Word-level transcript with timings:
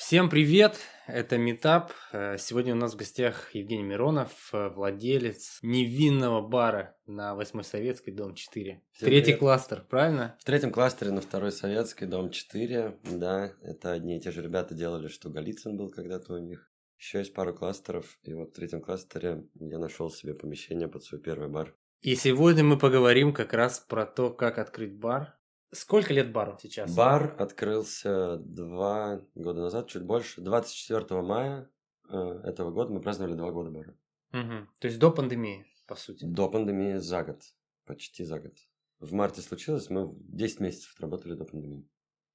Всем 0.00 0.30
привет! 0.30 0.78
Это 1.06 1.36
Метап. 1.36 1.92
Э, 2.12 2.38
Сегодня 2.38 2.72
у 2.72 2.76
нас 2.76 2.94
в 2.94 2.96
гостях 2.96 3.54
Евгений 3.54 3.82
Миронов, 3.82 4.48
э, 4.54 4.70
владелец 4.70 5.58
невинного 5.60 6.40
бара 6.40 6.96
на 7.06 7.34
8 7.34 7.62
Советской, 7.62 8.10
дом 8.10 8.34
4. 8.34 8.82
Всем 8.92 9.06
Третий 9.06 9.24
привет. 9.24 9.38
кластер, 9.40 9.84
правильно? 9.90 10.38
В 10.40 10.44
третьем 10.44 10.72
кластере 10.72 11.10
на 11.10 11.20
второй 11.20 11.52
советской, 11.52 12.06
дом 12.06 12.30
4, 12.30 12.98
да, 13.12 13.52
это 13.60 13.92
одни 13.92 14.16
и 14.16 14.20
те 14.20 14.30
же 14.30 14.40
ребята 14.40 14.74
делали, 14.74 15.08
что 15.08 15.28
Голицын 15.28 15.76
был 15.76 15.90
когда-то 15.90 16.32
у 16.32 16.38
них. 16.38 16.72
Еще 16.96 17.18
есть 17.18 17.34
пару 17.34 17.52
кластеров, 17.52 18.18
и 18.22 18.32
вот 18.32 18.52
в 18.52 18.54
третьем 18.54 18.80
кластере 18.80 19.44
я 19.54 19.78
нашел 19.78 20.10
себе 20.10 20.32
помещение 20.32 20.88
под 20.88 21.04
свой 21.04 21.20
первый 21.20 21.50
бар. 21.50 21.76
И 22.00 22.14
сегодня 22.14 22.64
мы 22.64 22.78
поговорим 22.78 23.34
как 23.34 23.52
раз 23.52 23.78
про 23.78 24.06
то, 24.06 24.30
как 24.30 24.56
открыть 24.56 24.98
бар. 24.98 25.36
Сколько 25.72 26.12
лет 26.12 26.32
бару 26.32 26.58
сейчас? 26.60 26.94
Бар 26.94 27.36
открылся 27.38 28.38
два 28.38 29.22
года 29.34 29.60
назад, 29.60 29.88
чуть 29.88 30.02
больше. 30.02 30.40
24 30.40 31.22
мая 31.22 31.70
э, 32.08 32.16
этого 32.44 32.72
года 32.72 32.92
мы 32.92 33.00
праздновали 33.00 33.34
два 33.34 33.52
года 33.52 33.70
бара. 33.70 33.96
Мгм. 34.32 34.68
То 34.78 34.88
есть 34.88 34.98
до 34.98 35.10
пандемии, 35.12 35.66
по 35.86 35.94
сути. 35.94 36.24
До 36.24 36.48
пандемии 36.48 36.96
за 36.96 37.22
год, 37.22 37.42
почти 37.84 38.24
за 38.24 38.40
год. 38.40 38.56
В 38.98 39.12
марте 39.12 39.42
случилось, 39.42 39.90
мы 39.90 40.12
10 40.14 40.60
месяцев 40.60 40.92
отработали 40.94 41.34
до 41.34 41.44
пандемии. 41.44 41.88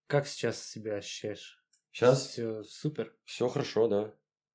Как 0.07 0.27
сейчас 0.27 0.63
себя 0.63 0.95
ощущаешь? 0.95 1.63
Сейчас 1.91 2.27
Все 2.27 2.63
супер. 2.63 3.15
Все 3.23 3.47
хорошо, 3.47 3.87
да. 3.87 4.13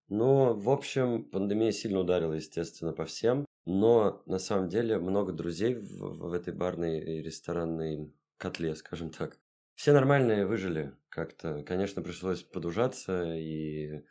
Ну, 0.08 0.54
в 0.54 0.70
общем, 0.70 1.24
пандемия 1.24 1.70
сильно 1.70 2.00
ударила, 2.00 2.32
естественно, 2.32 2.92
по 2.92 3.04
всем. 3.04 3.46
Но 3.64 4.22
на 4.26 4.38
самом 4.38 4.68
деле 4.68 4.98
много 4.98 5.32
друзей 5.32 5.74
в, 5.74 6.28
в 6.28 6.32
этой 6.32 6.52
барной 6.52 6.98
и 6.98 7.22
ресторанной 7.22 8.12
котле, 8.40 8.74
скажем 8.74 9.10
так. 9.10 9.38
Все 9.74 9.92
нормальные 9.92 10.46
выжили 10.46 10.96
как-то. 11.08 11.62
Конечно, 11.62 12.02
пришлось 12.02 12.42
подужаться 12.42 13.34
и 13.34 14.02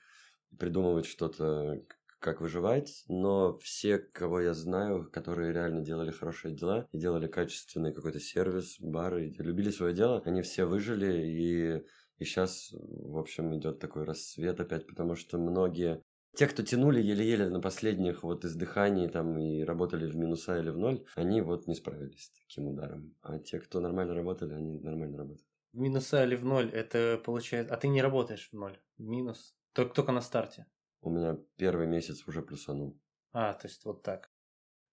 придумывать 0.57 1.05
что-то, 1.05 1.83
как 2.19 2.41
выживать, 2.41 3.03
но 3.07 3.57
все, 3.59 3.97
кого 3.97 4.41
я 4.41 4.53
знаю, 4.53 5.09
которые 5.11 5.53
реально 5.53 5.81
делали 5.81 6.11
хорошие 6.11 6.53
дела 6.55 6.87
и 6.91 6.97
делали 6.97 7.27
качественный 7.27 7.93
какой-то 7.93 8.19
сервис, 8.19 8.77
бары, 8.79 9.33
любили 9.37 9.71
свое 9.71 9.93
дело, 9.93 10.21
они 10.25 10.41
все 10.41 10.65
выжили 10.65 11.25
и 11.25 11.83
и 12.19 12.25
сейчас, 12.25 12.73
в 12.73 13.17
общем, 13.17 13.57
идет 13.57 13.79
такой 13.79 14.03
рассвет 14.03 14.59
опять, 14.59 14.85
потому 14.85 15.15
что 15.15 15.37
многие... 15.37 16.03
Те, 16.35 16.47
кто 16.47 16.63
тянули 16.63 17.01
еле-еле 17.01 17.49
на 17.49 17.59
последних 17.59 18.23
вот 18.23 18.45
издыханий 18.45 19.07
там 19.09 19.37
и 19.37 19.63
работали 19.63 20.09
в 20.09 20.15
минуса 20.15 20.59
или 20.59 20.69
в 20.69 20.77
ноль, 20.77 21.05
они 21.15 21.41
вот 21.41 21.67
не 21.67 21.75
справились 21.75 22.25
с 22.25 22.31
таким 22.31 22.67
ударом. 22.67 23.15
А 23.21 23.39
те, 23.39 23.59
кто 23.59 23.79
нормально 23.79 24.13
работали, 24.13 24.53
они 24.53 24.79
нормально 24.79 25.17
работают. 25.17 25.47
В 25.73 25.79
минуса 25.79 26.23
или 26.23 26.35
в 26.35 26.45
ноль, 26.45 26.69
это 26.71 27.21
получается... 27.23 27.73
А 27.73 27.77
ты 27.77 27.87
не 27.87 28.01
работаешь 28.01 28.49
в 28.51 28.55
ноль, 28.55 28.79
минус. 28.97 29.55
Только, 29.73 29.93
только 29.95 30.11
на 30.11 30.21
старте. 30.21 30.65
У 31.01 31.09
меня 31.09 31.37
первый 31.57 31.87
месяц 31.87 32.27
уже 32.27 32.41
плюсанул. 32.41 32.99
А, 33.31 33.53
то 33.53 33.67
есть 33.67 33.85
вот 33.85 34.03
так. 34.03 34.31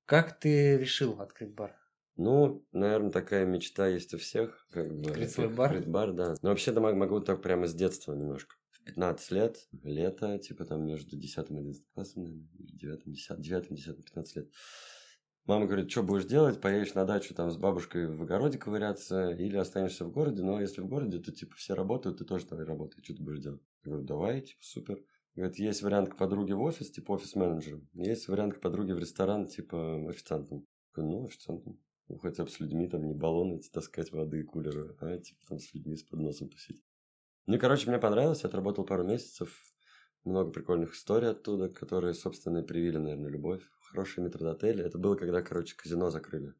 Как 0.05 0.39
ты 0.39 0.77
решил 0.79 1.21
открыть 1.21 1.55
бар? 1.55 1.77
Ну, 2.17 2.67
наверное, 2.73 3.11
такая 3.11 3.45
мечта 3.45 3.89
есть 3.89 4.15
у 4.15 4.19
всех. 4.19 4.67
Как 4.71 4.89
бы, 4.89 5.11
Открыть 5.11 5.33
свой 5.33 5.49
бар? 5.49 5.71
Открыть 5.71 5.89
бар, 5.89 6.13
да. 6.13 6.35
Но 6.43 6.49
вообще-то 6.51 6.81
мог- 6.81 6.95
могу 6.95 7.21
так 7.21 7.43
прямо 7.43 7.67
с 7.67 7.75
детства 7.75 8.15
немножко. 8.15 8.57
В 8.87 8.89
15 8.89 9.31
лет, 9.33 9.69
лето, 9.83 10.39
типа 10.39 10.65
там 10.65 10.87
между 10.87 11.17
10 11.17 11.51
и 11.51 11.55
11 11.55 11.85
классом, 11.93 12.23
наверное, 12.23 12.49
или 12.55 12.71
9, 12.77 13.03
10, 13.05 13.41
9, 13.41 13.69
10, 13.75 14.05
15 14.05 14.37
лет. 14.37 14.53
Мама 15.45 15.67
говорит, 15.67 15.91
что 15.91 16.05
будешь 16.05 16.25
делать? 16.25 16.61
Поедешь 16.61 16.95
на 16.95 17.05
дачу 17.05 17.35
там 17.35 17.51
с 17.51 17.57
бабушкой 17.57 18.07
в 18.07 18.23
огороде 18.23 18.59
ковыряться 18.59 19.31
или 19.31 19.57
останешься 19.57 20.05
в 20.05 20.13
городе? 20.13 20.43
Но 20.45 20.61
если 20.61 20.83
в 20.83 20.87
городе, 20.87 21.19
то 21.19 21.33
типа 21.33 21.57
все 21.57 21.75
работают, 21.75 22.19
ты 22.19 22.25
тоже 22.25 22.47
давай 22.47 22.65
работай. 22.65 23.03
Что 23.03 23.15
ты 23.15 23.23
будешь 23.25 23.41
делать? 23.41 23.61
Я 23.85 23.91
говорю, 23.91 24.07
давай, 24.07 24.41
типа 24.43 24.63
супер. 24.63 25.05
Говорит, 25.35 25.59
есть 25.59 25.83
вариант 25.83 26.11
к 26.11 26.17
подруге 26.17 26.55
в 26.55 26.63
офис, 26.63 26.89
типа 26.89 27.13
офис-менеджером. 27.13 27.89
Есть 27.93 28.29
вариант 28.29 28.55
к 28.55 28.61
подруге 28.61 28.95
в 28.95 29.01
ресторан, 29.01 29.49
типа 29.49 30.09
официантом. 30.09 30.61
Я 30.97 31.03
говорю, 31.03 31.19
ну, 31.19 31.27
официантом. 31.27 31.81
Ну, 32.07 32.19
хотя 32.19 32.45
бы 32.45 32.51
с 32.51 32.61
людьми, 32.61 32.89
там, 32.89 33.05
не 33.05 33.15
баллоны 33.15 33.61
таскать 33.73 34.13
воды 34.13 34.41
и 34.41 34.45
кулеры, 34.45 34.97
а 35.01 35.19
типа 35.19 35.41
там 35.49 35.59
с 35.59 35.75
людьми 35.75 35.97
с 35.97 36.05
подносом 36.05 36.49
тусить. 36.49 36.85
Ну, 37.47 37.59
короче, 37.59 37.89
мне 37.89 37.99
понравилось, 37.99 38.43
я 38.43 38.49
отработал 38.49 38.85
пару 38.85 39.05
месяцев, 39.05 39.57
много 40.25 40.51
прикольных 40.51 40.95
историй 40.95 41.29
оттуда, 41.31 41.69
которые, 41.69 42.15
собственно, 42.15 42.59
и 42.59 42.63
привили, 42.67 42.97
наверное, 42.97 43.31
любовь. 43.31 43.63
Хорошие 43.81 44.25
метродотели. 44.25 44.85
Это 44.85 44.99
было, 44.99 45.15
когда, 45.15 45.43
короче, 45.43 45.77
казино 45.77 46.11
закрыли. 46.11 46.55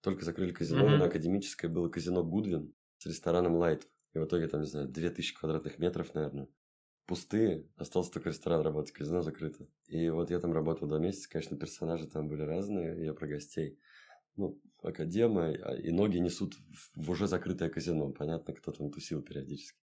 Только 0.00 0.24
закрыли 0.24 0.52
казино, 0.52 0.88
Мгм. 0.88 0.98
на 0.98 1.04
Академической 1.06 1.66
было 1.66 1.88
казино 1.88 2.24
Гудвин 2.24 2.74
с 2.98 3.06
рестораном 3.06 3.56
Лайт. 3.56 3.88
И 4.14 4.18
в 4.18 4.24
итоге 4.24 4.48
там, 4.48 4.62
не 4.62 4.66
знаю, 4.66 4.88
2000 4.88 5.36
квадратных 5.36 5.78
метров, 5.78 6.14
наверное. 6.14 6.48
Пустые, 7.06 7.68
остался 7.76 8.12
только 8.12 8.30
ресторан 8.30 8.62
работать, 8.62 8.92
казино 8.92 9.22
закрыто. 9.22 9.68
И 9.86 10.08
вот 10.10 10.30
я 10.30 10.40
там 10.40 10.52
работал 10.52 10.88
два 10.88 10.98
месяца, 10.98 11.30
конечно, 11.30 11.56
персонажи 11.56 12.08
там 12.08 12.28
были 12.28 12.42
разные, 12.42 13.04
я 13.04 13.14
про 13.14 13.28
гостей. 13.28 13.78
Ну, 14.36 14.60
академа, 14.82 15.48
а- 15.48 15.76
и 15.76 15.90
ноги 15.92 16.18
несут 16.18 16.54
в- 16.54 17.06
в 17.06 17.10
уже 17.10 17.28
закрытое 17.28 17.70
казино. 17.70 18.10
Понятно, 18.12 18.54
кто 18.54 18.72
там 18.72 18.90
тусил 18.90 19.22
периодически. 19.22 19.85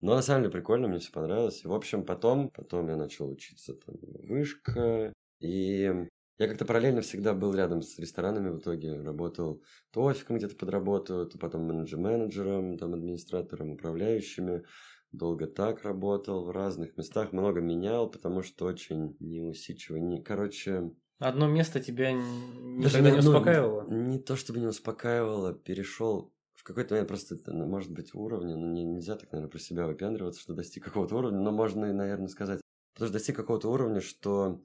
Но 0.00 0.14
на 0.14 0.22
самом 0.22 0.42
деле 0.42 0.52
прикольно, 0.52 0.88
мне 0.88 0.98
все 0.98 1.12
понравилось. 1.12 1.64
И, 1.64 1.68
в 1.68 1.72
общем, 1.74 2.04
потом, 2.04 2.50
потом 2.50 2.88
я 2.88 2.96
начал 2.96 3.30
учиться 3.30 3.74
там 3.74 3.96
вышка. 4.00 5.12
И 5.40 5.92
я 6.38 6.48
как-то 6.48 6.64
параллельно 6.64 7.02
всегда 7.02 7.34
был 7.34 7.54
рядом 7.54 7.82
с 7.82 7.98
ресторанами 7.98 8.48
в 8.50 8.58
итоге. 8.58 9.00
Работал 9.00 9.62
то 9.90 10.04
офиком 10.04 10.38
где-то 10.38 10.56
подработал, 10.56 11.26
то 11.28 11.38
потом 11.38 11.62
менеджер-менеджером, 11.64 12.78
там 12.78 12.94
администратором, 12.94 13.72
управляющими. 13.72 14.64
Долго 15.12 15.46
так 15.46 15.82
работал 15.82 16.44
в 16.44 16.50
разных 16.50 16.96
местах, 16.96 17.32
много 17.32 17.60
менял, 17.60 18.08
потому 18.08 18.42
что 18.42 18.64
очень 18.64 19.16
неусидчивый. 19.18 20.00
Не, 20.00 20.22
короче, 20.22 20.92
Одно 21.18 21.46
место 21.46 21.80
тебя 21.80 22.12
н- 22.12 22.80
даже, 22.80 23.00
никогда 23.02 23.10
не 23.10 23.22
ну, 23.22 23.30
успокаивало? 23.30 23.90
Не 23.90 24.18
то 24.18 24.36
чтобы 24.36 24.60
не 24.60 24.66
успокаивало, 24.66 25.52
перешел 25.52 26.32
в 26.60 26.62
какой-то 26.62 26.92
момент 26.92 27.08
просто, 27.08 27.38
ну, 27.46 27.64
может 27.64 27.90
быть, 27.90 28.14
уровня, 28.14 28.54
но 28.54 28.66
не, 28.66 28.84
нельзя 28.84 29.16
так, 29.16 29.32
наверное, 29.32 29.50
про 29.50 29.58
себя 29.58 29.86
выпендриваться, 29.86 30.42
что 30.42 30.52
достиг 30.52 30.84
какого-то 30.84 31.16
уровня, 31.16 31.40
но 31.40 31.50
можно, 31.52 31.90
наверное, 31.90 32.28
сказать, 32.28 32.60
потому 32.92 33.08
что 33.08 33.14
достиг 33.14 33.36
какого-то 33.36 33.70
уровня, 33.70 34.02
что 34.02 34.62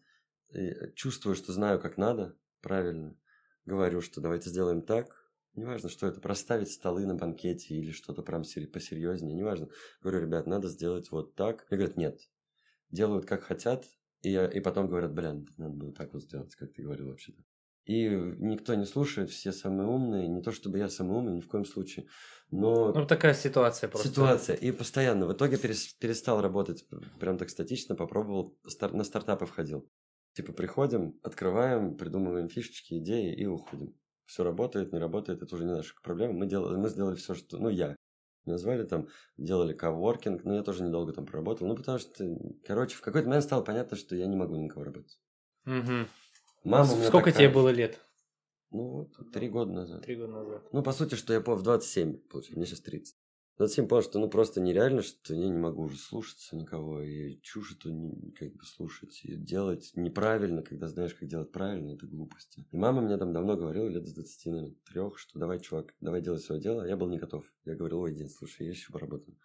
э, 0.54 0.92
чувствую, 0.92 1.38
что 1.38 1.54
знаю, 1.54 1.80
как 1.80 1.96
надо, 1.98 2.38
правильно, 2.60 3.18
говорю, 3.64 4.02
что 4.02 4.20
давайте 4.20 4.50
сделаем 4.50 4.82
так, 4.82 5.08
неважно, 5.54 5.88
что 5.88 6.06
это, 6.06 6.20
проставить 6.20 6.70
столы 6.70 7.06
на 7.06 7.16
банкете 7.16 7.76
или 7.76 7.92
что-то 7.92 8.24
прям 8.24 8.42
посерьезнее, 8.42 9.34
неважно. 9.34 9.70
Говорю, 10.02 10.20
ребят, 10.20 10.48
надо 10.48 10.68
сделать 10.68 11.12
вот 11.12 11.36
так. 11.36 11.66
И 11.72 11.76
говорят, 11.76 11.96
нет. 11.96 12.20
Делают 12.90 13.26
как 13.26 13.44
хотят, 13.44 13.86
и, 14.22 14.34
и 14.36 14.60
потом 14.60 14.90
говорят, 14.90 15.14
блин, 15.14 15.48
надо 15.56 15.76
было 15.76 15.94
так 15.94 16.12
вот 16.12 16.24
сделать, 16.24 16.54
как 16.56 16.74
ты 16.74 16.84
говорил 16.84 17.08
вообще-то. 17.08 17.42
И 17.86 18.08
никто 18.10 18.74
не 18.74 18.86
слушает, 18.86 19.30
все 19.30 19.52
самые 19.52 19.88
умные. 19.88 20.28
Не 20.28 20.42
то 20.42 20.52
чтобы 20.52 20.80
я 20.80 20.90
самый 20.90 21.18
умный, 21.18 21.34
ни 21.34 21.42
в 21.42 21.48
коем 21.48 21.66
случае. 21.66 22.08
Но 22.52 22.92
Ну, 22.94 23.06
такая 23.06 23.34
ситуация 23.34 23.90
просто. 23.90 24.10
ситуация. 24.10 24.56
И 24.56 24.72
постоянно. 24.72 25.28
В 25.28 25.34
итоге 25.34 25.58
перес- 25.58 25.96
перестал 26.00 26.42
работать 26.42 26.88
прям 27.20 27.38
так 27.38 27.50
статично, 27.50 27.96
попробовал, 27.96 28.58
стар- 28.68 28.94
на 28.94 29.04
стартапы 29.04 29.46
входил. 29.46 29.88
Типа 30.34 30.52
приходим, 30.52 31.20
открываем, 31.24 31.96
придумываем 31.96 32.50
фишечки, 32.50 32.96
идеи 32.98 33.34
и 33.34 33.46
уходим. 33.46 33.96
Все 34.26 34.44
работает, 34.44 34.92
не 34.92 35.00
работает, 35.00 35.44
это 35.44 35.56
уже 35.56 35.66
не 35.66 35.72
наша 35.72 35.94
проблема. 36.02 36.34
Мы, 36.34 36.48
делали, 36.48 36.78
мы 36.78 36.90
сделали 36.90 37.16
все, 37.16 37.36
что... 37.36 37.58
Ну, 37.60 37.70
я. 37.70 37.96
Меня 38.46 38.58
звали 38.58 38.84
там, 38.84 39.08
делали 39.38 39.74
коворкинг, 39.74 40.44
но 40.44 40.56
я 40.56 40.64
тоже 40.64 40.84
недолго 40.84 41.14
там 41.14 41.26
проработал. 41.26 41.68
Ну, 41.68 41.76
потому 41.76 42.00
что, 42.00 42.26
короче, 42.66 42.96
в 42.96 43.02
какой-то 43.02 43.28
момент 43.28 43.44
стало 43.46 43.64
понятно, 43.64 43.96
что 43.98 44.16
я 44.16 44.26
не 44.28 44.36
могу 44.36 44.56
никого 44.56 44.84
работать. 44.84 45.20
Мгм. 45.66 46.08
Мама 46.66 46.86
Сколько 46.86 47.30
такая- 47.32 47.34
тебе 47.34 47.50
было 47.50 47.70
лет? 47.70 48.00
Ну, 48.72 49.10
три 49.32 49.50
года 49.50 49.72
назад. 49.72 50.04
Три 50.04 50.16
года 50.16 50.34
назад. 50.34 50.68
Ну, 50.74 50.84
по 50.84 50.92
сути, 50.92 51.16
что 51.16 51.32
я 51.34 51.40
понял 51.40 51.60
в 51.60 51.64
27, 51.64 52.18
получается, 52.30 52.58
мне 52.58 52.66
сейчас 52.66 52.82
30. 52.82 53.16
В 53.54 53.58
27 53.60 53.88
понял, 53.88 54.02
что 54.02 54.20
ну 54.20 54.30
просто 54.30 54.60
нереально, 54.60 55.02
что 55.02 55.34
я 55.34 55.48
не 55.48 55.58
могу 55.58 55.84
уже 55.84 55.98
слушаться 55.98 56.58
никого, 56.58 57.02
и 57.02 57.40
чушь 57.42 57.78
эту 57.78 57.90
не- 57.92 58.32
как 58.32 58.52
бы 58.54 58.66
слушать, 58.66 59.22
и 59.24 59.36
делать 59.38 59.92
неправильно, 59.96 60.62
когда 60.62 60.88
знаешь, 60.90 61.14
как 61.14 61.30
делать 61.30 61.54
правильно, 61.54 61.92
это 61.94 62.06
глупости. 62.06 62.68
И 62.70 62.76
мама 62.76 63.02
мне 63.02 63.16
там 63.18 63.32
давно 63.32 63.56
говорила, 63.56 63.88
лет 63.88 64.06
с 64.08 64.14
20, 64.14 64.46
наверное, 64.50 64.76
трех, 64.92 65.18
что 65.20 65.40
давай, 65.40 65.62
чувак, 65.62 65.94
давай 66.02 66.22
делай 66.22 66.40
свое 66.40 66.60
дело. 66.60 66.86
Я 66.86 66.98
был 66.98 67.08
не 67.08 67.18
готов. 67.18 67.46
Я 67.64 67.76
говорил, 67.76 68.00
ой, 68.02 68.14
Дин, 68.14 68.28
слушай, 68.28 68.66
я 68.66 68.72
еще 68.72 68.92
поработаю. 68.92 69.38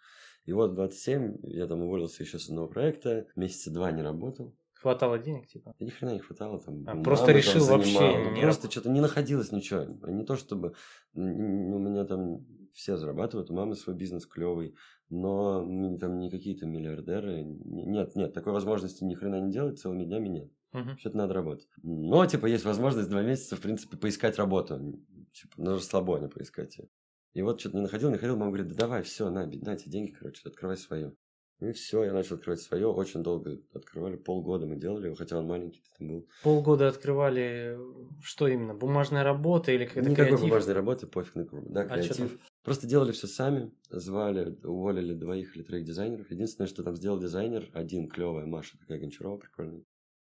И 0.43 0.51
вот 0.51 0.71
в 0.71 0.75
27 0.75 1.37
я 1.43 1.67
там 1.67 1.81
уволился 1.83 2.23
еще 2.23 2.37
с 2.37 2.49
одного 2.49 2.67
проекта, 2.67 3.27
месяца 3.37 3.71
два 3.71 3.91
не 3.91 4.01
работал. 4.01 4.57
Хватало 4.81 5.19
денег, 5.19 5.47
типа? 5.47 5.75
Да 5.79 5.85
ни 5.85 5.91
хрена 5.91 6.13
не 6.13 6.19
хватало 6.19 6.59
там. 6.59 6.83
А, 6.87 7.03
просто 7.03 7.27
там 7.27 7.35
решил 7.35 7.65
вообще 7.65 7.91
занимала. 7.99 8.31
не 8.31 8.41
Просто 8.41 8.63
раб- 8.63 8.71
что-то 8.71 8.89
не 8.89 8.99
находилось 8.99 9.51
ничего. 9.51 9.83
Не 9.83 10.25
то 10.25 10.35
чтобы 10.35 10.73
у 11.13 11.19
меня 11.21 12.03
там 12.05 12.45
все 12.73 12.97
зарабатывают, 12.97 13.51
у 13.51 13.53
мамы 13.53 13.75
свой 13.75 13.95
бизнес 13.95 14.25
клевый, 14.25 14.75
но 15.09 15.63
мы 15.63 15.99
там 15.99 16.17
не 16.17 16.31
какие-то 16.31 16.65
миллиардеры. 16.65 17.43
Нет, 17.43 18.15
нет, 18.15 18.33
такой 18.33 18.53
возможности 18.53 19.03
ни 19.03 19.13
хрена 19.13 19.39
не 19.41 19.51
делать 19.51 19.79
целыми 19.79 20.03
днями 20.05 20.29
нет. 20.29 20.51
Мгм. 20.71 20.97
Что-то 20.97 21.17
надо 21.17 21.33
работать. 21.33 21.67
Но, 21.83 22.25
типа, 22.25 22.47
есть 22.47 22.65
возможность 22.65 23.09
два 23.09 23.21
месяца, 23.21 23.57
в 23.57 23.61
принципе, 23.61 23.97
поискать 23.97 24.37
работу. 24.37 24.99
Типа, 25.33 25.61
на 25.61 25.73
расслабоне 25.73 26.27
поискать 26.29 26.77
ее. 26.77 26.87
И 27.33 27.41
вот 27.41 27.59
что-то 27.59 27.77
не 27.77 27.83
находил, 27.83 28.09
не 28.09 28.15
находил, 28.15 28.35
мама 28.35 28.51
говорит, 28.51 28.69
да 28.69 28.75
давай, 28.75 29.03
все, 29.03 29.29
на, 29.29 29.45
на 29.45 29.75
тебе 29.75 29.91
деньги, 29.91 30.11
короче, 30.11 30.41
открывай 30.47 30.77
свое. 30.77 31.13
И 31.61 31.71
все, 31.73 32.03
я 32.03 32.11
начал 32.13 32.35
открывать 32.37 32.59
свое. 32.59 32.87
Очень 32.87 33.21
долго 33.21 33.59
открывали, 33.73 34.15
полгода 34.15 34.65
мы 34.65 34.77
делали 34.77 35.05
его, 35.05 35.15
хотя 35.15 35.37
он 35.37 35.45
маленький 35.45 35.83
там 35.97 36.07
был. 36.07 36.27
Полгода 36.41 36.87
открывали, 36.87 37.77
что 38.23 38.47
именно, 38.47 38.73
бумажная 38.73 39.23
работа 39.23 39.71
или 39.71 39.85
какая-то 39.85 40.09
Никакой 40.09 40.25
креатив? 40.29 40.49
бумажной 40.49 40.73
работы, 40.73 41.05
пофиг 41.05 41.35
на 41.35 41.45
кого. 41.45 41.61
Да, 41.69 41.81
А 41.81 41.85
креатив. 41.85 42.39
Просто 42.63 42.87
делали 42.87 43.11
все 43.11 43.27
сами, 43.27 43.71
звали, 43.91 44.57
уволили 44.63 45.13
двоих 45.13 45.55
или 45.55 45.61
троих 45.63 45.85
дизайнеров. 45.85 46.31
Единственное, 46.31 46.67
что 46.67 46.83
там 46.83 46.95
сделал 46.95 47.19
дизайнер, 47.19 47.69
один 47.73 48.09
клевая 48.09 48.47
Маша, 48.47 48.79
такая 48.79 48.99
Гончарова 48.99 49.37
прикольная. 49.37 49.83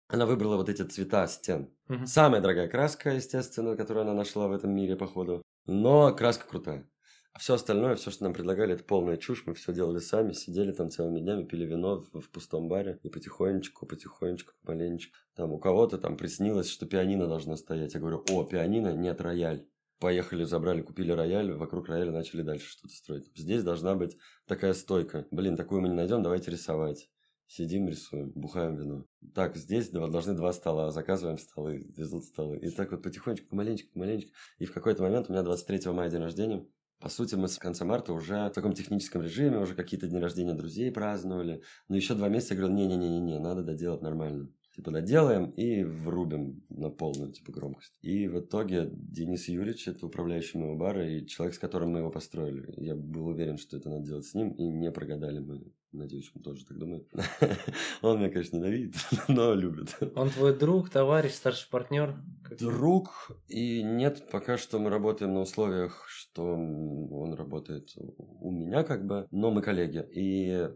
Она 0.09 0.25
выбрала 0.25 0.57
вот 0.57 0.67
эти 0.67 0.81
цвета 0.81 1.25
стен. 1.27 1.69
Мгм. 1.87 2.07
Самая 2.07 2.41
дорогая 2.41 2.67
краска, 2.67 3.11
естественно, 3.11 3.77
которую 3.77 4.03
она 4.03 4.13
нашла 4.13 4.49
в 4.49 4.51
этом 4.51 4.71
мире, 4.75 4.97
походу. 4.97 5.41
Но 5.65 6.13
краска 6.13 6.45
крутая. 6.45 6.89
А 7.33 7.39
все 7.39 7.53
остальное, 7.53 7.95
все, 7.95 8.11
что 8.11 8.25
нам 8.25 8.33
предлагали, 8.33 8.73
это 8.73 8.83
полная 8.83 9.15
чушь. 9.15 9.45
Мы 9.45 9.53
все 9.53 9.73
делали 9.73 9.99
сами, 9.99 10.33
сидели 10.33 10.71
там 10.73 10.89
целыми 10.89 11.19
днями, 11.19 11.45
пили 11.45 11.65
вино 11.65 12.01
в, 12.01 12.19
в 12.19 12.29
пустом 12.29 12.67
баре. 12.67 12.99
И 13.03 13.09
потихонечку, 13.09 13.85
потихонечку, 13.85 14.53
помаленечку. 14.63 15.17
Там 15.35 15.53
у 15.53 15.57
кого-то 15.57 15.97
там 15.97 16.17
приснилось, 16.17 16.69
что 16.69 16.85
пианино 16.85 17.27
должно 17.27 17.55
стоять. 17.55 17.93
Я 17.93 18.01
говорю, 18.01 18.25
о, 18.29 18.43
пианино, 18.43 18.93
нет, 18.93 19.21
рояль. 19.21 19.65
Поехали, 19.99 20.43
забрали, 20.43 20.81
купили 20.81 21.11
рояль, 21.11 21.53
вокруг 21.53 21.87
рояля 21.87 22.11
начали 22.11 22.41
дальше 22.41 22.67
что-то 22.67 22.93
строить. 22.93 23.31
Здесь 23.35 23.63
должна 23.63 23.95
быть 23.95 24.17
такая 24.47 24.73
стойка. 24.73 25.27
Блин, 25.29 25.55
такую 25.55 25.81
мы 25.81 25.89
не 25.89 25.95
найдем, 25.95 26.23
давайте 26.23 26.51
рисовать. 26.51 27.07
Сидим, 27.45 27.87
рисуем, 27.87 28.31
бухаем 28.31 28.75
вино. 28.75 29.05
Так, 29.35 29.55
здесь 29.57 29.89
должны 29.89 30.33
два 30.33 30.53
стола, 30.53 30.89
заказываем 30.89 31.37
столы, 31.37 31.85
везут 31.95 32.25
столы. 32.25 32.57
И 32.57 32.71
так 32.71 32.91
вот 32.91 33.03
потихонечку, 33.03 33.49
помаленечку, 33.49 33.91
помаленечку. 33.93 34.31
И 34.57 34.65
в 34.65 34.73
какой-то 34.73 35.03
момент 35.03 35.29
у 35.29 35.33
меня 35.33 35.43
23 35.43 35.91
мая 35.91 36.09
день 36.09 36.21
рождения. 36.21 36.65
По 37.01 37.09
сути, 37.09 37.33
мы 37.33 37.47
с 37.47 37.57
конца 37.57 37.83
марта 37.83 38.13
уже 38.13 38.47
в 38.47 38.51
таком 38.51 38.73
техническом 38.73 39.23
режиме, 39.23 39.57
уже 39.57 39.73
какие-то 39.73 40.07
дни 40.07 40.19
рождения 40.19 40.53
друзей 40.53 40.91
праздновали. 40.91 41.63
Но 41.87 41.95
еще 41.95 42.13
два 42.13 42.29
месяца 42.29 42.53
я 42.53 42.59
говорил, 42.59 42.77
не-не-не-не, 42.77 43.39
надо 43.39 43.63
доделать 43.63 44.03
нормально. 44.03 44.49
Типа 44.81 44.93
доделаем 44.93 45.51
и 45.51 45.83
врубим 45.83 46.63
на 46.69 46.89
полную 46.89 47.31
типа 47.31 47.51
громкость. 47.51 47.93
И 48.01 48.27
в 48.27 48.39
итоге 48.39 48.89
Денис 48.91 49.47
Юрьевич, 49.47 49.87
это 49.87 50.07
управляющий 50.07 50.57
моего 50.57 50.75
бара 50.75 51.07
и 51.07 51.27
человек, 51.27 51.53
с 51.53 51.59
которым 51.59 51.91
мы 51.91 51.99
его 51.99 52.09
построили. 52.09 52.73
Я 52.77 52.95
был 52.95 53.27
уверен, 53.27 53.59
что 53.59 53.77
это 53.77 53.91
надо 53.91 54.07
делать 54.07 54.25
с 54.25 54.33
ним, 54.33 54.49
и 54.53 54.63
не 54.63 54.91
прогадали 54.91 55.37
мы. 55.37 55.61
Надеюсь, 55.91 56.31
он 56.33 56.41
тоже 56.41 56.65
так 56.65 56.77
думает. 56.77 57.05
Он 58.01 58.17
меня, 58.17 58.29
конечно, 58.29 58.55
ненавидит, 58.55 58.95
но 59.27 59.53
любит. 59.53 59.97
Он 60.15 60.29
твой 60.29 60.57
друг, 60.57 60.89
товарищ, 60.89 61.33
старший 61.33 61.69
партнер? 61.69 62.15
Друг, 62.57 63.31
и 63.49 63.83
нет, 63.83 64.29
пока 64.31 64.57
что 64.57 64.79
мы 64.79 64.89
работаем 64.89 65.33
на 65.33 65.41
условиях, 65.41 66.05
что 66.07 66.53
он 66.53 67.33
работает 67.33 67.89
у 67.97 68.51
меня 68.51 68.83
как 68.83 69.05
бы, 69.05 69.27
но 69.31 69.51
мы 69.51 69.61
коллеги. 69.61 70.07
И 70.13 70.69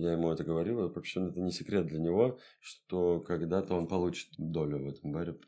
я 0.00 0.12
ему 0.12 0.30
это 0.30 0.44
говорил, 0.44 0.80
и 0.80 0.88
вообще 0.92 1.26
это 1.28 1.40
не 1.40 1.50
секрет 1.50 1.86
для 1.86 1.98
него, 1.98 2.38
что 2.60 3.20
когда-то 3.20 3.74
он 3.74 3.86
получит 3.86 4.28
долю 4.38 4.84
в 4.84 4.88
этом 4.88 5.12
баре, 5.12 5.38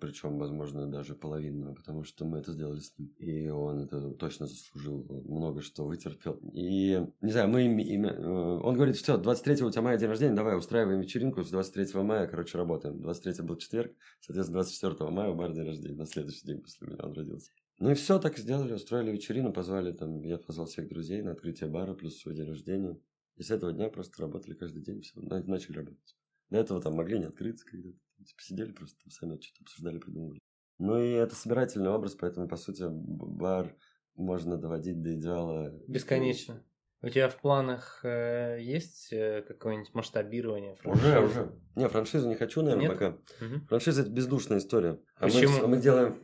причем, 0.00 0.38
возможно, 0.38 0.86
даже 0.86 1.14
половинную, 1.14 1.74
потому 1.74 2.02
что 2.04 2.24
мы 2.24 2.38
это 2.38 2.52
сделали 2.52 2.80
с 2.80 2.96
ним. 2.98 3.08
И 3.18 3.48
он 3.48 3.80
это 3.80 4.10
точно 4.10 4.46
заслужил, 4.46 5.04
много 5.24 5.62
что 5.62 5.84
вытерпел. 5.84 6.40
И, 6.52 7.00
не 7.20 7.32
знаю, 7.32 7.48
мы... 7.48 7.62
э, 7.62 8.60
Он 8.62 8.74
говорит, 8.74 8.96
все, 8.96 9.16
23 9.16 9.64
у 9.64 9.70
тебя 9.70 9.82
мая 9.82 9.98
день 9.98 10.08
рождения, 10.08 10.34
давай 10.34 10.56
устраиваем 10.56 11.00
вечеринку, 11.00 11.42
с 11.42 11.50
23 11.50 12.02
мая, 12.02 12.26
короче, 12.26 12.58
работаем. 12.58 13.00
23 13.00 13.44
был 13.44 13.56
четверг, 13.56 13.92
соответственно, 14.20 14.60
24 14.62 15.10
мая 15.10 15.30
у 15.30 15.34
бар 15.34 15.52
день 15.52 15.66
рождения, 15.66 15.96
на 15.96 16.06
следующий 16.06 16.46
день 16.46 16.60
после 16.60 16.88
меня 16.88 17.04
он 17.04 17.12
родился. 17.12 17.50
Ну 17.78 17.90
и 17.90 17.94
все, 17.94 18.18
так 18.18 18.38
сделали, 18.38 18.72
устроили 18.72 19.10
вечерину, 19.10 19.52
позвали 19.52 19.92
там, 19.92 20.22
я 20.22 20.38
позвал 20.38 20.66
всех 20.66 20.88
друзей 20.88 21.20
на 21.20 21.32
открытие 21.32 21.68
бара, 21.68 21.92
плюс 21.92 22.18
свой 22.18 22.34
день 22.34 22.46
рождения. 22.46 22.98
И 23.36 23.42
с 23.42 23.50
этого 23.50 23.72
дня 23.72 23.88
просто 23.88 24.22
работали 24.22 24.54
каждый 24.54 24.82
день, 24.82 25.02
все, 25.02 25.20
начали 25.20 25.76
работать. 25.76 26.16
До 26.50 26.58
этого 26.58 26.80
там 26.80 26.94
могли 26.94 27.18
не 27.18 27.26
открыться 27.26 27.66
когда-то. 27.66 27.98
Типа 28.24 28.42
сидели 28.42 28.72
просто 28.72 28.98
там 29.02 29.10
сами 29.10 29.40
что-то 29.40 29.62
обсуждали, 29.62 29.98
придумывали. 29.98 30.38
Ну 30.78 30.98
и 31.02 31.10
это 31.10 31.34
собирательный 31.34 31.90
образ, 31.90 32.14
поэтому, 32.14 32.48
по 32.48 32.56
сути, 32.56 32.84
бар 32.88 33.76
можно 34.14 34.56
доводить 34.56 35.02
до 35.02 35.14
идеала. 35.14 35.70
Бесконечно. 35.86 36.62
У 37.02 37.08
тебя 37.08 37.28
в 37.28 37.36
планах 37.36 38.00
э, 38.04 38.58
есть 38.60 39.12
э, 39.12 39.42
какое-нибудь 39.46 39.92
масштабирование? 39.94 40.76
Уже, 40.84 40.98
франшизы? 40.98 41.40
уже. 41.40 41.60
Не, 41.76 41.88
франшизу 41.88 42.28
не 42.28 42.34
хочу, 42.34 42.62
наверное, 42.62 42.88
Нет? 42.88 42.92
пока. 42.92 43.18
Мгм. 43.40 43.66
Франшиза 43.66 44.02
это 44.02 44.10
бездушная 44.10 44.58
история. 44.58 44.98
А 45.16 45.26
мы, 45.26 45.32
Почему? 45.32 45.64
а 45.64 45.66
мы 45.66 45.76
делаем. 45.76 46.18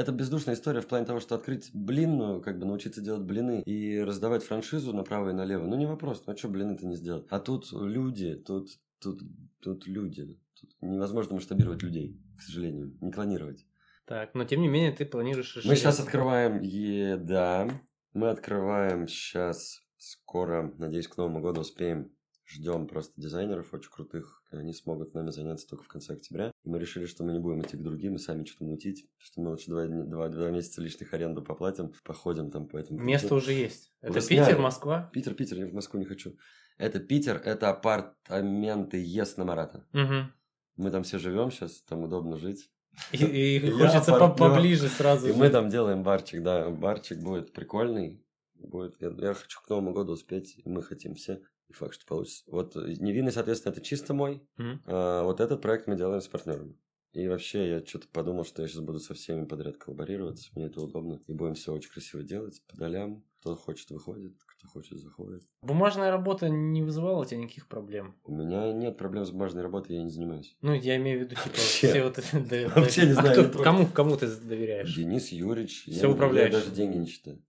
Это 0.00 0.12
бездушная 0.12 0.54
история 0.54 0.80
в 0.80 0.86
плане 0.86 1.04
того, 1.04 1.20
что 1.20 1.34
открыть 1.34 1.70
блинную, 1.74 2.40
как 2.40 2.58
бы 2.58 2.64
научиться 2.64 3.02
делать 3.02 3.20
блины 3.20 3.60
и 3.60 4.00
раздавать 4.00 4.42
франшизу 4.42 4.94
направо 4.94 5.28
и 5.28 5.32
налево. 5.34 5.66
Ну, 5.66 5.76
не 5.76 5.84
вопрос, 5.84 6.22
ну 6.26 6.32
а 6.32 6.36
что 6.38 6.48
блины-то 6.48 6.86
не 6.86 6.96
сделать? 6.96 7.26
А 7.28 7.38
тут 7.38 7.70
люди, 7.70 8.34
тут, 8.34 8.70
тут, 8.98 9.20
тут 9.60 9.86
люди. 9.86 10.38
Тут 10.58 10.70
невозможно 10.80 11.34
масштабировать 11.34 11.82
людей, 11.82 12.18
к 12.38 12.40
сожалению, 12.40 12.96
не 13.02 13.12
клонировать. 13.12 13.66
Так, 14.06 14.34
но 14.34 14.46
тем 14.46 14.62
не 14.62 14.68
менее 14.68 14.92
ты 14.92 15.04
планируешь 15.04 15.58
Мы 15.66 15.76
сейчас 15.76 16.00
открываем 16.00 16.62
еда. 16.62 17.68
Мы 18.14 18.30
открываем 18.30 19.06
сейчас 19.06 19.82
скоро, 19.98 20.72
надеюсь, 20.78 21.08
к 21.08 21.18
Новому 21.18 21.42
году 21.42 21.60
успеем. 21.60 22.10
Ждем 22.50 22.88
просто 22.88 23.12
дизайнеров 23.16 23.72
очень 23.72 23.90
крутых. 23.90 24.42
Они 24.50 24.72
смогут 24.72 25.14
нами 25.14 25.30
заняться 25.30 25.68
только 25.68 25.84
в 25.84 25.88
конце 25.88 26.14
октября. 26.14 26.50
И 26.64 26.68
мы 26.68 26.80
решили, 26.80 27.06
что 27.06 27.22
мы 27.22 27.32
не 27.32 27.38
будем 27.38 27.62
идти 27.62 27.76
к 27.76 27.82
другим 27.82 28.16
и 28.16 28.18
сами 28.18 28.44
что-то 28.44 28.64
мутить. 28.64 29.06
Что 29.18 29.40
мы 29.40 29.50
лучше 29.50 29.70
два, 29.70 29.86
два, 29.86 30.28
два 30.28 30.50
месяца 30.50 30.82
лишних 30.82 31.14
аренду 31.14 31.42
поплатим, 31.42 31.92
походим 32.02 32.50
там 32.50 32.66
по 32.66 32.76
этому. 32.76 32.98
пути. 32.98 33.06
Место 33.08 33.34
уже 33.36 33.52
есть. 33.52 33.92
Это 34.00 34.18
Уже 34.18 34.26
Питер, 34.28 34.44
сняли. 34.46 34.58
Москва? 34.60 35.10
Питер, 35.12 35.34
Питер, 35.34 35.58
я 35.58 35.66
в 35.66 35.72
Москву 35.74 36.00
не 36.00 36.06
хочу. 36.06 36.36
Это 36.76 36.98
Питер, 36.98 37.36
это 37.44 37.70
апартаменты 37.70 38.96
ЕС 38.98 39.36
на 39.36 39.44
Марата. 39.44 39.86
Мгм. 39.92 40.32
Мы 40.76 40.90
там 40.90 41.02
все 41.04 41.18
живем 41.18 41.50
сейчас, 41.52 41.82
там 41.82 42.02
удобно 42.02 42.36
жить. 42.36 42.70
И, 43.12 43.18
и 43.24 43.70
хочется 43.70 44.12
по- 44.18 44.30
поближе 44.30 44.88
сразу. 44.88 45.28
И 45.28 45.32
же. 45.32 45.36
мы 45.38 45.50
там 45.50 45.68
делаем 45.68 46.02
барчик, 46.02 46.42
да, 46.42 46.68
барчик 46.70 47.18
будет 47.18 47.52
прикольный. 47.52 48.24
Будет, 48.54 49.00
я, 49.00 49.10
я 49.10 49.34
хочу 49.34 49.60
к 49.62 49.68
Новому 49.68 49.92
году 49.92 50.12
успеть, 50.12 50.60
мы 50.64 50.82
хотим 50.82 51.14
все. 51.14 51.40
И 51.70 51.72
факт, 51.72 51.94
что 51.94 52.04
получится. 52.04 52.42
Вот 52.48 52.74
э, 52.76 52.94
невинный, 52.98 53.30
соответственно, 53.30 53.72
это 53.72 53.80
чисто 53.80 54.12
мой. 54.12 54.42
Мгм. 54.56 54.82
А 54.86 55.22
вот 55.22 55.40
этот 55.40 55.62
проект 55.62 55.86
мы 55.86 55.96
делаем 55.96 56.20
с 56.20 56.26
партнерами. 56.26 56.76
И 57.12 57.26
вообще, 57.28 57.68
я 57.68 57.84
что-то 57.84 58.06
подумал, 58.08 58.44
что 58.44 58.62
я 58.62 58.68
сейчас 58.68 58.82
буду 58.82 58.98
со 58.98 59.14
всеми 59.14 59.44
подряд 59.44 59.76
коллаборироваться. 59.78 60.50
Мне 60.54 60.66
это 60.66 60.80
удобно. 60.80 61.20
И 61.26 61.32
будем 61.32 61.54
все 61.54 61.72
очень 61.72 61.90
красиво 61.90 62.22
делать, 62.22 62.62
по 62.68 62.76
долям. 62.76 63.24
Кто 63.40 63.56
хочет, 63.56 63.90
выходит, 63.90 64.34
кто 64.46 64.68
хочет, 64.68 64.98
заходит. 64.98 65.42
Бумажная 65.62 66.10
работа 66.10 66.48
не 66.48 66.82
вызывала 66.82 67.22
у 67.22 67.24
тебя 67.24 67.38
никаких 67.40 67.68
проблем? 67.68 68.14
У 68.24 68.34
меня 68.34 68.72
нет 68.72 68.98
проблем 68.98 69.24
с 69.24 69.30
бумажной 69.30 69.62
работой, 69.62 69.96
я 69.96 70.02
не 70.02 70.10
занимаюсь. 70.10 70.56
Ну, 70.60 70.74
я 70.74 70.96
имею 70.96 71.20
в 71.20 71.22
виду, 71.22 71.36
типа, 71.36 71.48
Вообще. 71.48 71.88
все 71.88 72.02
вот... 72.04 72.16
Вообще 72.76 73.06
не 73.06 73.12
А 73.12 73.14
знаю, 73.14 73.50
кому, 73.50 73.86
кому 73.86 74.16
ты 74.16 74.26
доверяешь? 74.26 74.94
Денис 74.94 75.28
Юрьевич. 75.28 75.84
Всё 75.84 76.08
я, 76.08 76.10
управляешь. 76.10 76.52
Я 76.52 76.60
даже 76.60 76.70
деньги 76.72 76.98
не 76.98 77.06
считаю. 77.06 77.42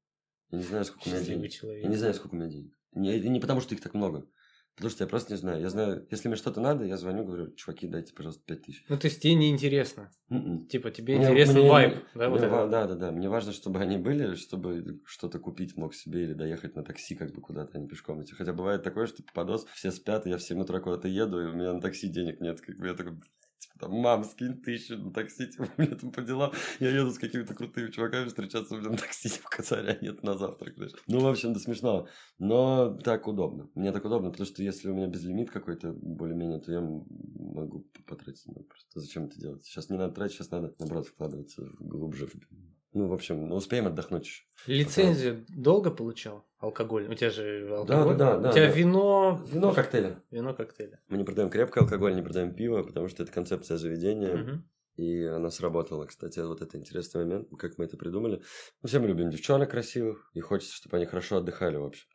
Я 0.52 0.58
не 0.60 0.64
знаю, 0.64 0.86
сколько 0.86 1.08
у 1.08 1.12
меня 1.12 1.24
денег. 1.24 1.64
Я 1.64 1.88
не 1.90 1.96
знаю, 1.98 2.14
сколько 2.14 2.36
у 2.36 2.38
меня 2.38 2.50
денег. 2.50 2.74
Не, 2.94 3.20
не 3.20 3.40
потому, 3.40 3.62
что 3.62 3.74
их 3.76 3.82
так 3.82 3.94
много. 3.94 4.28
Потому 4.76 4.90
что 4.90 5.04
я 5.04 5.08
просто 5.10 5.34
не 5.34 5.38
знаю. 5.38 5.62
Я 5.62 5.70
знаю, 5.70 6.08
если 6.12 6.30
мне 6.30 6.38
что-то 6.38 6.62
надо, 6.62 6.86
я 6.86 6.96
звоню, 6.96 7.26
говорю, 7.26 7.54
чуваки, 7.56 7.88
дайте, 7.88 8.14
пожалуйста, 8.14 8.42
пять 8.46 8.62
тысяч. 8.64 8.86
Ну, 8.88 8.98
то 8.98 9.08
есть 9.08 9.22
тебе 9.22 9.36
неинтересно. 9.36 10.12
М-м. 10.30 10.66
Типа, 10.70 10.92
тебе 10.92 11.18
Мне- 11.18 11.26
интересен 11.26 11.60
мне- 11.60 11.70
вайб, 11.70 11.96
да, 12.16 12.30
Мне 12.30 12.48
ва- 12.48 12.68
да, 12.68 12.88
да, 12.88 12.96
да. 12.96 13.12
Мне 13.12 13.28
важно, 13.28 13.52
чтобы 13.52 13.82
они 13.82 13.98
были, 13.98 14.36
чтобы 14.36 15.02
что-то 15.06 15.40
купить 15.40 15.76
мог 15.76 15.94
себе 15.94 16.24
или 16.24 16.34
доехать 16.34 16.76
на 16.78 16.84
такси 16.84 17.16
как 17.16 17.34
бы 17.34 17.42
куда-то, 17.42 17.78
а 17.78 17.82
не 17.82 17.88
пешком 17.88 18.24
идти. 18.24 18.34
Хотя 18.34 18.54
бывает 18.54 18.82
такое, 18.82 19.08
что 19.08 19.22
попадос, 19.24 19.66
все 19.74 19.92
спят, 19.92 20.26
я 20.26 20.38
в 20.38 20.42
7 20.42 20.62
утра 20.62 20.80
куда-то 20.80 21.10
еду, 21.10 21.42
и 21.42 21.46
у 21.48 21.54
меня 21.54 21.74
на 21.74 21.82
такси 21.82 22.08
денег 22.08 22.40
нет. 22.40 22.62
Как 22.62 22.78
бы 22.78 22.88
я 22.88 22.94
такой, 22.94 23.12
«Блядь, 23.12 23.24
типа, 23.26 23.41
там, 23.82 23.92
мам, 23.94 24.24
скинь 24.24 24.62
тысячу 24.62 24.98
на 24.98 25.12
такси, 25.12 25.48
типа, 25.48 25.68
у 25.78 25.82
меня 25.82 25.96
там 25.96 26.12
по 26.12 26.22
делам. 26.22 26.52
Я 26.80 26.90
еду 26.92 27.12
с 27.12 27.18
какими-то 27.20 27.54
крутыми 27.54 27.90
чуваками 27.92 28.28
встречаться, 28.28 28.78
меня 28.78 28.90
на 28.92 28.98
такси 28.98 29.30
типа, 29.30 29.50
косаря 29.50 29.98
нет 30.02 30.24
на 30.24 30.38
завтрак. 30.38 30.76
знаешь. 30.76 30.94
Ну, 31.08 31.20
в 31.20 31.28
общем, 31.28 31.54
да 31.54 31.60
смешно. 31.60 32.08
Но 32.40 32.96
так 33.04 33.28
удобно. 33.28 33.70
Мне 33.76 33.92
так 33.92 34.06
удобно, 34.06 34.30
потому 34.30 34.46
что 34.48 34.64
если 34.64 34.90
у 34.90 34.94
меня 34.94 35.08
безлимит 35.08 35.52
какой-то 35.52 35.92
более-менее, 35.94 36.60
то 36.60 36.72
я 36.72 36.82
могу 36.82 37.86
потратить 38.08 38.46
много 38.48 38.64
просто. 38.68 39.00
Зачем 39.00 39.26
это 39.26 39.40
делать? 39.40 39.66
Сейчас 39.66 39.90
не 39.90 39.98
надо 39.98 40.14
тратить, 40.14 40.36
сейчас 40.38 40.52
надо, 40.52 40.74
наоборот, 40.80 41.08
вкладываться 41.08 41.64
глубже. 41.80 42.28
в- 42.28 42.71
Ну, 42.94 43.08
в 43.08 43.14
общем, 43.14 43.48
ну, 43.48 43.56
успеем 43.56 43.88
отдохнуть 43.88 44.26
еще. 44.26 44.44
Лицензию 44.68 45.46
долго 45.50 45.92
получал? 45.92 46.46
Алкоголь? 46.60 47.08
У 47.10 47.14
тебя 47.14 47.30
же 47.30 47.68
алкоголь? 47.74 48.18
да, 48.18 48.38
да, 48.38 48.50
У 48.50 48.54
тебя 48.54 48.68
да. 48.68 48.74
вино... 48.74 49.42
Вино, 49.52 49.74
коктейли. 49.74 50.18
Вино, 50.30 50.54
коктейли. 50.54 51.00
Мы 51.08 51.18
не 51.18 51.24
продаем 51.24 51.50
крепкий 51.50 51.80
алкоголь, 51.80 52.16
не 52.16 52.22
продаем 52.22 52.54
пиво, 52.54 52.84
потому 52.84 53.08
что 53.08 53.24
это 53.24 53.32
концепция 53.32 53.78
заведения. 53.78 54.64
И 54.98 55.24
она 55.24 55.50
сработала, 55.50 56.06
кстати, 56.06 56.40
вот 56.40 56.62
это 56.62 56.78
интересный 56.78 57.24
момент, 57.24 57.48
как 57.58 57.78
мы 57.78 57.86
это 57.86 57.98
придумали. 57.98 58.44
Ну, 58.82 58.90
все 58.90 59.00
мы 59.00 59.08
любим 59.08 59.30
девчонок 59.30 59.72
красивых, 59.72 60.30
и 60.34 60.42
хочется, 60.42 60.76
чтобы 60.76 60.98
они 60.98 61.06
хорошо 61.06 61.38
отдыхали, 61.38 61.78
в 61.78 61.86
общем-то. 61.86 62.11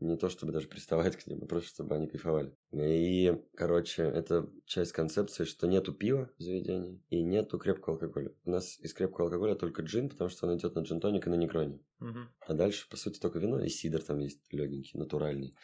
Не 0.00 0.16
то, 0.16 0.28
чтобы 0.28 0.52
даже 0.52 0.68
приставать 0.68 1.16
к 1.16 1.26
ним, 1.26 1.42
а 1.42 1.46
просто, 1.46 1.70
чтобы 1.70 1.96
они 1.96 2.06
кайфовали. 2.06 2.54
И, 2.72 3.36
короче, 3.54 4.04
это 4.04 4.48
часть 4.64 4.92
концепции, 4.92 5.44
что 5.44 5.66
нету 5.66 5.92
пива 5.92 6.30
в 6.38 6.42
заведении 6.42 7.02
и 7.08 7.22
нету 7.22 7.58
крепкого 7.58 7.96
алкоголя. 7.96 8.32
У 8.44 8.50
нас 8.50 8.78
из 8.78 8.94
крепкого 8.94 9.26
алкоголя 9.26 9.56
только 9.56 9.82
джин, 9.82 10.08
потому 10.08 10.30
что 10.30 10.46
он 10.46 10.56
идет 10.56 10.76
на 10.76 10.80
джин-тоник 10.80 11.26
и 11.26 11.30
на 11.30 11.34
негроне. 11.34 11.80
Мгм. 11.98 12.28
А 12.46 12.54
дальше, 12.54 12.88
по 12.88 12.96
сути, 12.96 13.18
только 13.18 13.40
вино 13.40 13.60
и 13.60 13.68
сидр 13.68 14.00
там 14.00 14.20
есть 14.20 14.40
легенький, 14.52 14.98
натуральный. 14.98 15.56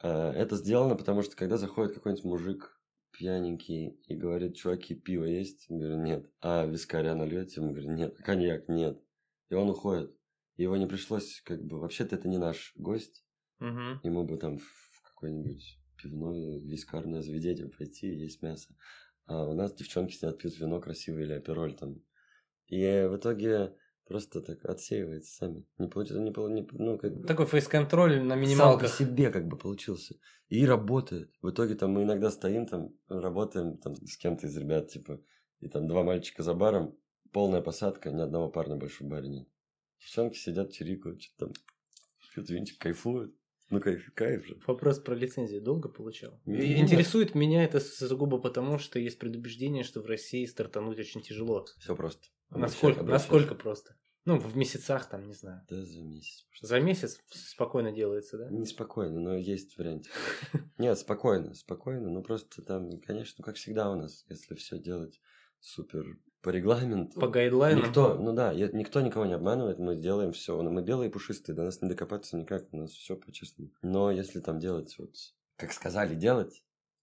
А, 0.00 0.32
Это 0.32 0.56
сделано, 0.56 0.94
потому 0.94 1.22
что 1.22 1.34
когда 1.34 1.56
заходит 1.56 1.94
какой-нибудь 1.94 2.24
мужик 2.24 2.78
пьяненький 3.10 3.98
и 4.06 4.14
говорит, 4.14 4.56
чуваки, 4.56 4.94
пиво 4.94 5.24
есть? 5.24 5.66
Я 5.68 5.78
говорю, 5.78 5.96
нет. 5.96 6.30
А 6.40 6.66
вискаря 6.66 7.14
нальете? 7.14 7.60
Мы 7.60 7.70
говорим, 7.70 7.94
нет. 7.94 8.16
Коньяк? 8.18 8.68
Нет. 8.68 9.00
И 9.48 9.54
он 9.54 9.70
уходит. 9.70 10.14
Его 10.56 10.76
не 10.76 10.86
пришлось, 10.86 11.40
как 11.44 11.64
бы, 11.64 11.78
вообще-то 11.80 12.16
это 12.16 12.28
не 12.28 12.36
наш 12.36 12.72
гость. 12.76 13.24
Мгм. 13.60 14.00
Ему 14.02 14.24
бы 14.24 14.36
там 14.36 14.58
в 14.58 15.02
какое-нибудь 15.02 15.78
пивное, 15.96 16.58
вискарное 16.60 17.22
заведение 17.22 17.68
пойти 17.68 18.08
и 18.08 18.18
есть 18.18 18.42
мясо. 18.42 18.74
А 19.26 19.46
у 19.46 19.54
нас 19.54 19.74
девчонки 19.74 20.14
сидят, 20.14 20.38
пьют 20.38 20.58
вино 20.58 20.80
красивое 20.80 21.24
или 21.24 21.32
апероль 21.32 21.74
там. 21.74 22.00
И 22.66 22.80
в 23.10 23.16
итоге 23.16 23.74
просто 24.06 24.40
так 24.40 24.64
отсеивается 24.64 25.34
сами. 25.34 25.66
Не 25.78 25.88
получится, 25.88 26.20
не, 26.20 26.30
не, 26.30 26.66
ну, 26.72 26.98
как 26.98 27.26
Такой 27.26 27.46
фейс-контроль 27.46 28.20
на 28.22 28.30
сам 28.30 28.38
по 28.38 28.42
минималках. 28.42 28.90
себе 28.90 29.30
как 29.30 29.46
бы 29.46 29.58
получился. 29.58 30.16
И 30.48 30.64
работает. 30.64 31.30
В 31.42 31.50
итоге 31.50 31.74
там 31.74 31.92
мы 31.92 32.04
иногда 32.04 32.30
стоим 32.30 32.66
там, 32.66 32.94
работаем 33.08 33.76
там 33.76 33.96
с 33.96 34.16
кем-то 34.16 34.46
из 34.46 34.56
ребят, 34.56 34.88
типа, 34.88 35.20
и 35.60 35.68
там 35.68 35.88
два 35.88 36.04
мальчика 36.04 36.42
за 36.42 36.54
баром, 36.54 36.96
полная 37.32 37.60
посадка, 37.60 38.10
ни 38.10 38.20
одного 38.20 38.48
парня 38.48 38.76
больше 38.76 39.04
в 39.04 39.08
баре 39.08 39.28
нет. 39.28 39.48
Девчонки 40.00 40.38
сидят, 40.38 40.72
чирикают, 40.72 41.20
что-то 41.20 41.46
там, 41.46 41.54
пьют 42.32 42.48
винчик, 42.48 42.78
кайфуют. 42.78 43.34
Ну, 43.70 43.80
кайф, 43.80 44.10
кайф 44.14 44.46
же. 44.46 44.58
Вопрос 44.66 44.98
про 44.98 45.14
лицензию 45.14 45.60
долго 45.60 45.88
получал? 45.88 46.40
И 46.46 46.78
Интересует 46.78 47.34
меня 47.34 47.64
это 47.64 47.80
сугубо 47.80 48.38
потому, 48.38 48.78
что 48.78 48.98
есть 48.98 49.18
предубеждение, 49.18 49.84
что 49.84 50.00
в 50.00 50.06
России 50.06 50.46
стартануть 50.46 50.98
очень 50.98 51.20
тяжело. 51.20 51.66
Все 51.78 51.94
просто. 51.94 52.28
Насколько, 52.50 53.02
насколько 53.02 53.54
просто? 53.54 53.94
Ну, 54.24 54.38
в 54.38 54.56
месяцах 54.56 55.08
там, 55.08 55.26
не 55.26 55.32
знаю. 55.32 55.62
Да, 55.70 55.82
за 55.82 56.02
месяц. 56.02 56.46
За 56.60 56.80
месяц 56.80 57.18
спокойно 57.30 57.92
делается, 57.92 58.36
да? 58.36 58.50
Неспокойно, 58.50 59.20
но 59.20 59.36
есть 59.36 59.78
вариант. 59.78 60.06
Нет, 60.78 60.98
спокойно, 60.98 61.54
спокойно. 61.54 62.10
Ну, 62.10 62.22
просто 62.22 62.62
там, 62.62 63.00
конечно, 63.00 63.42
как 63.42 63.56
всегда 63.56 63.90
у 63.90 63.96
нас, 63.96 64.24
если 64.28 64.54
все 64.54 64.78
делать 64.78 65.20
супер 65.60 66.18
по 66.42 66.50
регламенту. 66.50 67.20
По 67.20 67.28
гайдлайнам. 67.28 67.84
Никто, 67.84 68.14
ну 68.14 68.32
да, 68.32 68.52
я- 68.52 68.68
никто 68.68 69.00
никого 69.00 69.26
не 69.26 69.34
обманывает, 69.34 69.78
мы 69.78 69.96
делаем 69.96 70.32
все. 70.32 70.60
Мы 70.62 70.82
белые 70.82 71.08
и 71.08 71.12
пушистые, 71.12 71.56
до 71.56 71.64
нас 71.64 71.82
не 71.82 71.88
докопаться 71.88 72.36
никак, 72.36 72.72
у 72.72 72.76
нас 72.76 72.90
все 72.90 73.16
по-честному. 73.16 73.70
Но 73.82 74.10
если 74.10 74.40
там 74.40 74.58
делать 74.58 74.96
вот, 74.98 75.14
как 75.56 75.72
сказали 75.72 76.14
делать, 76.14 76.62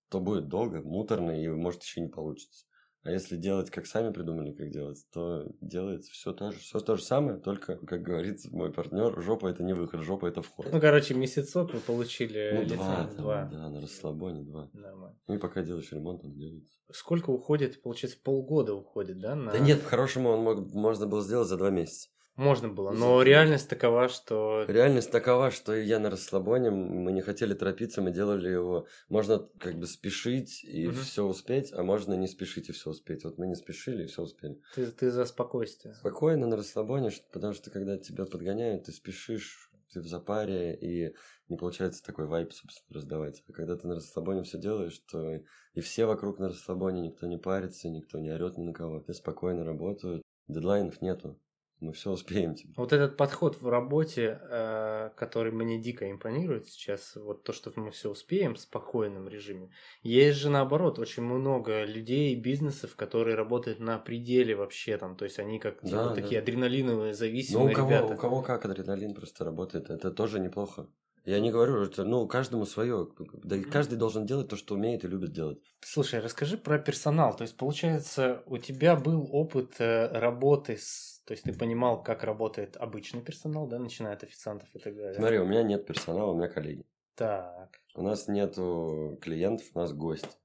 то 0.09 0.19
будет 0.19 0.47
долго, 0.47 0.81
муторно 0.81 1.31
и 1.31 1.47
может 1.47 1.83
еще 1.83 2.01
не 2.01 2.07
получится. 2.07 2.65
А 3.05 3.11
если 3.11 3.35
делать, 3.37 3.69
как 3.69 3.85
сами 3.85 4.11
придумали, 4.11 4.51
как 4.51 4.71
делать, 4.71 4.97
то 5.13 5.45
делается 5.61 6.11
все 6.11 6.33
то 6.33 6.51
же, 6.51 6.57
все 6.59 6.79
то 6.79 6.95
же 6.95 7.03
самое, 7.03 7.37
только, 7.37 7.77
как 7.77 8.01
говорится 8.01 8.49
мой 8.51 8.73
партнер, 8.73 9.21
жопа 9.21 9.45
это 9.45 9.61
не 9.63 9.73
выход, 9.73 10.01
жопа 10.01 10.25
это 10.25 10.41
вход. 10.41 10.65
Ну, 10.71 10.81
короче, 10.81 11.13
месяцок 11.13 11.71
вы 11.73 11.79
получили 11.81 12.49
Ну, 12.55 12.61
лицензию. 12.63 12.77
два, 12.79 13.05
там, 13.05 13.15
Два. 13.17 13.45
да, 13.45 13.69
на 13.69 13.79
расслабоне 13.81 14.41
два. 14.41 14.69
Нормально. 14.73 15.15
Ну 15.27 15.35
и 15.35 15.37
пока 15.37 15.61
делаешь 15.61 15.91
ремонт, 15.91 16.23
он 16.25 16.33
делается. 16.33 16.73
Сколько 16.91 17.29
уходит? 17.29 17.81
Получается, 17.83 18.17
полгода 18.23 18.73
уходит, 18.73 19.19
да? 19.19 19.35
На... 19.35 19.51
Да 19.51 19.59
нет, 19.59 19.81
по-хорошему 19.83 20.29
он 20.29 20.39
мог, 20.41 20.73
можно 20.73 21.05
было 21.05 21.21
сделать 21.21 21.47
за 21.47 21.57
два 21.57 21.69
месяца. 21.69 22.09
Можно 22.35 22.67
было, 22.67 22.91
но 22.91 23.21
реальность 23.21 23.69
такова, 23.69 24.09
что... 24.09 24.65
Реальность 24.67 25.09
такова, 25.09 25.51
что 25.51 25.73
я 25.73 25.99
на 25.99 26.09
расслабоне, 26.09 26.69
мы 26.69 27.13
не 27.13 27.21
хотели 27.21 27.53
торопиться, 27.53 28.01
мы 28.01 28.11
делали 28.11 28.49
его. 28.49 28.87
Можно 29.07 29.47
как 29.57 29.79
бы 29.79 29.87
спешить 29.87 30.61
и 30.65 30.87
Мгм. 30.87 30.95
все 30.97 31.23
успеть, 31.23 31.71
а 31.71 31.83
можно 31.83 32.13
не 32.15 32.27
спешить 32.27 32.67
и 32.67 32.73
все 32.73 32.89
успеть. 32.89 33.23
Вот 33.23 33.37
мы 33.37 33.47
не 33.47 33.55
спешили 33.55 34.03
и 34.03 34.07
все 34.07 34.21
успели. 34.23 34.59
Ты, 34.75 34.87
ты 34.91 35.11
за 35.11 35.25
спокойствие. 35.25 35.93
Спокойно 35.95 36.45
на 36.47 36.57
расслабоне, 36.57 37.11
потому 37.31 37.53
что 37.53 37.71
когда 37.71 37.97
тебя 37.97 38.25
подгоняют, 38.25 38.83
ты 38.83 38.91
спешишь, 38.91 39.71
ты 39.93 40.01
в 40.01 40.07
запаре, 40.07 40.75
и 40.75 41.15
не 41.47 41.55
получается 41.55 42.03
такой 42.03 42.25
вайп, 42.27 42.51
собственно, 42.51 42.95
раздавать. 42.99 43.43
А 43.47 43.53
когда 43.53 43.77
ты 43.77 43.87
на 43.87 43.95
расслабоне 43.95 44.43
все 44.43 44.57
делаешь, 44.57 44.99
то 45.09 45.39
и 45.73 45.79
все 45.79 46.05
вокруг 46.05 46.39
на 46.39 46.49
расслабоне, 46.49 47.01
никто 47.01 47.27
не 47.27 47.37
парится, 47.37 47.87
никто 47.87 48.19
не 48.19 48.29
орет 48.31 48.57
ни 48.57 48.63
на 48.63 48.73
кого. 48.73 49.01
Все 49.03 49.13
спокойно 49.13 49.63
работают, 49.63 50.21
дедлайнов 50.49 51.01
нету. 51.01 51.39
Мы 51.79 51.91
все 51.91 52.11
успеем. 52.11 52.55
Типа. 52.55 52.73
Вот 52.77 52.93
этот 52.93 53.17
подход 53.17 53.61
в 53.61 53.67
работе, 53.67 54.39
э, 54.41 55.09
который 55.15 55.51
мне 55.51 55.77
дико 55.77 56.09
импонирует 56.09 56.67
сейчас, 56.67 57.15
вот 57.15 57.43
то, 57.43 57.51
что 57.51 57.71
мы 57.75 57.91
все 57.91 58.09
успеем 58.09 58.55
в 58.55 58.59
спокойном 58.59 59.27
режиме. 59.27 59.69
Есть 60.01 60.39
же 60.39 60.49
наоборот 60.49 60.99
очень 60.99 61.23
много 61.23 61.83
людей 61.83 62.33
и 62.33 62.39
бизнесов, 62.39 62.95
которые 62.95 63.35
работают 63.35 63.79
на 63.79 63.97
пределе 63.99 64.55
вообще 64.55 64.97
там, 64.97 65.17
то 65.17 65.25
есть 65.25 65.37
они 65.37 65.59
как 65.59 65.81
типа, 65.81 65.95
Да, 65.95 66.15
такие 66.15 66.39
адреналиновые, 66.39 67.13
зависимые 67.13 67.65
Ну, 67.67 67.71
у 67.71 67.75
кого, 67.75 67.89
ребята. 67.89 68.13
у 68.13 68.17
кого 68.17 68.41
как 68.41 68.65
адреналин 68.65 69.13
просто 69.13 69.43
работает, 69.43 69.89
это 69.89 70.11
тоже 70.11 70.39
неплохо. 70.39 70.87
Я 71.25 71.39
не 71.39 71.51
говорю, 71.51 71.85
что, 71.85 72.03
ну, 72.03 72.27
каждому 72.27 72.65
свое. 72.65 73.09
Да 73.43 73.55
и 73.55 73.63
каждый 73.63 73.97
должен 73.97 74.25
делать 74.25 74.47
то, 74.47 74.55
что 74.55 74.75
умеет 74.75 75.03
и 75.03 75.07
любит 75.07 75.33
делать. 75.33 75.59
Слушай, 75.81 76.19
расскажи 76.19 76.57
про 76.57 76.77
персонал. 76.77 77.35
То 77.35 77.41
есть, 77.41 77.57
получается, 77.57 78.43
у 78.45 78.59
тебя 78.59 78.95
был 78.95 79.27
опыт 79.31 79.75
э, 79.79 80.07
работы 80.07 80.77
с... 80.77 81.23
То 81.25 81.33
есть, 81.33 81.43
ты 81.43 81.53
понимал, 81.53 82.03
как 82.03 82.23
работает 82.23 82.77
обычный 82.77 83.21
персонал, 83.21 83.67
да, 83.67 83.79
начиная 83.79 84.13
от 84.13 84.23
официантов 84.23 84.69
и 84.73 84.79
так 84.79 84.95
далее. 84.95 85.15
Смотри, 85.15 85.39
у 85.39 85.45
меня 85.45 85.63
нет 85.63 85.87
персонала, 85.87 86.31
у 86.31 86.37
меня 86.37 86.47
коллеги. 86.47 86.85
Так. 87.15 87.79
У 87.95 88.03
нас 88.03 88.27
нету 88.27 89.17
клиентов, 89.21 89.65
у 89.73 89.79
нас 89.79 89.93
гость. 89.93 90.37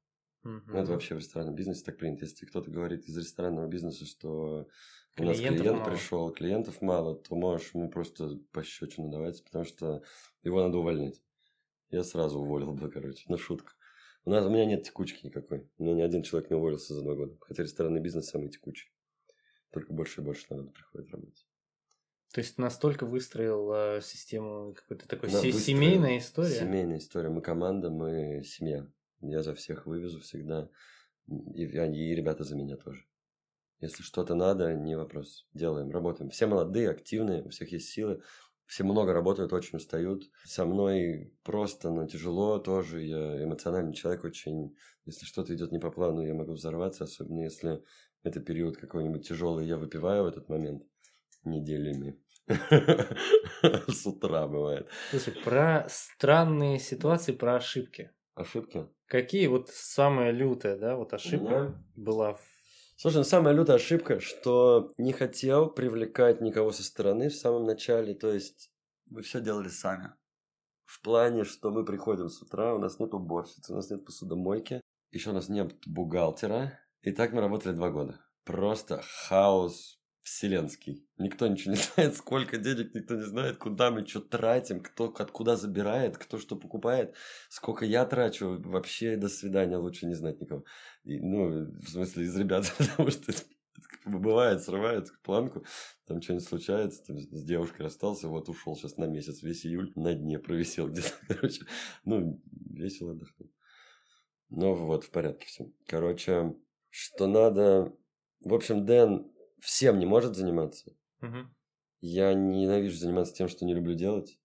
Мгм. 0.42 0.64
Ну, 0.66 0.78
это 0.78 0.92
вообще 0.92 1.14
в 1.14 1.18
ресторанном 1.18 1.54
бизнесе 1.54 1.84
так 1.84 1.98
принято. 1.98 2.24
Если 2.24 2.46
кто-то 2.46 2.70
говорит 2.70 3.04
из 3.04 3.18
ресторанного 3.18 3.66
бизнеса, 3.66 4.06
что 4.06 4.66
у 5.18 5.24
нас 5.24 5.36
Клиентов 5.36 5.60
клиент 5.60 5.78
мало. 5.80 5.90
пришел, 5.90 6.32
клиентов 6.32 6.82
мало, 6.82 7.16
то 7.16 7.34
можешь 7.34 7.74
ему 7.74 7.90
просто 7.90 8.38
пощечину 8.52 9.10
давать, 9.10 9.44
потому 9.44 9.64
что 9.64 10.02
его 10.42 10.60
надо 10.60 10.78
увольнять. 10.78 11.20
Я 11.90 12.04
сразу 12.04 12.38
уволил 12.38 12.72
бы, 12.72 12.90
короче, 12.90 13.24
на 13.28 13.36
шутку. 13.36 13.72
У, 14.24 14.30
нас, 14.30 14.44
у 14.44 14.50
меня 14.50 14.64
нет 14.64 14.84
текучки 14.84 15.26
никакой. 15.26 15.68
У 15.78 15.82
меня 15.82 15.94
ни 15.94 16.02
один 16.02 16.22
человек 16.22 16.50
не 16.50 16.56
уволился 16.56 16.94
за 16.94 17.02
два 17.02 17.14
года. 17.14 17.36
Хотя 17.40 17.62
ресторанный 17.62 18.00
бизнес 18.00 18.28
самый 18.28 18.48
текучий. 18.48 18.92
Только 19.70 19.92
больше 19.92 20.20
и 20.20 20.24
больше 20.24 20.46
народу 20.50 20.70
приходит 20.70 21.10
работать. 21.10 21.46
То 22.32 22.40
есть, 22.40 22.58
настолько 22.58 23.06
выстроил 23.06 23.72
э, 23.72 24.00
систему 24.02 24.74
какой-то 24.74 25.08
такой 25.08 25.30
се- 25.30 25.52
семейная 25.52 26.18
история. 26.18 26.60
Семейная 26.60 26.98
история. 26.98 27.28
Мы 27.28 27.40
команда, 27.40 27.90
мы 27.90 28.42
семья. 28.44 28.86
Я 29.20 29.42
за 29.42 29.54
всех 29.54 29.86
вывезу 29.86 30.20
всегда. 30.20 30.68
И, 31.28 31.64
и 31.64 32.14
ребята 32.14 32.44
за 32.44 32.56
меня 32.56 32.76
тоже. 32.76 33.04
Если 33.80 34.02
что-то 34.02 34.34
надо, 34.34 34.74
не 34.74 34.96
вопрос. 34.96 35.48
Делаем, 35.54 35.90
работаем. 35.90 36.30
Все 36.30 36.46
молодые, 36.46 36.90
активные, 36.90 37.42
у 37.42 37.48
всех 37.48 37.72
есть 37.72 37.88
силы. 37.88 38.22
Все 38.70 38.84
много 38.84 39.12
работают, 39.12 39.52
очень 39.52 39.78
устают. 39.78 40.30
Со 40.44 40.64
мной 40.64 41.34
просто, 41.42 41.90
но 41.90 42.06
тяжело 42.06 42.60
тоже. 42.60 43.02
Я 43.02 43.42
эмоциональный 43.42 43.92
человек 43.92 44.22
очень. 44.22 44.76
Если 45.06 45.26
что-то 45.26 45.52
идет 45.56 45.72
не 45.72 45.80
по 45.80 45.90
плану, 45.90 46.24
я 46.24 46.34
могу 46.34 46.52
взорваться, 46.52 47.02
особенно 47.02 47.40
если 47.40 47.82
это 48.22 48.38
период 48.38 48.76
какой-нибудь 48.76 49.26
тяжелый, 49.26 49.66
я 49.66 49.76
выпиваю 49.76 50.22
в 50.22 50.28
этот 50.28 50.48
момент 50.48 50.84
неделями. 51.42 52.22
С 53.88 54.06
утра 54.06 54.46
бывает. 54.46 54.88
Слушай, 55.10 55.34
про 55.42 55.86
странные 55.88 56.78
ситуации, 56.78 57.32
про 57.32 57.56
ошибки. 57.56 58.12
Ошибки? 58.36 58.86
Какие 59.06 59.48
вот 59.48 59.68
самая 59.70 60.30
лютая, 60.30 60.78
да, 60.78 60.94
вот 60.94 61.12
ошибка 61.12 61.74
была 61.96 62.34
в... 62.34 62.40
Слушай, 63.00 63.16
ну 63.16 63.24
самая 63.24 63.54
лютая 63.54 63.76
ошибка, 63.76 64.20
что 64.20 64.92
не 64.98 65.14
хотел 65.14 65.70
привлекать 65.70 66.42
никого 66.42 66.70
со 66.70 66.84
стороны 66.84 67.30
в 67.30 67.34
самом 67.34 67.64
начале. 67.64 68.12
То 68.12 68.30
есть 68.30 68.70
Вы 69.06 69.22
все 69.22 69.40
делали 69.40 69.68
сами. 69.68 70.12
в 70.84 71.00
плане, 71.00 71.44
что 71.44 71.70
мы 71.70 71.86
приходим 71.86 72.28
с 72.28 72.42
утра, 72.42 72.74
у 72.74 72.78
нас 72.78 72.98
нет 72.98 73.14
уборщицы, 73.14 73.72
у 73.72 73.76
нас 73.76 73.88
нет 73.88 74.04
посудомойки, 74.04 74.82
еще 75.12 75.30
у 75.30 75.32
нас 75.32 75.48
нет 75.48 75.72
бухгалтера. 75.86 76.78
И 77.00 77.10
так 77.12 77.32
мы 77.32 77.40
работали 77.40 77.72
два 77.72 77.88
года. 77.88 78.20
Просто 78.44 79.00
хаос 79.02 79.98
вселенский. 80.30 81.04
Никто 81.18 81.46
ничего 81.48 81.74
не 81.74 81.80
знает, 81.94 82.16
сколько 82.16 82.56
денег, 82.56 82.94
никто 82.94 83.14
не 83.14 83.24
знает, 83.24 83.56
куда 83.58 83.90
мы 83.90 84.06
что 84.06 84.20
тратим, 84.20 84.80
кто 84.80 85.12
откуда 85.18 85.56
забирает, 85.56 86.16
кто 86.16 86.38
что 86.38 86.56
покупает, 86.56 87.14
сколько 87.48 87.84
я 87.84 88.04
трачу. 88.06 88.60
Вообще 88.64 89.16
до 89.16 89.28
свидания, 89.28 89.76
лучше 89.76 90.06
не 90.06 90.14
знать 90.14 90.40
никого. 90.40 90.64
И, 91.04 91.20
ну, 91.20 91.66
в 91.66 91.88
смысле, 91.88 92.24
из 92.24 92.36
ребят, 92.36 92.72
потому 92.78 93.10
что 93.10 93.32
бывает, 94.04 94.62
срывает 94.62 95.08
планку, 95.22 95.64
там 96.06 96.22
что-нибудь 96.22 96.46
случается, 96.46 97.04
там, 97.04 97.18
с 97.18 97.44
девушкой 97.44 97.82
расстался, 97.82 98.28
вот 98.28 98.48
ушел 98.48 98.76
сейчас 98.76 98.96
на 98.96 99.04
месяц, 99.04 99.42
весь 99.42 99.66
июль 99.66 99.92
на 99.96 100.14
дне 100.14 100.38
провисел 100.38 100.88
где-то, 100.90 101.12
короче, 101.28 101.62
ну, 102.04 102.40
весело 102.70 103.12
отдохнул. 103.12 103.50
Ну, 104.48 104.74
вот, 104.74 105.04
в 105.04 105.10
порядке 105.10 105.46
все. 105.46 105.70
Короче, 105.86 106.54
что 106.88 107.26
надо... 107.26 107.94
В 108.42 108.54
общем, 108.54 108.86
Дэн 108.86 109.30
всем 109.60 109.98
не 109.98 110.06
может 110.06 110.36
заниматься. 110.36 110.96
Мгм. 111.20 111.54
Я 112.00 112.34
ненавижу 112.34 112.96
заниматься 112.96 113.34
тем, 113.34 113.48
что 113.48 113.64
не 113.64 113.74
люблю 113.74 113.94
делать. 113.94 114.38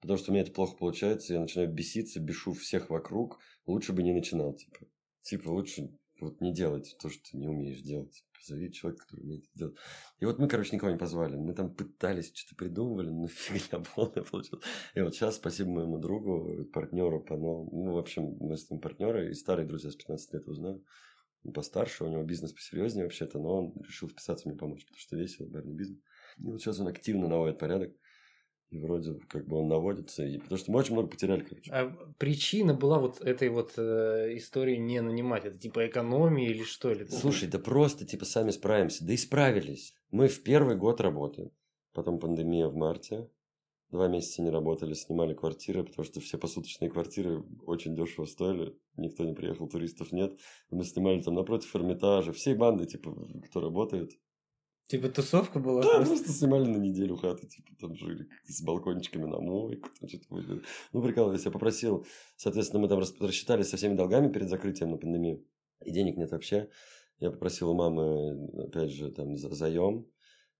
Потому 0.00 0.18
что 0.18 0.30
у 0.30 0.34
меня 0.34 0.42
это 0.42 0.52
плохо 0.52 0.76
получается, 0.76 1.34
я 1.34 1.40
начинаю 1.40 1.72
беситься, 1.72 2.18
бешу 2.18 2.52
всех 2.54 2.90
вокруг. 2.90 3.38
Лучше 3.66 3.92
бы 3.92 4.02
не 4.02 4.12
начинал, 4.12 4.52
типа. 4.52 4.78
Типа, 5.22 5.50
лучше 5.50 5.96
вот 6.20 6.40
не 6.40 6.52
делать 6.52 6.96
то, 7.00 7.08
что 7.08 7.22
ты 7.30 7.36
не 7.36 7.46
умеешь 7.46 7.80
делать. 7.82 8.24
Позови 8.34 8.72
человека, 8.72 9.04
который 9.04 9.20
умеет 9.20 9.44
это 9.44 9.58
делать. 9.58 9.76
И 10.18 10.24
вот 10.24 10.40
мы, 10.40 10.48
короче, 10.48 10.74
никого 10.74 10.90
не 10.90 10.98
позвали. 10.98 11.36
Мы 11.36 11.54
там 11.54 11.72
пытались, 11.72 12.32
что-то 12.34 12.56
придумывали, 12.56 13.10
но 13.10 13.26
фигня 13.28 13.84
полная 13.94 14.24
получилась. 14.24 14.64
И 14.94 15.00
вот 15.00 15.14
сейчас, 15.14 15.36
спасибо 15.36 15.70
моему 15.70 15.98
другу, 15.98 16.64
партнеру 16.72 17.20
по 17.20 17.36
новому. 17.36 17.70
Ну, 17.84 17.92
в 17.92 17.98
общем, 17.98 18.36
мы 18.40 18.56
с 18.56 18.68
ним 18.70 18.80
партнеры 18.80 19.30
и 19.30 19.34
старые 19.34 19.68
друзья 19.68 19.90
с 19.90 19.96
15 19.96 20.34
лет 20.34 20.48
узнаю. 20.48 20.84
Постарше, 21.54 22.04
у 22.04 22.08
него 22.08 22.22
бизнес 22.22 22.52
посерьезнее 22.52 23.04
вообще-то, 23.04 23.38
но 23.38 23.64
он 23.64 23.82
решил 23.82 24.08
вписаться 24.08 24.48
мне 24.48 24.56
помочь, 24.56 24.84
потому 24.84 24.98
что 24.98 25.16
весело, 25.16 25.48
барный 25.48 25.74
бизнес. 25.74 25.98
И 26.38 26.44
вот 26.44 26.60
сейчас 26.60 26.78
он 26.78 26.86
активно 26.88 27.26
наводит 27.28 27.58
порядок. 27.58 27.92
И 28.70 28.78
вроде 28.78 29.18
как 29.28 29.46
бы 29.46 29.58
он 29.58 29.68
наводится, 29.68 30.24
и, 30.24 30.38
потому 30.38 30.56
что 30.56 30.72
мы 30.72 30.78
очень 30.78 30.94
много 30.94 31.08
потеряли, 31.08 31.42
короче. 31.42 31.70
А 31.70 31.94
причина 32.18 32.72
была 32.72 32.98
вот 32.98 33.20
этой 33.20 33.50
вот 33.50 33.74
э, 33.76 34.34
истории 34.36 34.76
не 34.76 35.02
нанимать? 35.02 35.44
Это 35.44 35.58
типа 35.58 35.86
экономии 35.86 36.48
или 36.48 36.62
что? 36.62 36.90
Или... 36.90 37.04
Слушай, 37.04 37.50
да 37.50 37.58
просто 37.58 38.06
типа 38.06 38.24
сами 38.24 38.50
справимся. 38.50 39.04
Да 39.04 39.12
и 39.12 39.18
справились. 39.18 39.94
Мы 40.10 40.28
в 40.28 40.42
первый 40.42 40.76
год 40.76 41.02
работаем. 41.02 41.50
Потом 41.92 42.18
пандемия 42.18 42.68
в 42.68 42.74
марте. 42.74 43.28
Два 43.92 44.08
месяца 44.08 44.40
не 44.40 44.48
работали, 44.48 44.94
снимали 44.94 45.34
квартиры, 45.34 45.84
потому 45.84 46.04
что 46.04 46.20
все 46.20 46.38
посуточные 46.38 46.90
квартиры 46.90 47.44
очень 47.66 47.94
дешево 47.94 48.24
стоили. 48.24 48.74
Никто 48.96 49.22
не 49.22 49.34
приехал, 49.34 49.68
туристов 49.68 50.12
нет. 50.12 50.38
Мы 50.70 50.84
снимали 50.84 51.20
там 51.20 51.34
напротив 51.34 51.76
Эрмитажа. 51.76 52.32
Всей 52.32 52.54
банды, 52.54 52.86
типа, 52.86 53.14
кто 53.44 53.60
работает, 53.60 54.12
Типа 54.86 55.08
тусовка 55.08 55.58
была? 55.58 55.82
Да, 55.82 56.04
просто 56.04 56.32
снимали 56.32 56.66
на 56.66 56.76
неделю 56.76 57.16
хаты, 57.16 57.46
типа 57.46 57.70
там 57.80 57.94
жили 57.94 58.28
с 58.44 58.62
балкончиками 58.62 59.24
на 59.24 59.38
мойку, 59.38 59.88
там 59.98 60.08
что-то. 60.08 60.62
Ну, 60.92 61.02
прикалывались, 61.02 61.44
я 61.44 61.50
попросил, 61.50 62.04
соответственно, 62.36 62.82
мы 62.82 62.88
там 62.88 62.98
рассчитались 62.98 63.68
со 63.68 63.76
всеми 63.76 63.94
долгами 63.94 64.30
перед 64.30 64.48
закрытием 64.48 64.90
на 64.90 64.96
пандемию, 64.96 65.46
и 65.84 65.92
денег 65.92 66.16
нет 66.16 66.32
вообще. 66.32 66.68
Я 67.20 67.30
попросил 67.30 67.70
у 67.70 67.74
мамы, 67.74 68.48
опять 68.64 68.90
же, 68.90 69.10
там, 69.12 69.36
за 69.36 69.54
заем, 69.54 70.06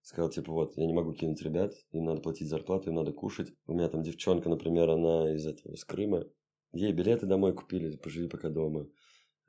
сказал, 0.03 0.29
типа, 0.29 0.51
вот, 0.51 0.77
я 0.77 0.85
не 0.85 0.93
могу 0.93 1.13
кинуть 1.13 1.41
ребят, 1.41 1.73
им 1.91 2.05
надо 2.05 2.21
платить 2.21 2.49
зарплату, 2.49 2.89
им 2.89 2.95
надо 2.95 3.11
кушать. 3.11 3.51
У 3.65 3.73
меня 3.73 3.89
там 3.89 4.03
девчонка, 4.03 4.49
например, 4.49 4.89
она 4.89 5.33
из 5.33 5.47
этого, 5.47 5.73
из 5.73 5.83
Крыма, 5.83 6.25
ей 6.73 6.91
билеты 6.91 7.25
домой 7.25 7.53
купили, 7.53 7.95
поживи 7.95 8.27
пока 8.27 8.49
дома 8.49 8.87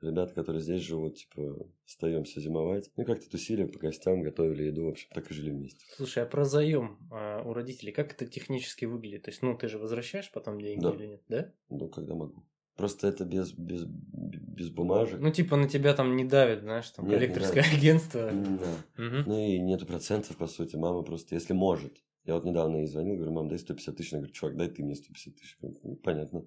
ребята, 0.01 0.33
которые 0.33 0.61
здесь 0.61 0.81
живут, 0.81 1.15
типа, 1.15 1.67
остаемся 1.85 2.39
зимовать. 2.39 2.91
Ну, 2.95 3.05
как-то 3.05 3.29
тусили 3.29 3.65
по 3.65 3.79
гостям, 3.79 4.21
готовили 4.21 4.63
еду, 4.63 4.85
в 4.85 4.89
общем, 4.89 5.09
так 5.13 5.29
и 5.29 5.33
жили 5.33 5.51
вместе. 5.51 5.85
Слушай, 5.95 6.23
а 6.23 6.25
про 6.25 6.45
заем 6.45 6.97
а, 7.11 7.41
у 7.43 7.53
родителей, 7.53 7.91
как 7.91 8.13
это 8.13 8.25
технически 8.25 8.85
выглядит? 8.85 9.23
То 9.23 9.31
есть, 9.31 9.41
ну, 9.41 9.57
ты 9.57 9.67
же 9.67 9.77
возвращаешь 9.77 10.31
потом 10.31 10.59
деньги 10.59 10.83
да. 10.83 10.91
или 10.91 11.07
нет, 11.07 11.21
да? 11.27 11.53
Ну, 11.69 11.89
когда 11.89 12.15
могу. 12.15 12.45
Просто 12.75 13.07
это 13.07 13.23
без, 13.23 13.53
без, 13.53 13.85
без 13.85 14.69
бумажек. 14.69 15.19
Ну, 15.19 15.31
типа, 15.31 15.55
на 15.55 15.69
тебя 15.69 15.93
там 15.93 16.15
не 16.15 16.25
давит, 16.25 16.61
знаешь, 16.61 16.89
там, 16.89 17.07
нет, 17.07 17.19
коллекторское 17.19 17.63
агентство. 17.63 18.29
Да. 18.31 19.03
Угу. 19.03 19.15
Ну, 19.27 19.39
и 19.39 19.59
нету 19.59 19.85
процентов, 19.85 20.35
по 20.35 20.47
сути. 20.47 20.75
Мама 20.75 21.01
просто, 21.03 21.35
если 21.35 21.53
может. 21.53 21.93
Я 22.25 22.33
вот 22.33 22.43
недавно 22.43 22.77
ей 22.77 22.87
звонил, 22.87 23.15
говорю, 23.15 23.31
мам, 23.31 23.47
дай 23.47 23.59
150 23.59 23.95
тысяч. 23.95 24.13
Она 24.13 24.21
говорит, 24.21 24.35
чувак, 24.35 24.57
дай 24.57 24.67
ты 24.67 24.83
мне 24.83 24.95
150 24.95 25.35
тысяч. 25.35 25.57
Ну, 25.61 25.95
понятно. 26.03 26.45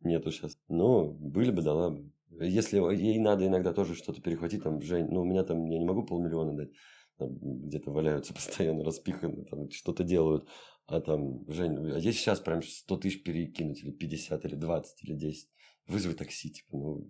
Нету 0.00 0.32
сейчас. 0.32 0.58
Ну, 0.68 1.12
были 1.12 1.50
бы, 1.50 1.62
дала 1.62 1.90
бы. 1.90 2.10
Если 2.40 2.78
ей 2.94 3.18
надо 3.18 3.46
иногда 3.46 3.72
тоже 3.72 3.94
что-то 3.94 4.20
перехватить, 4.20 4.62
там, 4.62 4.80
Жень, 4.82 5.06
ну, 5.10 5.22
у 5.22 5.24
меня 5.24 5.44
там, 5.44 5.68
я 5.70 5.78
не 5.78 5.84
могу 5.84 6.04
полмиллиона 6.04 6.56
дать, 6.56 6.70
где-то 7.18 7.90
валяются 7.90 8.34
постоянно 8.34 8.84
распиханы, 8.84 9.44
там, 9.44 9.70
что-то 9.70 10.04
делают, 10.04 10.48
а 10.86 11.00
там, 11.00 11.48
Жень, 11.48 11.76
а 11.90 12.00
здесь 12.00 12.18
сейчас 12.18 12.40
прям 12.40 12.62
100 12.62 12.96
тысяч 12.98 13.22
перекинуть, 13.22 13.82
или 13.82 13.90
50, 13.90 14.44
или 14.44 14.54
20, 14.54 15.04
или 15.04 15.14
10, 15.14 15.48
вызови 15.88 16.14
такси, 16.14 16.50
типа, 16.50 16.76
ну, 16.76 17.08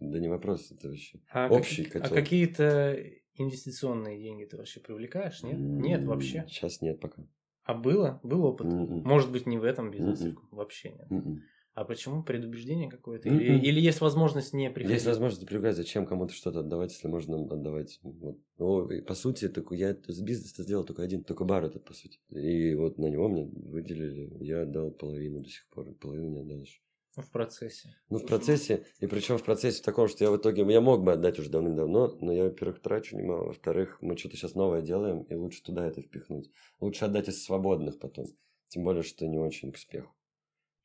да 0.00 0.18
не 0.18 0.28
вопрос, 0.28 0.70
это 0.70 0.88
вообще 0.88 1.20
а 1.30 1.48
общий 1.48 1.84
как, 1.84 2.02
котел. 2.02 2.16
А 2.16 2.20
какие-то 2.20 2.98
инвестиционные 3.36 4.18
деньги 4.18 4.44
ты 4.44 4.56
вообще 4.56 4.80
привлекаешь, 4.80 5.42
нет? 5.42 5.58
Нет 5.58 6.04
вообще? 6.04 6.44
Сейчас 6.48 6.80
нет 6.80 7.00
пока. 7.00 7.22
А 7.64 7.74
было? 7.74 8.20
Был 8.22 8.44
опыт? 8.44 8.66
Mm-mm. 8.66 9.02
Может 9.02 9.30
быть, 9.30 9.46
не 9.46 9.58
в 9.58 9.64
этом 9.64 9.90
бизнесе, 9.90 10.30
Mm-mm. 10.30 10.36
вообще 10.52 10.90
нет. 10.90 11.10
Mm-mm. 11.10 11.36
А 11.74 11.84
почему? 11.84 12.24
Предубеждение 12.24 12.90
какое-то? 12.90 13.28
Или, 13.28 13.54
mm-hmm. 13.54 13.60
или 13.60 13.80
есть 13.80 14.00
возможность 14.00 14.52
не 14.52 14.68
приходить? 14.68 14.94
Есть 14.94 15.06
возможность 15.06 15.46
привлекать. 15.46 15.76
Зачем 15.76 16.06
кому-то 16.06 16.32
что-то 16.32 16.60
отдавать, 16.60 16.92
если 16.92 17.06
можно 17.06 17.40
отдавать? 17.42 18.00
Вот. 18.02 18.38
Ну, 18.58 18.88
по 19.02 19.14
сути, 19.14 19.48
так, 19.48 19.70
я 19.70 19.92
бизнес-то 19.92 20.64
сделал 20.64 20.84
только 20.84 21.02
один, 21.02 21.22
только 21.22 21.44
бар 21.44 21.66
этот, 21.66 21.84
по 21.84 21.94
сути. 21.94 22.18
И 22.30 22.74
вот 22.74 22.98
на 22.98 23.06
него 23.06 23.28
мне 23.28 23.44
выделили. 23.44 24.42
Я 24.42 24.62
отдал 24.62 24.90
половину 24.90 25.42
до 25.42 25.48
сих 25.48 25.68
пор, 25.68 25.92
половину 25.94 26.30
не 26.30 26.40
отдал 26.40 26.62
еще. 26.62 26.80
В 27.22 27.30
процессе. 27.30 27.96
Ну, 28.10 28.18
в 28.18 28.26
процессе, 28.26 28.84
и 29.00 29.06
причем 29.06 29.38
в 29.38 29.44
процессе 29.44 29.82
таком, 29.82 30.08
что 30.08 30.24
я 30.24 30.30
в 30.30 30.36
итоге, 30.36 30.62
я 30.72 30.80
мог 30.80 31.02
бы 31.02 31.12
отдать 31.12 31.38
уже 31.38 31.50
давным-давно, 31.50 32.16
но 32.20 32.32
я, 32.32 32.44
во-первых, 32.44 32.80
трачу 32.80 33.16
немало, 33.16 33.46
во-вторых, 33.46 33.98
мы 34.00 34.16
что-то 34.16 34.36
сейчас 34.36 34.54
новое 34.54 34.82
делаем, 34.82 35.22
и 35.22 35.34
лучше 35.34 35.62
туда 35.62 35.86
это 35.86 36.00
впихнуть. 36.00 36.50
Лучше 36.80 37.04
отдать 37.04 37.28
из 37.28 37.44
свободных 37.44 37.98
потом, 37.98 38.26
тем 38.68 38.84
более, 38.84 39.02
что 39.02 39.26
не 39.26 39.38
очень 39.38 39.72
к 39.72 39.76
успеху. 39.76 40.14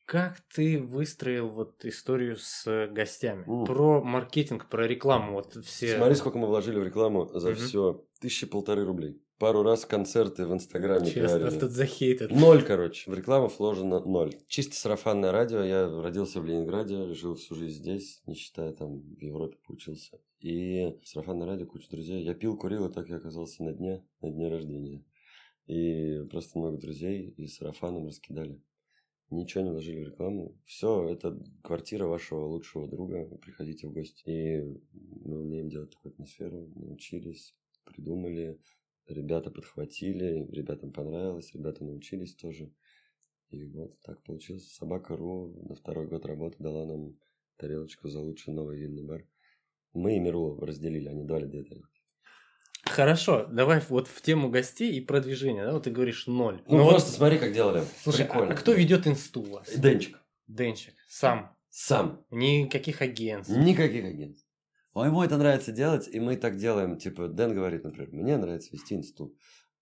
Как 0.06 0.42
ты 0.54 0.80
выстроил 0.82 1.50
вот 1.50 1.86
историю 1.86 2.36
с 2.36 2.68
э, 2.68 2.88
гостями? 2.88 3.46
Mm. 3.46 3.66
Про 3.66 4.04
маркетинг, 4.04 4.68
про 4.68 4.86
рекламу, 4.86 5.34
вот 5.34 5.56
все. 5.66 5.96
Смотри, 5.96 6.16
сколько 6.16 6.38
мы 6.38 6.48
вложили 6.48 6.78
в 6.78 6.84
рекламу 6.84 7.28
за 7.34 7.52
mm-hmm. 7.52 7.56
все. 7.56 8.06
Тысячи 8.20 8.46
полторы 8.46 8.84
рублей. 8.84 9.23
Пару 9.44 9.62
раз 9.62 9.86
концерты 9.86 10.48
в 10.48 10.54
Инстаграме 10.54 11.06
Честно, 11.06 11.38
пиарили. 11.40 11.60
тут 11.60 11.72
за 11.72 11.86
хейт 11.86 12.22
это. 12.22 12.34
Ноль, 12.34 12.64
короче. 12.64 13.12
В 13.12 13.14
рекламу 13.14 13.50
вложено 13.50 14.00
ноль. 14.00 14.34
Чисто 14.48 14.74
сарафанное 14.74 15.34
радио. 15.34 15.62
Я 15.62 16.02
родился 16.02 16.40
в 16.40 16.46
Ленинграде, 16.46 17.14
жил 17.14 17.36
всю 17.36 17.56
жизнь 17.56 17.80
здесь, 17.80 18.22
не 18.26 18.36
считая 18.36 18.72
там 18.72 19.02
в 19.02 19.22
Европе 19.22 19.58
поучился. 19.68 20.18
И 20.40 20.98
сарафанное 21.04 21.46
радио, 21.46 21.66
куча 21.66 21.90
друзей. 21.92 22.24
Я 22.24 22.36
пил, 22.36 22.56
курил, 22.56 22.86
и 22.86 22.94
так 22.94 23.10
я 23.10 23.18
оказался 23.18 23.66
на 23.66 23.74
дне, 23.74 24.02
на 24.22 24.32
дне 24.32 24.48
рождения. 24.48 25.04
И 25.66 26.24
просто 26.32 26.58
много 26.58 26.78
друзей 26.78 27.34
и 27.36 27.46
сарафаном 27.48 28.08
раскидали 28.08 28.62
ничего 29.30 29.66
не 29.66 29.72
вложили 29.72 30.06
в 30.06 30.08
рекламу. 30.08 30.56
Все, 30.64 31.10
это 31.10 31.38
квартира 31.64 32.06
вашего 32.06 32.46
лучшего 32.46 32.88
друга. 32.88 33.26
Приходите 33.42 33.88
в 33.88 33.92
гости. 33.92 34.24
И 34.26 34.62
мы 35.26 35.42
умеем 35.42 35.68
делать 35.68 35.90
такую 35.90 36.14
атмосферу. 36.14 36.72
Научились, 36.76 37.54
придумали. 37.84 38.58
Ребята 39.08 39.52
подхватили, 39.52 40.48
ребятам 40.52 40.92
понравилось, 40.92 41.54
ребята 41.54 41.84
научились 41.84 42.36
тоже. 42.36 42.72
И 43.50 43.66
вот 43.66 44.00
так 44.02 44.24
получилось. 44.24 44.74
Собака.ру 44.74 45.68
на 45.68 45.76
второй 45.76 46.08
год 46.08 46.26
работы 46.26 46.56
дала 46.60 46.86
нам 46.86 47.18
тарелочку 47.58 48.08
за 48.08 48.20
лучший 48.20 48.54
новый 48.54 48.78
винный 48.78 49.04
бар. 49.04 49.28
Мы 49.94 50.16
и 50.16 50.20
Миру 50.20 50.60
разделили, 50.60 51.08
они 51.08 51.24
дали 51.24 51.46
две 51.46 51.64
тарелки. 51.64 52.02
Хорошо, 52.86 53.46
давай 53.46 53.82
вот 53.90 54.08
в 54.08 54.22
тему 54.22 54.50
гостей 54.50 54.94
и 54.94 55.02
продвижения, 55.02 55.66
да, 55.66 55.74
вот 55.74 55.84
ты 55.84 55.92
говоришь 55.92 56.28
ноль. 56.28 56.62
Ну, 56.68 56.78
Но 56.78 56.90
просто 56.90 57.10
вот... 57.10 57.18
смотри, 57.18 57.38
как 57.38 57.54
делали. 57.54 57.84
Слушай, 58.02 58.26
Прикольно. 58.26 58.54
а 58.54 58.58
кто 58.58 58.74
ведет 58.74 59.08
инсту 59.08 59.42
у 59.42 59.52
вас? 59.52 59.70
Денчик. 59.78 60.20
Денчик. 60.48 60.94
Сам. 61.08 61.56
Сам. 61.70 62.26
Никаких 62.30 63.02
агентств. 63.02 63.56
Никаких 63.56 64.06
агентств. 64.06 64.43
Ой, 64.94 65.08
ему 65.08 65.24
это 65.24 65.38
нравится 65.38 65.72
делать, 65.72 66.08
и 66.08 66.20
мы 66.20 66.36
так 66.36 66.58
делаем. 66.58 66.98
Типа, 66.98 67.28
Дэн 67.28 67.56
говорит, 67.56 67.84
например, 67.84 68.12
мне 68.12 68.38
нравится 68.38 68.70
вести 68.72 68.96
инсту. 68.96 69.36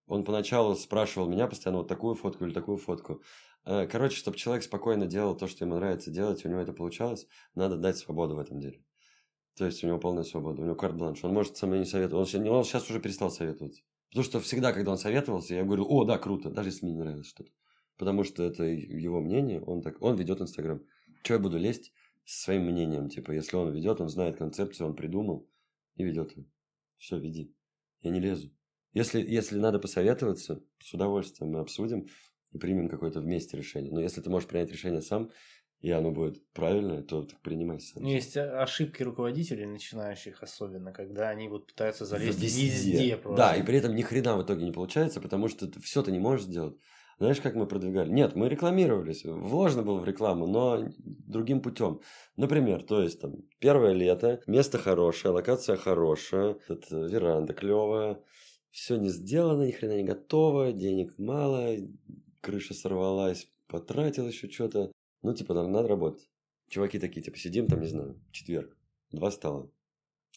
Он 0.07 0.23
поначалу 0.23 0.75
спрашивал 0.75 1.27
меня 1.27 1.47
постоянно 1.47 1.79
вот 1.79 1.89
такую 1.89 2.15
фотку 2.15 2.45
или 2.45 2.53
такую 2.53 2.77
фотку. 2.77 3.21
Э, 3.65 3.87
короче, 3.87 4.15
чтобы 4.15 4.37
человек 4.37 4.63
спокойно 4.63 5.07
делал 5.07 5.35
то, 5.35 5.47
что 5.47 5.65
ему 5.65 5.75
нравится 5.75 6.11
делать, 6.11 6.45
у 6.45 6.49
него 6.49 6.61
это 6.61 6.71
получалось, 6.71 7.27
надо 7.55 7.75
дать 7.77 7.97
свободу 7.97 8.35
в 8.35 8.39
этом 8.39 8.59
деле. 8.59 8.83
То 9.57 9.65
есть 9.65 9.83
у 9.83 9.87
него 9.87 9.99
полная 9.99 10.23
свобода, 10.23 10.61
у 10.61 10.65
него 10.65 10.75
карт-бланш. 10.75 11.23
Он 11.25 11.33
может 11.33 11.57
со 11.57 11.67
мной 11.67 11.79
не 11.79 11.85
советовать. 11.85 12.33
Он, 12.33 12.47
он 12.47 12.63
сейчас 12.63 12.89
уже 12.89 13.01
перестал 13.01 13.31
советовать. 13.31 13.83
Потому 14.09 14.23
что 14.23 14.39
всегда, 14.39 14.71
когда 14.71 14.91
он 14.91 14.97
советовался, 14.97 15.55
я 15.55 15.63
говорю, 15.63 15.85
о, 15.89 16.05
да, 16.05 16.17
круто, 16.17 16.49
даже 16.49 16.69
если 16.69 16.85
мне 16.85 16.93
не 16.95 16.99
нравилось 17.01 17.27
что-то. 17.27 17.51
Потому 17.97 18.23
что 18.23 18.43
это 18.43 18.63
его 18.63 19.19
мнение, 19.19 19.61
он 19.61 19.81
так, 19.81 20.01
он 20.01 20.15
ведет 20.15 20.41
Инстаграм. 20.41 20.81
Чего 21.23 21.35
я 21.35 21.41
буду 21.41 21.57
лезть 21.57 21.91
со 22.25 22.43
своим 22.43 22.65
мнением? 22.65 23.09
Типа, 23.09 23.31
если 23.31 23.55
он 23.55 23.71
ведет, 23.71 24.01
он 24.01 24.09
знает 24.09 24.37
концепцию, 24.37 24.87
он 24.87 24.95
придумал 24.95 25.49
и 25.95 26.03
ведет 26.03 26.35
ее. 26.35 26.45
Все, 26.97 27.17
веди. 27.19 27.55
Я 28.01 28.11
не 28.11 28.19
лезу. 28.19 28.51
Если, 28.93 29.21
если 29.21 29.57
надо 29.57 29.79
посоветоваться, 29.79 30.61
с 30.79 30.93
удовольствием 30.93 31.51
мы 31.51 31.59
обсудим 31.59 32.07
и 32.51 32.57
примем 32.57 32.89
какое-то 32.89 33.21
вместе 33.21 33.57
решение. 33.57 33.91
Но 33.91 34.01
если 34.01 34.21
ты 34.21 34.29
можешь 34.29 34.49
принять 34.49 34.71
решение 34.71 35.01
сам, 35.01 35.31
и 35.79 35.89
оно 35.89 36.11
будет 36.11 36.47
правильное, 36.51 37.01
то 37.01 37.27
принимай 37.41 37.79
сам. 37.79 38.03
Есть 38.03 38.37
ошибки 38.37 39.01
руководителей, 39.01 39.65
начинающих 39.65 40.43
особенно, 40.43 40.93
когда 40.93 41.29
они 41.29 41.47
вот 41.47 41.67
пытаются 41.67 42.05
залезть 42.05 42.39
везде, 42.39 42.65
везде 42.65 43.17
просто. 43.17 43.37
Да, 43.37 43.55
и 43.55 43.63
при 43.63 43.77
этом 43.77 43.95
ни 43.95 44.01
хрена 44.03 44.37
в 44.37 44.43
итоге 44.43 44.63
не 44.65 44.71
получается, 44.71 45.21
потому 45.21 45.47
что 45.47 45.71
все 45.81 46.03
ты 46.03 46.11
не 46.11 46.19
можешь 46.19 46.45
сделать. 46.45 46.77
Знаешь, 47.21 47.39
как 47.39 47.53
мы 47.53 47.67
продвигали? 47.67 48.09
Нет, 48.11 48.35
мы 48.35 48.49
рекламировались, 48.49 49.25
вложено 49.25 49.83
было 49.83 49.99
в 49.99 50.05
рекламу, 50.05 50.47
но 50.47 50.89
другим 50.97 51.61
путем. 51.61 52.01
Например, 52.35 52.81
то 52.81 53.03
есть 53.03 53.21
там 53.21 53.43
первое 53.59 53.93
лето, 53.93 54.41
место 54.47 54.79
хорошее, 54.79 55.31
локация 55.31 55.77
хорошая, 55.77 56.57
это 56.67 57.05
веранда 57.05 57.53
клевая, 57.53 58.23
все 58.71 58.95
не 58.95 59.09
сделано, 59.09 59.67
ни 59.67 59.69
хрена 59.69 59.97
не 59.97 60.03
готово, 60.03 60.71
денег 60.71 61.13
мало, 61.19 61.75
крыша 62.41 62.73
сорвалась, 62.73 63.47
потратил 63.67 64.27
еще 64.27 64.49
что-то. 64.49 64.91
Ну, 65.21 65.35
типа, 65.35 65.53
надо, 65.53 65.67
надо 65.67 65.89
работать. 65.89 66.27
Чуваки 66.69 66.97
такие, 66.97 67.21
типа, 67.21 67.37
сидим 67.37 67.67
там, 67.67 67.81
не 67.81 67.87
знаю, 67.87 68.19
четверг, 68.31 68.75
два 69.11 69.29
стола. 69.29 69.69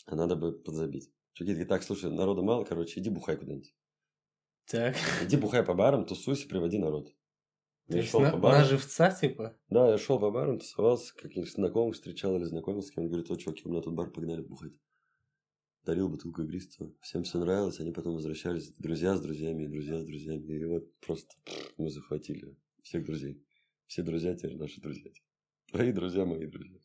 а 0.05 0.17
надо 0.17 0.37
бы 0.37 0.53
подзабить. 0.53 1.11
Чуваки 1.33 1.55
такие, 1.55 1.67
так, 1.67 1.83
слушай, 1.83 2.11
народу 2.11 2.43
мало, 2.43 2.65
короче, 2.65 3.01
иди 3.01 3.09
бухай 3.09 3.39
куда-нибудь. 3.39 3.75
Так. 4.71 4.97
Иди 5.23 5.37
бухай 5.37 5.63
по 5.63 5.75
барам, 5.75 6.07
тусуйся, 6.07 6.49
приводи 6.49 6.79
народ. 6.79 7.13
Я 7.89 8.03
шел 8.03 8.21
на, 8.21 8.31
по 8.31 8.37
на 8.37 8.43
барам. 8.43 8.65
живца, 8.65 9.11
типа? 9.11 9.57
Да, 9.69 9.91
я 9.91 9.99
шел 9.99 10.19
по 10.19 10.31
барам, 10.31 10.59
тусовался, 10.59 11.15
каких-нибудь 11.15 11.53
знакомых 11.53 11.95
встречал 11.95 12.35
или 12.37 12.45
знакомился 12.45 12.89
с 12.89 12.91
кем 12.93 13.07
говорит, 13.07 13.31
о, 13.31 13.37
чуваки, 13.37 13.63
у 13.67 13.71
меня 13.71 13.83
тут 13.83 13.95
бар, 13.95 14.11
погнали 14.11 14.41
бухать. 14.41 14.73
Дарил 15.85 16.09
бутылку 16.09 16.43
игристого. 16.43 16.95
Всем 17.03 17.25
все 17.25 17.39
нравилось, 17.39 17.79
они 17.79 17.93
потом 17.93 18.15
возвращались, 18.15 18.73
друзья 18.79 19.17
с 19.17 19.21
друзьями, 19.21 19.65
и 19.65 19.69
друзья 19.69 20.01
с 20.01 20.05
друзьями. 20.05 20.47
И 20.47 20.65
вот 20.65 20.99
просто 21.01 21.35
мы 21.77 21.91
захватили 21.91 22.57
всех 22.83 23.05
друзей. 23.05 23.45
Все 23.87 24.03
друзья 24.03 24.35
теперь 24.35 24.57
наши 24.57 24.81
друзья. 24.81 25.11
Твои 25.71 25.93
друзья, 25.93 26.25
мои 26.25 26.47
друзья. 26.47 26.79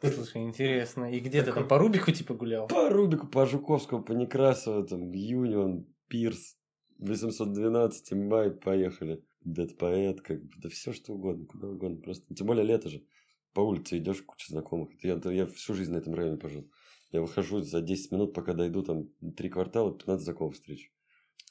Слушай, 0.00 0.42
интересно. 0.42 1.10
И 1.12 1.18
где 1.18 1.42
ты 1.42 1.52
там 1.52 1.66
по 1.66 1.78
Рубику 1.78 2.12
типа 2.12 2.34
гулял? 2.34 2.68
По 2.68 2.88
Рубику, 2.88 3.26
по 3.26 3.46
Жуковскому, 3.46 4.04
по 4.04 4.12
Некрасову, 4.12 4.86
там, 4.86 5.10
Юнион, 5.10 5.86
Пирс, 6.08 6.55
812, 6.98 8.12
Май, 8.12 8.50
поехали. 8.50 9.22
Дед 9.44 9.78
поэт, 9.78 10.20
как 10.22 10.42
бы, 10.42 10.50
да 10.58 10.68
все 10.68 10.92
что 10.92 11.12
угодно, 11.12 11.46
куда 11.46 11.68
угодно. 11.68 12.00
Просто, 12.02 12.34
тем 12.34 12.46
более 12.46 12.64
лето 12.64 12.88
же. 12.88 13.04
По 13.52 13.60
улице 13.60 13.98
идешь, 13.98 14.22
куча 14.22 14.50
знакомых. 14.50 14.90
Я, 15.02 15.20
я 15.24 15.46
всю 15.46 15.74
жизнь 15.74 15.92
на 15.92 15.98
этом 15.98 16.14
районе 16.14 16.36
пожил. 16.36 16.68
Я 17.12 17.20
выхожу 17.20 17.60
за 17.60 17.80
10 17.80 18.12
минут, 18.12 18.34
пока 18.34 18.52
дойду, 18.52 18.82
там, 18.82 19.08
три 19.36 19.48
квартала, 19.48 19.96
15 19.96 20.24
знакомых 20.24 20.54
встречу. 20.54 20.90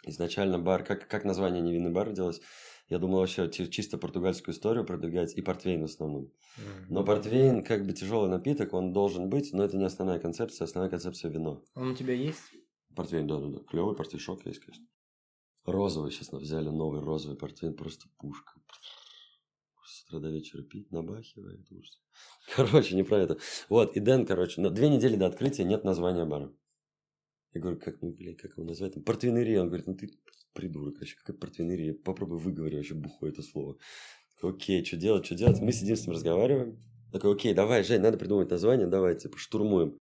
Изначально 0.05 0.59
бар, 0.59 0.83
как, 0.83 1.07
как 1.07 1.23
название 1.25 1.61
невинный 1.61 1.89
бар 1.89 2.11
делалось, 2.11 2.41
я 2.89 2.99
думал 2.99 3.19
вообще 3.19 3.49
чи- 3.49 3.71
чисто 3.71 3.97
португальскую 3.97 4.53
историю 4.53 4.85
продвигать 4.85 5.35
и 5.35 5.41
портвейн 5.41 5.81
в 5.81 5.85
основном. 5.85 6.31
Но 6.89 7.03
портвейн, 7.03 7.63
как 7.63 7.85
бы 7.87 7.93
тяжелый 7.93 8.29
напиток, 8.29 8.73
он 8.73 8.93
должен 8.93 9.29
быть, 9.29 9.51
но 9.53 9.63
это 9.63 9.77
не 9.77 9.85
основная 9.85 10.19
концепция, 10.19 10.65
основная 10.65 10.91
концепция 10.91 11.31
вино. 11.31 11.63
Он 11.73 11.91
у 11.91 11.95
тебя 11.95 12.13
есть? 12.13 12.43
Портвейн, 12.95 13.25
да, 13.25 13.39
да, 13.39 13.47
да. 13.47 13.59
Клевый 13.59 13.95
портвейшок 13.95 14.45
есть, 14.45 14.59
конечно. 14.59 14.85
Розовый 15.65 16.11
сейчас 16.11 16.31
взяли, 16.31 16.69
новый 16.69 17.01
розовый 17.01 17.37
портвейн, 17.37 17.75
просто 17.75 18.07
пушка. 18.17 18.53
С 19.83 20.03
утра 20.05 20.19
до 20.19 20.29
вечера 20.29 20.61
пить, 20.61 20.91
набахивает. 20.91 21.71
ужас. 21.71 22.01
Короче, 22.55 22.95
не 22.95 23.03
про 23.03 23.17
это. 23.17 23.39
Вот, 23.69 23.95
и 23.95 23.99
Дэн, 23.99 24.25
короче, 24.25 24.61
на 24.61 24.69
две 24.69 24.89
недели 24.89 25.15
до 25.15 25.25
открытия 25.25 25.63
нет 25.63 25.83
названия 25.83 26.25
бара. 26.25 26.53
Я 27.53 27.61
говорю, 27.61 27.79
как, 27.79 28.01
ну, 28.01 28.11
блядь, 28.11 28.37
как 28.37 28.51
его 28.57 28.63
назвать? 28.63 28.93
Там, 28.93 29.03
портвейнерия. 29.03 29.61
Он 29.61 29.67
говорит, 29.67 29.87
ну 29.87 29.95
ты 29.95 30.09
придурок 30.53 30.97
вообще, 30.99 31.15
какая 31.15 31.37
портвейнерия? 31.37 31.93
Попробуй 31.93 32.37
выговори 32.37 32.75
вообще 32.75 32.93
бухое 32.93 33.31
это 33.31 33.41
слово. 33.41 33.77
Окей, 34.41 34.83
что 34.83 34.97
делать, 34.97 35.25
что 35.25 35.35
делать? 35.35 35.61
Мы 35.61 35.71
сидим 35.71 35.95
с 35.95 36.05
ним, 36.05 36.15
разговариваем. 36.15 36.77
Такой, 37.11 37.33
окей, 37.33 37.53
давай, 37.53 37.83
Жень, 37.83 38.01
надо 38.01 38.17
придумать 38.17 38.49
название, 38.49 38.87
давай, 38.87 39.17
типа, 39.17 39.37
штурмуем. 39.37 39.97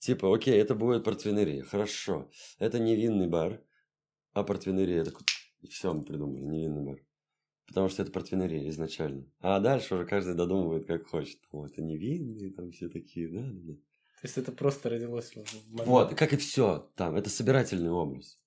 Типа, 0.00 0.32
окей, 0.32 0.54
это 0.60 0.74
будет 0.74 1.02
портвейнерия, 1.02 1.64
хорошо. 1.64 2.30
Это 2.58 2.78
невинный 2.78 3.26
бар, 3.26 3.62
а 4.38 4.44
портвейнерия. 4.44 5.04
Так, 5.04 5.20
все 5.68 5.92
мы 5.92 6.04
придумали, 6.04 6.40
невинный 6.40 6.82
бар. 6.82 6.98
Потому 7.66 7.88
что 7.88 8.02
это 8.02 8.12
портвейнерия 8.12 8.68
изначально. 8.70 9.26
А 9.40 9.60
дальше 9.60 9.94
уже 9.94 10.06
каждый 10.06 10.34
додумывает, 10.34 10.86
как 10.86 11.06
хочет. 11.06 11.38
Там, 11.50 11.64
это 11.64 11.82
невинные, 11.82 12.50
там 12.50 12.70
все 12.70 12.88
такие, 12.88 13.28
да, 13.28 13.42
да, 13.42 13.72
да. 13.72 13.74
То 13.74 14.26
есть 14.26 14.38
это 14.38 14.52
просто 14.52 14.88
родилось 14.88 15.30
в 15.30 15.44
в 15.44 15.70
момент. 15.70 15.88
Вот, 15.88 16.14
как 16.14 16.32
и 16.32 16.36
все 16.36 16.90
там, 16.96 17.14
это 17.14 17.30
собирательный 17.30 17.90
образ. 17.90 18.40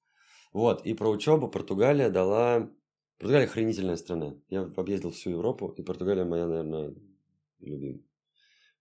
Вот, 0.54 0.86
и 0.86 0.94
про 0.94 1.10
учебу 1.10 1.48
Португалия 1.48 2.10
дала... 2.10 2.70
Португалия 3.18 3.46
охренительная 3.46 3.96
страна. 3.96 4.36
Я 4.50 4.62
объездил 4.62 5.12
всю 5.12 5.30
Европу, 5.30 5.70
и 5.78 5.84
Португалия 5.84 6.26
моя, 6.26 6.48
наверное, 6.48 6.96
любимая. 7.60 8.04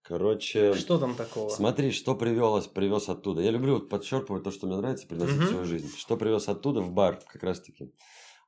Короче, 0.03 0.75
Что 0.75 0.99
там 0.99 1.15
такого? 1.15 1.49
смотри, 1.51 1.91
что 1.93 2.15
привелось, 2.15 2.67
привез 2.67 3.09
оттуда. 3.09 3.43
Я 3.43 3.51
люблю 3.51 3.75
вот 3.75 3.89
подчеркивать 3.89 4.43
то, 4.43 4.51
что 4.51 4.67
мне 4.67 4.77
нравится, 4.77 5.07
приносить 5.07 5.37
Мгм. 5.37 5.45
в 5.47 5.49
свою 5.49 5.65
жизнь. 5.67 5.89
Что 5.97 6.17
привез 6.17 6.49
оттуда 6.49 6.81
в 6.81 6.93
бар, 6.93 7.21
как 7.27 7.43
раз-таки. 7.43 7.93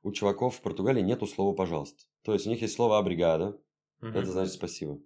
У 0.01 0.11
чуваков 0.11 0.55
в 0.57 0.61
Португалии 0.61 1.01
нету 1.01 1.27
слова 1.27 1.55
«пожалуйста». 1.55 2.03
То 2.23 2.33
есть 2.33 2.47
у 2.47 2.49
них 2.49 2.61
есть 2.61 2.75
слово 2.75 2.97
«абригада», 2.97 3.57
Мгм. 4.01 4.17
это 4.17 4.31
значит 4.31 4.53
спасибо. 4.53 4.99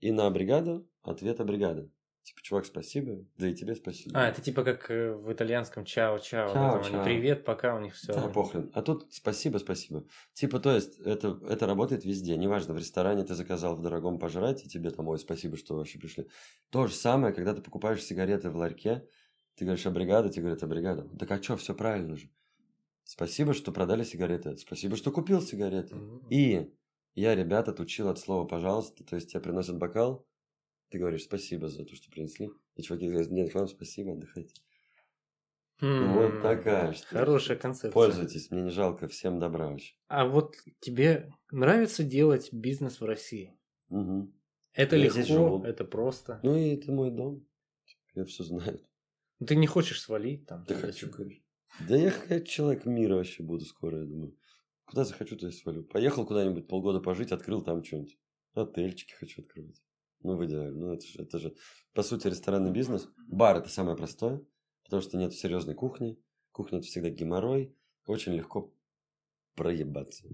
И 0.00 0.12
на 0.12 0.26
«абригаду» 0.26 0.88
ответ 1.02 1.40
«абригада». 1.40 1.90
Типа, 2.30 2.42
чувак, 2.42 2.66
спасибо, 2.66 3.24
да 3.38 3.48
и 3.48 3.54
тебе 3.54 3.74
спасибо. 3.74 4.16
А, 4.16 4.28
это 4.28 4.40
типа 4.40 4.62
как 4.62 4.88
э, 4.88 5.12
в 5.12 5.32
итальянском 5.32 5.84
чао-чао. 5.84 6.52
Чао, 6.52 6.82
чао. 6.84 7.02
Привет, 7.02 7.44
пока 7.44 7.74
у 7.74 7.80
них 7.80 7.96
все. 7.96 8.12
Да, 8.12 8.28
похрен. 8.28 8.70
А 8.72 8.82
тут 8.82 9.12
спасибо, 9.12 9.58
спасибо. 9.58 10.04
Типа, 10.32 10.60
то 10.60 10.72
есть, 10.72 11.00
это, 11.00 11.40
это 11.48 11.66
работает 11.66 12.04
везде. 12.04 12.36
Неважно, 12.36 12.72
в 12.72 12.78
ресторане 12.78 13.24
ты 13.24 13.34
заказал 13.34 13.74
в 13.74 13.82
дорогом 13.82 14.20
пожрать, 14.20 14.64
и 14.64 14.68
тебе 14.68 14.90
там, 14.92 15.08
ой, 15.08 15.18
спасибо, 15.18 15.56
что 15.56 15.74
вообще 15.74 15.98
пришли. 15.98 16.28
То 16.70 16.86
же 16.86 16.94
самое, 16.94 17.34
когда 17.34 17.52
ты 17.52 17.62
покупаешь 17.62 18.04
сигареты 18.04 18.48
в 18.50 18.56
ларьке, 18.56 19.04
ты 19.56 19.64
говоришь, 19.64 19.86
а 19.86 19.90
бригада, 19.90 20.28
тебе 20.28 20.42
говорят, 20.42 20.62
а 20.62 20.66
бригада. 20.68 21.08
Так 21.18 21.32
а 21.32 21.42
что, 21.42 21.56
все 21.56 21.74
правильно 21.74 22.14
же. 22.14 22.30
Спасибо, 23.02 23.54
что 23.54 23.72
продали 23.72 24.04
сигареты. 24.04 24.56
Спасибо, 24.56 24.94
что 24.94 25.10
купил 25.10 25.42
сигареты. 25.42 25.96
И 26.28 26.70
я 27.16 27.34
ребят 27.34 27.66
отучил 27.66 28.08
от 28.08 28.20
слова 28.20 28.46
«пожалуйста». 28.46 29.02
То 29.02 29.16
есть 29.16 29.32
тебе 29.32 29.40
приносят 29.40 29.78
бокал, 29.78 30.28
ты 30.90 30.98
говоришь 30.98 31.22
спасибо 31.24 31.68
за 31.68 31.84
то, 31.84 31.94
что 31.94 32.10
принесли. 32.10 32.50
И 32.76 32.82
чуваки 32.82 33.08
говорят, 33.08 33.30
нет, 33.30 33.54
вам 33.54 33.68
спасибо, 33.68 34.12
отдыхайте. 34.12 34.54
Вот 35.80 36.42
такая 36.42 36.92
штука. 36.92 37.18
Хорошая 37.18 37.56
концепция. 37.56 37.92
Пользуйтесь, 37.92 38.50
мне 38.50 38.62
не 38.62 38.70
жалко, 38.70 39.08
всем 39.08 39.38
добра 39.38 39.68
вообще. 39.68 39.94
А 40.08 40.26
вот 40.26 40.56
тебе 40.80 41.32
нравится 41.50 42.04
делать 42.04 42.52
бизнес 42.52 43.00
в 43.00 43.04
России? 43.04 43.56
Мгм. 43.88 44.34
Это 44.74 44.96
Я 44.96 45.04
легко, 45.04 45.62
это 45.64 45.84
просто. 45.84 46.40
Ну 46.42 46.56
и 46.56 46.74
это 46.74 46.92
мой 46.92 47.10
дом. 47.10 47.46
Я 48.14 48.24
все 48.24 48.44
знаю. 48.44 48.80
Ну, 49.38 49.46
Ты 49.46 49.56
не 49.56 49.66
хочешь 49.66 50.02
свалить 50.02 50.46
там? 50.46 50.64
Да 50.68 50.74
хочу, 50.74 51.10
конечно. 51.10 51.44
Да 51.88 51.96
я 51.96 52.10
как 52.10 52.46
человек 52.46 52.84
мира 52.84 53.14
вообще 53.16 53.42
буду 53.42 53.64
скоро, 53.64 54.00
я 54.00 54.04
думаю. 54.04 54.36
Куда 54.84 55.04
захочу, 55.04 55.36
то 55.36 55.46
и 55.46 55.52
свалю. 55.52 55.84
Поехал 55.84 56.26
куда-нибудь 56.26 56.66
полгода 56.66 57.00
пожить, 57.00 57.32
открыл 57.32 57.62
там 57.62 57.82
что-нибудь. 57.82 58.18
Отельчики 58.54 59.12
хочу 59.12 59.42
открывать. 59.42 59.80
Ну, 60.22 60.36
в 60.36 60.44
идеале. 60.44 60.72
Ну, 60.72 60.92
это 60.92 61.06
же, 61.06 61.22
это 61.22 61.38
же, 61.38 61.54
по 61.94 62.02
сути, 62.02 62.26
ресторанный 62.28 62.70
бизнес. 62.70 63.08
Бар– 63.26 63.56
это 63.58 63.68
самое 63.68 63.96
простое, 63.96 64.42
потому 64.84 65.02
что 65.02 65.16
нет 65.16 65.32
серьезной 65.32 65.74
кухни. 65.74 66.18
Кухня– 66.52 66.78
это 66.80 66.86
всегда 66.86 67.10
геморрой. 67.10 67.74
Очень 68.06 68.34
легко 68.34 68.74
проебаться. 69.54 70.28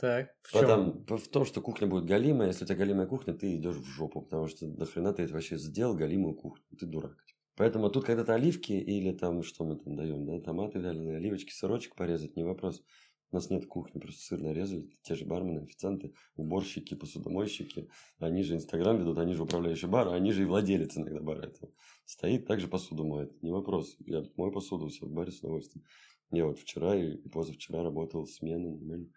Так, 0.00 0.30
в 0.42 0.52
чем? 0.52 0.60
Потом, 0.60 1.04
п- 1.04 1.16
в 1.16 1.28
том, 1.28 1.44
что 1.44 1.60
кухня 1.60 1.88
будет 1.88 2.04
галимая. 2.04 2.48
Если 2.48 2.64
у 2.64 2.66
тебя 2.66 2.76
галимая 2.78 3.06
кухня, 3.06 3.34
ты 3.34 3.56
идешь 3.56 3.76
в 3.76 3.84
жопу, 3.84 4.22
потому 4.22 4.46
что 4.46 4.66
нахрена 4.66 5.12
ты 5.12 5.22
это 5.24 5.34
вообще 5.34 5.58
сделал 5.58 5.94
галимую 5.96 6.34
кухню? 6.34 6.64
Ты 6.78 6.86
дурак. 6.86 7.16
Поэтому 7.56 7.90
тут 7.90 8.04
когда-то 8.04 8.34
оливки 8.34 8.72
или 8.72 9.10
там, 9.12 9.42
что 9.42 9.64
мы 9.64 9.76
там 9.76 9.96
даем, 9.96 10.24
да, 10.24 10.40
томаты 10.40 10.78
вяленые, 10.78 11.16
оливочки, 11.16 11.50
сырочек 11.52 11.96
порезать, 11.96 12.36
не 12.36 12.44
вопрос. 12.44 12.84
У 13.30 13.36
нас 13.36 13.50
нет 13.50 13.66
кухни, 13.66 14.00
просто 14.00 14.20
сыр 14.22 14.40
нарезали, 14.40 14.88
те 15.02 15.14
же 15.14 15.26
бармены, 15.26 15.60
официанты, 15.60 16.14
уборщики, 16.36 16.94
посудомойщики. 16.94 17.90
Они 18.18 18.42
же 18.42 18.54
Инстаграм 18.54 18.98
ведут, 18.98 19.18
они 19.18 19.34
же 19.34 19.42
управляющие 19.42 19.90
бара, 19.90 20.14
они 20.14 20.32
же 20.32 20.42
и 20.42 20.46
владелец 20.46 20.96
иногда 20.96 21.20
бара 21.20 21.42
этого. 21.42 21.70
Стоит, 22.06 22.46
также 22.46 22.68
посуду 22.68 23.04
моет, 23.04 23.42
не 23.42 23.50
вопрос. 23.50 23.96
Я 24.00 24.24
мою 24.36 24.50
посуду 24.50 24.86
у 24.86 24.90
себя 24.90 25.08
в 25.08 25.12
баре 25.12 25.30
с 25.30 25.40
удовольствием. 25.40 25.84
Я 26.30 26.46
вот 26.46 26.58
вчера 26.58 26.96
и 26.96 27.16
позавчера 27.28 27.82
работал 27.82 28.26
смены, 28.26 28.70
нормально. 28.70 29.08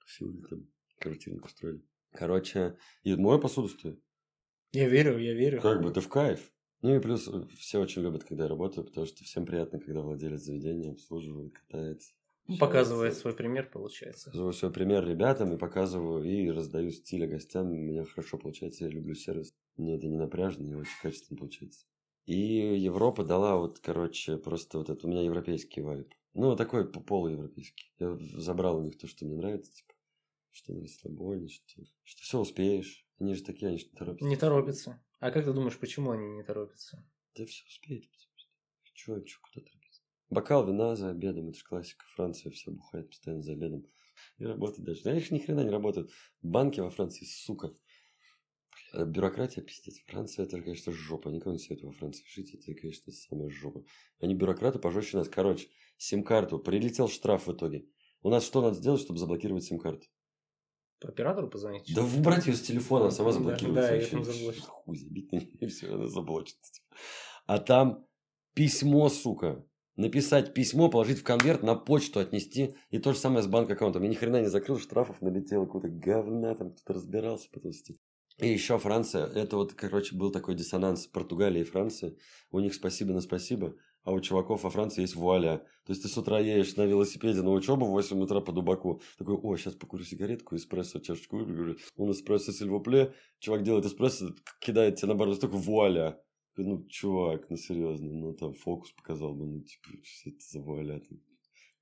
Тусил, 0.00 0.42
там 0.48 0.66
квартирник 0.98 1.44
устроили. 1.44 1.82
Короче, 2.12 2.78
и 3.02 3.14
мою 3.16 3.38
посуду 3.38 3.68
стою. 3.68 4.00
Я 4.72 4.88
верю, 4.88 5.18
я 5.18 5.34
верю. 5.34 5.60
Как 5.60 5.82
бы 5.82 5.90
ты 5.90 6.00
в 6.00 6.08
кайф. 6.08 6.52
Ну 6.80 6.94
и 6.94 7.00
плюс 7.00 7.28
э, 7.28 7.46
все 7.58 7.80
очень 7.80 8.02
любят, 8.02 8.24
когда 8.24 8.44
я 8.44 8.48
работаю, 8.48 8.86
потому 8.86 9.06
что 9.06 9.24
всем 9.24 9.44
приятно, 9.46 9.80
когда 9.80 10.00
владелец 10.00 10.42
заведения 10.42 10.92
обслуживает, 10.92 11.52
катается. 11.54 12.12
Ну, 12.48 12.56
Показывает 12.56 13.14
свой 13.14 13.34
пример, 13.34 13.68
получается. 13.70 14.30
Показываю 14.30 14.52
свой 14.54 14.72
пример 14.72 15.06
ребятам 15.06 15.52
и 15.52 15.58
показываю, 15.58 16.24
и 16.24 16.50
раздаю 16.50 16.90
стиля 16.90 17.26
гостям. 17.26 17.70
У 17.70 17.74
меня 17.74 18.04
хорошо 18.04 18.38
получается, 18.38 18.84
я 18.84 18.90
люблю 18.90 19.14
сервис. 19.14 19.54
Мне 19.76 19.96
это 19.96 20.06
не 20.06 20.16
напряжно 20.16 20.66
и 20.66 20.72
очень 20.74 20.98
качественно 21.02 21.38
получается. 21.38 21.86
И 22.24 22.34
Европа 22.34 23.22
дала 23.22 23.56
вот, 23.56 23.80
короче, 23.80 24.38
просто 24.38 24.78
вот 24.78 24.88
это, 24.88 25.06
у 25.06 25.10
меня 25.10 25.22
европейский 25.22 25.82
вайб. 25.82 26.12
Ну, 26.32 26.56
такой 26.56 26.90
по- 26.90 27.00
полуевропейский. 27.00 27.92
Я 27.98 28.16
забрал 28.38 28.78
у 28.78 28.82
них 28.82 28.96
то, 28.98 29.06
что 29.06 29.26
мне 29.26 29.36
нравится, 29.36 29.72
типа, 29.72 29.92
что 30.50 30.72
на 30.72 30.80
расслабоне, 30.82 31.48
что, 31.48 31.82
что 32.04 32.22
все 32.22 32.38
успеешь. 32.38 33.06
Они 33.18 33.34
же 33.34 33.42
такие, 33.42 33.68
они 33.68 33.78
же 33.78 33.86
не 33.86 33.92
торопятся. 33.92 34.24
Не 34.26 34.36
торопится. 34.36 35.04
А 35.20 35.30
как 35.30 35.44
ты 35.44 35.52
думаешь, 35.52 35.78
почему 35.78 36.12
они 36.12 36.28
не 36.30 36.42
торопятся? 36.42 37.04
Да 37.36 37.44
все 37.44 37.64
успеете. 37.66 38.08
Че, 38.94 39.20
че, 39.22 39.38
куда 39.42 39.64
торопиться? 39.66 39.77
Бокал 40.30 40.66
вина 40.66 40.94
за 40.94 41.10
обедом, 41.10 41.48
это 41.48 41.58
же 41.58 41.64
классика. 41.64 42.04
Франция 42.14 42.52
все 42.52 42.70
бухает 42.70 43.08
постоянно 43.08 43.42
за 43.42 43.52
обедом. 43.52 43.86
И 44.38 44.44
работает 44.44 44.84
дальше. 44.84 45.02
Да 45.04 45.16
их 45.16 45.30
ни 45.30 45.38
хрена 45.38 45.60
не 45.60 45.70
работают. 45.70 46.10
Банки 46.42 46.80
во 46.80 46.90
Франции, 46.90 47.24
сука. 47.24 47.72
Бля, 48.92 49.04
Бюрократия, 49.04 49.62
пиздец. 49.62 50.00
Франция, 50.06 50.44
это, 50.44 50.60
конечно, 50.60 50.92
жопа. 50.92 51.28
Никому 51.28 51.54
не 51.54 51.58
советую 51.58 51.90
во 51.90 51.96
Франции 51.96 52.24
жить. 52.26 52.54
Это, 52.54 52.74
конечно, 52.74 53.12
самая 53.12 53.48
жопа. 53.48 53.84
Они 54.20 54.34
бюрократы 54.34 54.78
пожестче 54.78 55.16
нас. 55.16 55.28
Короче, 55.28 55.68
сим-карту. 55.96 56.58
Прилетел 56.58 57.08
штраф 57.08 57.46
в 57.46 57.52
итоге. 57.52 57.86
У 58.22 58.30
нас 58.30 58.44
что 58.44 58.60
надо 58.60 58.74
сделать, 58.74 59.00
чтобы 59.00 59.18
заблокировать 59.18 59.64
сим-карту? 59.64 60.06
Оператору 61.00 61.48
позвонить? 61.48 61.92
Да 61.94 62.02
выбрать 62.02 62.46
ее 62.46 62.54
с 62.54 62.62
телефона, 62.62 63.04
она 63.04 63.10
сама 63.12 63.30
заблокируется. 63.30 63.88
да, 63.88 63.94
вообще. 63.94 64.60
там. 64.60 64.66
Хуй 64.66 64.96
забить 64.98 65.30
на 65.32 65.36
нее, 65.36 65.68
все, 65.68 65.94
она 65.94 66.08
заблочится. 66.08 66.82
А 67.46 67.58
там 67.58 68.06
письмо, 68.54 69.08
сука. 69.08 69.64
Написать 69.98 70.54
письмо, 70.54 70.88
положить 70.88 71.18
в 71.18 71.24
конверт, 71.24 71.64
на 71.64 71.74
почту 71.74 72.20
отнести. 72.20 72.76
И 72.90 73.00
то 73.00 73.12
же 73.12 73.18
самое 73.18 73.42
с 73.42 73.48
банк-аккаунтом. 73.48 74.04
Я 74.04 74.08
ни 74.08 74.14
хрена 74.14 74.40
не 74.40 74.46
закрыл, 74.46 74.78
штрафов 74.78 75.20
налетело, 75.20 75.66
какого-то 75.66 75.88
говна, 75.88 76.54
там 76.54 76.70
кто-то 76.70 76.92
разбирался 76.92 77.48
потом. 77.52 77.72
И 78.38 78.46
еще 78.46 78.78
Франция. 78.78 79.26
Это 79.26 79.56
вот, 79.56 79.72
короче, 79.72 80.14
был 80.14 80.30
такой 80.30 80.54
диссонанс 80.54 81.08
Португалии 81.08 81.62
и 81.62 81.64
Франции. 81.64 82.16
У 82.52 82.60
них 82.60 82.74
спасибо 82.74 83.12
на 83.12 83.20
спасибо, 83.20 83.74
а 84.04 84.12
у 84.12 84.20
чуваков 84.20 84.62
во 84.62 84.70
Франции 84.70 85.00
есть 85.00 85.16
вуаля. 85.16 85.58
То 85.84 85.92
есть 85.92 86.02
ты 86.02 86.08
с 86.08 86.16
утра 86.16 86.38
едешь 86.38 86.76
на 86.76 86.86
велосипеде 86.86 87.42
на 87.42 87.50
учебу 87.50 87.86
в 87.86 87.90
8 87.90 88.22
утра 88.22 88.40
по 88.40 88.52
Дубаку. 88.52 89.02
Такой, 89.18 89.34
о, 89.34 89.56
сейчас 89.56 89.74
покурю 89.74 90.04
сигаретку, 90.04 90.54
эспрессо, 90.54 91.00
чашечку. 91.00 91.38
Он 91.96 92.12
эспрессо 92.12 92.52
сильвопле. 92.52 93.14
Чувак 93.40 93.64
делает 93.64 93.86
эспрессо, 93.86 94.28
кидает 94.60 94.94
тебе 94.94 95.08
на 95.08 95.14
бар 95.16 95.34
такой 95.34 95.58
вуаля. 95.58 96.22
Ну, 96.64 96.84
чувак, 96.88 97.50
ну 97.50 97.56
серьезно, 97.56 98.10
ну 98.12 98.34
там 98.34 98.54
фокус 98.54 98.92
показал 98.92 99.34
бы, 99.34 99.46
ну 99.46 99.60
типа, 99.60 99.88
что 100.02 100.30
это 100.30 100.40
за 100.40 100.60
вуаля, 100.60 101.00
там, 101.00 101.20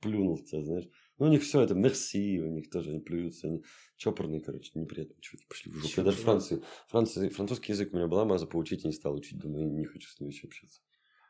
плюнул 0.00 0.36
в 0.36 0.44
тебя, 0.44 0.62
знаешь. 0.62 0.88
Ну, 1.18 1.26
у 1.26 1.28
них 1.28 1.42
все 1.42 1.62
это 1.62 1.74
мерси, 1.74 2.40
у 2.40 2.50
них 2.50 2.68
тоже 2.70 2.90
они 2.90 3.00
плюются, 3.00 3.48
они 3.48 3.64
чопорные, 3.96 4.40
короче, 4.40 4.70
неприятные 4.74 5.18
чуваки, 5.20 5.46
пошли 5.48 5.72
в 5.72 5.76
жопу. 5.76 5.94
Я 5.96 6.04
даже 6.04 6.18
Франции, 6.18 6.62
Франции, 6.88 7.28
французский 7.30 7.72
язык 7.72 7.92
у 7.92 7.96
меня 7.96 8.06
была 8.06 8.24
маза 8.24 8.46
поучить, 8.46 8.84
и 8.84 8.88
не 8.88 8.92
стал 8.92 9.14
учить, 9.14 9.38
думаю, 9.38 9.70
не 9.72 9.86
хочу 9.86 10.08
с 10.08 10.20
ними 10.20 10.30
еще 10.30 10.46
общаться. 10.46 10.82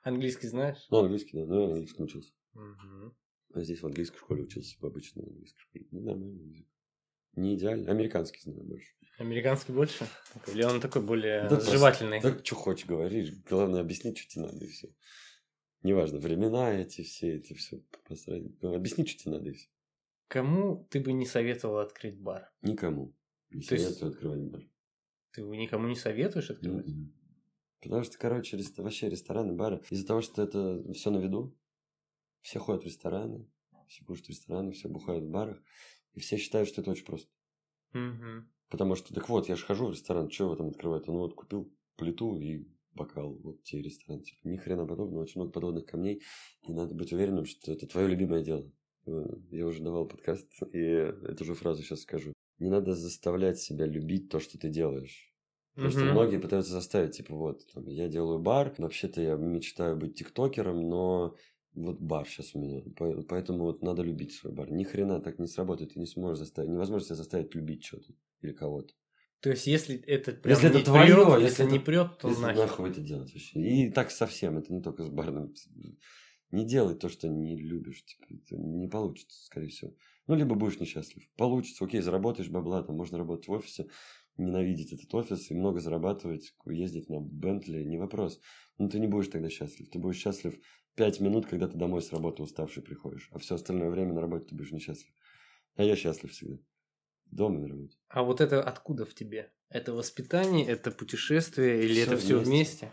Английский 0.02 0.48
знаешь? 0.48 0.86
Ну, 0.90 0.98
английский, 0.98 1.36
да, 1.36 1.46
ну, 1.46 1.60
я 1.60 1.74
английский 1.74 2.02
учился. 2.02 2.32
Угу. 2.54 3.14
А 3.54 3.62
здесь 3.62 3.80
в 3.80 3.86
английской 3.86 4.18
школе 4.18 4.42
учился, 4.42 4.76
в 4.80 4.84
обычной 4.84 5.24
английской 5.24 5.60
школе. 5.60 5.86
Ну, 5.90 6.00
нормальный 6.00 6.44
язык. 6.46 6.66
Не 7.36 7.54
идеально. 7.54 7.90
Американский 7.90 8.40
знаю 8.40 8.62
больше. 8.64 8.92
Американский 9.18 9.72
больше? 9.72 10.06
Или 10.48 10.62
он 10.64 10.80
такой 10.80 11.02
более 11.02 11.48
Да, 11.48 11.60
жевательный? 11.60 12.20
Так, 12.20 12.44
что 12.44 12.54
хочешь 12.54 12.86
говоришь. 12.86 13.30
Главное, 13.48 13.80
объяснить, 13.80 14.18
что 14.18 14.28
тебе 14.28 14.44
надо, 14.46 14.64
и 14.64 14.68
все. 14.68 14.88
Неважно, 15.82 16.18
времена 16.18 16.72
эти 16.72 17.02
все, 17.02 17.36
эти 17.36 17.52
все. 17.54 17.82
Объяснить, 18.62 19.08
что 19.08 19.22
тебе 19.22 19.32
надо, 19.32 19.50
и 19.50 19.52
все. 19.52 19.68
Кому 20.28 20.86
ты 20.90 21.00
бы 21.00 21.12
не 21.12 21.24
советовал 21.26 21.78
открыть 21.78 22.18
бар? 22.18 22.50
Никому. 22.62 23.14
Не 23.50 23.62
То 23.62 23.74
есть- 23.74 23.86
советую 23.86 24.10
открывать 24.12 24.40
бар. 24.50 24.62
Ты 25.32 25.42
никому 25.42 25.86
не 25.86 25.94
советуешь 25.96 26.50
открывать? 26.50 26.86
Мгм. 26.86 27.12
Потому 27.80 28.02
что, 28.02 28.18
короче, 28.18 28.56
рест- 28.56 28.78
вообще 28.82 29.08
рестораны, 29.08 29.52
бары, 29.52 29.82
из-за 29.90 30.06
того, 30.06 30.20
что 30.22 30.42
это 30.42 30.82
все 30.94 31.10
на 31.10 31.18
виду, 31.18 31.56
все 32.40 32.58
ходят 32.58 32.82
в 32.82 32.86
рестораны, 32.86 33.46
все 33.86 34.04
кушают 34.04 34.26
в 34.26 34.30
ресторанах, 34.30 34.74
все 34.74 34.88
бухают 34.88 35.24
в 35.24 35.28
барах, 35.30 35.62
и 36.16 36.20
все 36.20 36.36
считают, 36.38 36.68
что 36.68 36.80
это 36.80 36.90
очень 36.90 37.04
просто. 37.06 37.30
Мгм. 37.94 38.48
Потому 38.68 38.96
что, 38.96 39.14
так 39.14 39.28
вот, 39.28 39.48
я 39.48 39.56
же 39.56 39.64
хожу 39.64 39.86
в 39.86 39.92
ресторан, 39.92 40.30
что 40.30 40.48
в 40.48 40.52
этом 40.52 40.68
открывать? 40.68 41.06
Ну 41.06 41.18
вот 41.18 41.34
купил 41.34 41.72
плиту 41.96 42.36
и 42.38 42.66
бокал, 42.92 43.34
вот 43.34 43.62
тебе 43.62 43.82
ресторан. 43.82 44.22
Типа, 44.22 44.40
ни 44.44 44.56
хрена 44.56 44.86
подобного, 44.86 45.22
очень 45.22 45.40
много 45.40 45.52
подводных 45.52 45.86
камней, 45.86 46.22
и 46.66 46.72
надо 46.72 46.94
быть 46.94 47.12
уверенным, 47.12 47.44
что 47.44 47.72
это 47.72 47.86
твое 47.86 48.08
любимое 48.08 48.42
дело. 48.42 48.72
Э, 49.06 49.24
Я 49.50 49.66
уже 49.66 49.82
давал 49.82 50.08
подкаст, 50.08 50.48
и 50.72 50.78
эту 50.78 51.44
же 51.44 51.54
фразу 51.54 51.82
сейчас 51.82 52.00
скажу. 52.00 52.32
Не 52.58 52.70
надо 52.70 52.94
заставлять 52.94 53.58
себя 53.60 53.86
любить 53.86 54.30
то, 54.30 54.40
что 54.40 54.58
ты 54.58 54.68
делаешь. 54.68 55.32
Потому 55.76 55.92
что 55.92 56.06
Мгм. 56.06 56.06
многие 56.06 56.38
пытаются 56.38 56.72
заставить, 56.72 57.16
типа, 57.16 57.34
вот, 57.34 57.66
там, 57.72 57.86
я 57.86 58.08
делаю 58.08 58.40
бар, 58.40 58.74
вообще-то 58.78 59.20
я 59.20 59.36
мечтаю 59.36 59.96
быть 59.96 60.18
тиктокером, 60.18 60.88
но 60.88 61.36
вот 61.76 62.00
бар 62.00 62.26
сейчас 62.26 62.54
у 62.54 62.60
меня, 62.60 62.82
По- 62.96 63.22
поэтому 63.22 63.60
вот 63.60 63.82
надо 63.82 64.02
любить 64.02 64.32
свой 64.32 64.52
бар. 64.52 64.70
Ни 64.72 64.84
хрена 64.84 65.20
так 65.20 65.38
не 65.38 65.46
сработает, 65.46 65.94
ты 65.94 66.00
не 66.00 66.06
сможешь 66.06 66.38
заставить, 66.38 66.70
невозможно 66.70 67.06
себя 67.06 67.16
заставить 67.16 67.54
любить 67.54 67.84
что-то 67.84 68.12
или 68.42 68.52
кого-то. 68.52 68.94
То 69.40 69.50
есть, 69.50 69.66
если 69.66 69.96
это 69.96 70.32
прям 70.32 70.54
Если 70.54 70.68
это 70.70 70.78
не 70.78 70.84
твоё, 70.84 71.14
прёт, 71.24 71.40
если 71.42 71.44
если 71.62 71.62
не 71.72 71.76
это- 71.76 71.84
прет, 71.84 72.18
то 72.18 72.28
Если 72.28 72.42
нахер. 72.42 72.58
нахуй 72.62 72.90
это 72.90 73.00
делать 73.00 73.32
вообще. 73.32 73.60
И 73.60 73.90
так 73.90 74.10
совсем, 74.10 74.56
это 74.58 74.72
не 74.72 74.80
только 74.82 75.04
с 75.04 75.08
барным. 75.10 75.54
Не 76.52 76.64
делай 76.64 76.94
то, 76.94 77.08
что 77.08 77.28
не 77.28 77.56
любишь, 77.60 78.04
типа, 78.04 78.24
это 78.30 78.56
не 78.56 78.88
получится, 78.88 79.44
скорее 79.44 79.68
всего. 79.68 79.94
Ну, 80.26 80.34
либо 80.36 80.54
будешь 80.54 80.80
несчастлив. 80.80 81.28
Получится, 81.36 81.84
окей, 81.84 82.00
заработаешь 82.00 82.48
бабла, 82.48 82.82
там 82.82 82.96
можно 82.96 83.18
работать 83.18 83.48
в 83.48 83.52
офисе, 83.52 83.88
ненавидеть 84.38 84.92
этот 84.92 85.12
офис 85.14 85.50
и 85.50 85.54
много 85.54 85.80
зарабатывать, 85.80 86.54
ездить 86.66 87.08
на 87.10 87.20
Бентли, 87.20 87.82
не 87.82 87.98
вопрос. 87.98 88.40
Но 88.78 88.88
ты 88.88 89.00
не 89.00 89.06
будешь 89.06 89.28
тогда 89.28 89.50
счастлив. 89.50 89.88
Ты 89.90 89.98
будешь 89.98 90.18
счастлив 90.18 90.58
пять 90.96 91.20
минут, 91.20 91.46
когда 91.46 91.68
ты 91.68 91.76
домой 91.78 92.02
с 92.02 92.10
работы 92.12 92.42
уставший 92.42 92.82
приходишь, 92.82 93.28
а 93.32 93.38
все 93.38 93.54
остальное 93.54 93.90
время 93.90 94.12
на 94.14 94.20
работе 94.20 94.46
ты 94.46 94.54
будешь 94.54 94.72
несчастлив. 94.72 95.12
А 95.76 95.82
я 95.84 95.94
счастлив 95.94 96.32
всегда. 96.32 96.58
Дома 97.26 97.58
на 97.60 97.68
работе. 97.68 97.96
А 98.08 98.22
вот 98.22 98.40
это 98.40 98.62
откуда 98.62 99.04
в 99.04 99.14
тебе? 99.14 99.52
Это 99.68 99.92
воспитание, 99.92 100.66
это 100.66 100.90
путешествие 100.90 101.84
или 101.84 101.92
Всё 101.94 102.02
это 102.02 102.16
все 102.16 102.34
вместе. 102.38 102.50
вместе? 102.50 102.92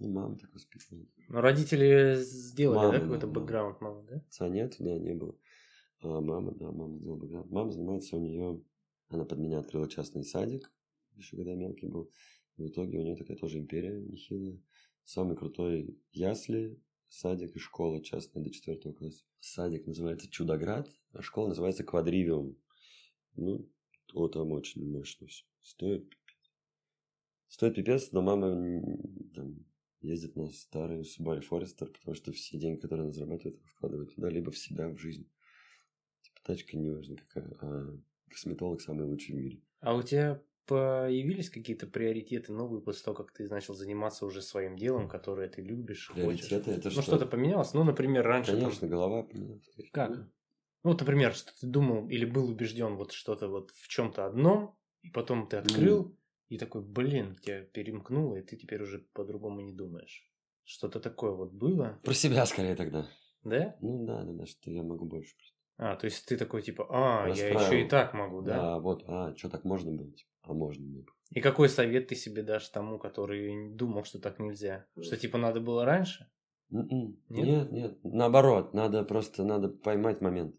Ну, 0.00 0.08
мама 0.10 0.36
так 0.38 0.52
воспитывала. 0.52 1.06
Ну, 1.28 1.40
родители 1.40 2.16
сделали, 2.20 2.76
Мама, 2.76 2.92
да, 2.92 2.98
да, 2.98 3.04
какой-то 3.04 3.26
мама. 3.26 3.40
бэкграунд, 3.40 3.80
мама, 3.80 4.02
да? 4.04 4.16
Отца 4.16 4.48
нет, 4.48 4.76
да, 4.78 4.98
не 4.98 5.14
было. 5.14 5.36
А 6.00 6.20
мама, 6.20 6.52
да, 6.52 6.70
мама 6.70 6.96
сделала 6.98 7.18
бэкграунд. 7.18 7.50
Мама 7.50 7.70
занимается 7.72 8.16
у 8.16 8.20
нее, 8.20 8.62
она 9.08 9.24
под 9.24 9.38
меня 9.38 9.58
открыла 9.60 9.88
частный 9.88 10.24
садик, 10.24 10.70
еще 11.16 11.36
когда 11.36 11.52
я 11.52 11.56
мелкий 11.56 11.86
был. 11.86 12.10
В 12.56 12.66
итоге 12.66 12.98
у 12.98 13.02
нее 13.02 13.16
такая 13.16 13.36
тоже 13.36 13.58
империя 13.58 14.00
нехилая. 14.00 14.60
Самый 15.04 15.36
крутой 15.36 15.98
ясли, 16.12 16.80
садик 17.08 17.56
и 17.56 17.58
школа 17.58 18.02
частная 18.02 18.42
до 18.42 18.50
четвертого 18.50 18.92
класса. 18.92 19.24
Садик 19.40 19.86
называется 19.86 20.28
Чудоград, 20.30 20.88
а 21.12 21.22
школа 21.22 21.48
называется 21.48 21.84
Квадривиум. 21.84 22.56
Ну, 23.36 23.70
то 24.06 24.28
там 24.28 24.52
очень 24.52 24.90
мощно 24.90 25.26
все. 25.26 25.44
Стоит 25.60 26.08
пипец. 26.08 26.52
Стоит 27.48 27.74
пипец, 27.74 28.12
но 28.12 28.22
мама 28.22 28.50
там, 29.34 29.64
ездит 30.00 30.36
на 30.36 30.50
старый 30.50 31.02
Subaru 31.02 31.42
Forester, 31.48 31.86
потому 31.86 32.14
что 32.14 32.32
все 32.32 32.58
деньги, 32.58 32.80
которые 32.80 33.04
она 33.04 33.12
зарабатывает, 33.12 33.60
вкладывает 33.64 34.14
туда, 34.14 34.28
либо 34.28 34.50
в 34.50 34.58
себя, 34.58 34.88
в 34.88 34.98
жизнь. 34.98 35.30
Типа 36.22 36.40
тачка 36.44 36.76
не 36.76 36.90
важно 36.90 37.16
какая, 37.16 37.56
а 37.60 37.98
косметолог 38.28 38.80
самый 38.80 39.06
лучший 39.06 39.34
в 39.34 39.38
мире. 39.38 39.62
А 39.80 39.94
у 39.94 40.02
тебя 40.02 40.42
появились 40.68 41.50
какие-то 41.50 41.86
приоритеты 41.86 42.52
новые 42.52 42.80
после 42.82 43.02
того, 43.04 43.16
как 43.16 43.32
ты 43.32 43.48
начал 43.48 43.74
заниматься 43.74 44.26
уже 44.26 44.42
своим 44.42 44.76
делом, 44.76 45.08
которое 45.08 45.48
ты 45.48 45.62
любишь, 45.62 46.08
хочешь? 46.08 46.46
Приоритеты 46.48 46.70
это 46.72 46.84
Ну, 46.88 46.90
что? 46.92 47.02
что-то 47.02 47.26
поменялось? 47.26 47.72
Ну, 47.74 47.82
например, 47.84 48.24
раньше... 48.26 48.52
там- 48.52 48.60
Конечно, 48.60 48.86
голова 48.86 49.22
поменялась. 49.22 49.68
Как? 49.92 50.10
Ну, 50.10 50.90
вот, 50.92 51.00
например, 51.00 51.34
что 51.34 51.52
ты 51.58 51.66
думал 51.66 52.08
или 52.08 52.24
был 52.24 52.48
убежден 52.48 52.96
вот 52.96 53.12
что-то 53.12 53.48
вот 53.48 53.70
в 53.72 53.88
чем-то 53.88 54.26
одном, 54.26 54.76
и 55.02 55.10
потом 55.10 55.48
ты 55.48 55.56
открыл, 55.56 56.16
и 56.48 56.58
такой, 56.58 56.82
блин, 56.82 57.36
тебя 57.42 57.62
перемкнуло, 57.62 58.36
и 58.36 58.42
ты 58.42 58.56
теперь 58.56 58.82
уже 58.82 59.00
по-другому 59.14 59.60
не 59.62 59.72
думаешь. 59.72 60.30
Что-то 60.64 61.00
такое 61.00 61.32
вот 61.32 61.52
было, 61.52 61.98
Про 62.04 62.14
себя 62.14 62.44
скорее 62.46 62.76
тогда. 62.76 63.08
да? 63.42 63.76
Ну 63.80 64.04
да, 64.06 64.22
да, 64.22 64.32
да, 64.32 64.46
что 64.46 64.70
я 64.70 64.82
могу 64.82 65.06
больше 65.06 65.34
просто. 65.36 65.57
А, 65.78 65.94
то 65.94 66.06
есть 66.06 66.26
ты 66.26 66.36
такой 66.36 66.62
типа, 66.62 66.86
а, 66.90 67.28
я 67.28 67.48
еще 67.48 67.82
и 67.82 67.88
так 67.88 68.12
могу, 68.12 68.42
да? 68.42 68.56
Да, 68.56 68.78
вот, 68.80 69.04
а, 69.06 69.34
что 69.36 69.48
так 69.48 69.64
можно 69.64 69.92
было? 69.92 70.10
Типа, 70.10 70.30
а 70.42 70.52
можно 70.52 70.84
было. 70.84 71.06
И 71.30 71.40
какой 71.40 71.68
совет 71.68 72.08
ты 72.08 72.16
себе 72.16 72.42
дашь 72.42 72.68
тому, 72.68 72.98
который 72.98 73.70
думал, 73.74 74.02
что 74.04 74.18
так 74.18 74.40
нельзя? 74.40 74.86
Что 75.00 75.16
типа 75.16 75.38
надо 75.38 75.60
было 75.60 75.84
раньше? 75.84 76.28
М-м. 76.72 77.16
Нет? 77.28 77.46
Нет, 77.46 77.72
нет, 77.72 77.98
наоборот, 78.02 78.74
надо 78.74 79.04
просто, 79.04 79.44
надо 79.44 79.68
поймать 79.68 80.20
момент. 80.20 80.56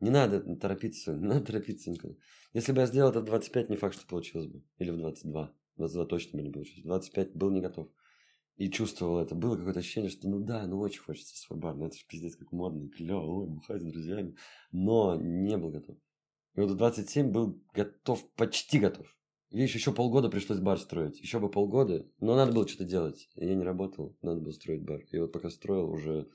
Не 0.00 0.10
надо 0.10 0.40
торопиться, 0.56 1.12
не 1.16 1.26
надо 1.26 1.46
торопиться 1.46 1.90
никуда. 1.90 2.14
Если 2.52 2.72
бы 2.72 2.80
я 2.82 2.86
сделал 2.86 3.10
это 3.10 3.20
в 3.20 3.24
25, 3.24 3.70
не 3.70 3.76
факт, 3.76 3.94
что 3.94 4.06
получилось 4.06 4.48
бы. 4.48 4.62
Или 4.78 4.90
в 4.90 4.98
22. 4.98 5.54
22 5.76 6.06
точно 6.06 6.36
бы 6.36 6.42
не 6.42 6.50
получилось. 6.50 6.82
В 6.82 6.88
25 6.88 7.34
был 7.34 7.50
не 7.50 7.62
готов. 7.62 7.88
И 8.58 8.68
чувствовал 8.70 9.18
это. 9.18 9.36
Было 9.36 9.56
какое-то 9.56 9.78
ощущение, 9.78 10.10
что 10.10 10.28
ну 10.28 10.40
да, 10.40 10.66
ну 10.66 10.80
очень 10.80 11.00
хочется 11.00 11.36
свой 11.38 11.60
бар. 11.60 11.76
Ну 11.76 11.86
это 11.86 11.96
же 11.96 12.04
пиздец 12.08 12.34
как 12.34 12.50
модно 12.50 12.86
и 12.86 12.88
клево. 12.88 13.20
Ой, 13.20 13.46
бухать 13.46 13.80
с 13.80 13.84
друзьями. 13.84 14.34
Но 14.72 15.14
не 15.14 15.56
был 15.56 15.70
готов. 15.70 15.96
И 16.56 16.60
вот 16.60 16.72
в 16.72 16.76
27 16.76 17.30
был 17.30 17.62
готов, 17.72 18.28
почти 18.32 18.80
готов. 18.80 19.06
Видишь, 19.52 19.76
еще 19.76 19.92
полгода 19.92 20.28
пришлось 20.28 20.58
бар 20.58 20.78
строить. 20.78 21.20
Еще 21.20 21.38
бы 21.38 21.48
полгода. 21.48 22.04
Но 22.18 22.34
надо 22.34 22.52
было 22.52 22.66
что-то 22.66 22.84
делать. 22.84 23.28
Я 23.36 23.54
не 23.54 23.62
работал, 23.62 24.18
надо 24.22 24.40
было 24.40 24.50
строить 24.50 24.82
бар. 24.82 25.02
И 25.12 25.18
вот 25.18 25.32
пока 25.32 25.50
строил, 25.50 25.88
уже, 25.88 26.28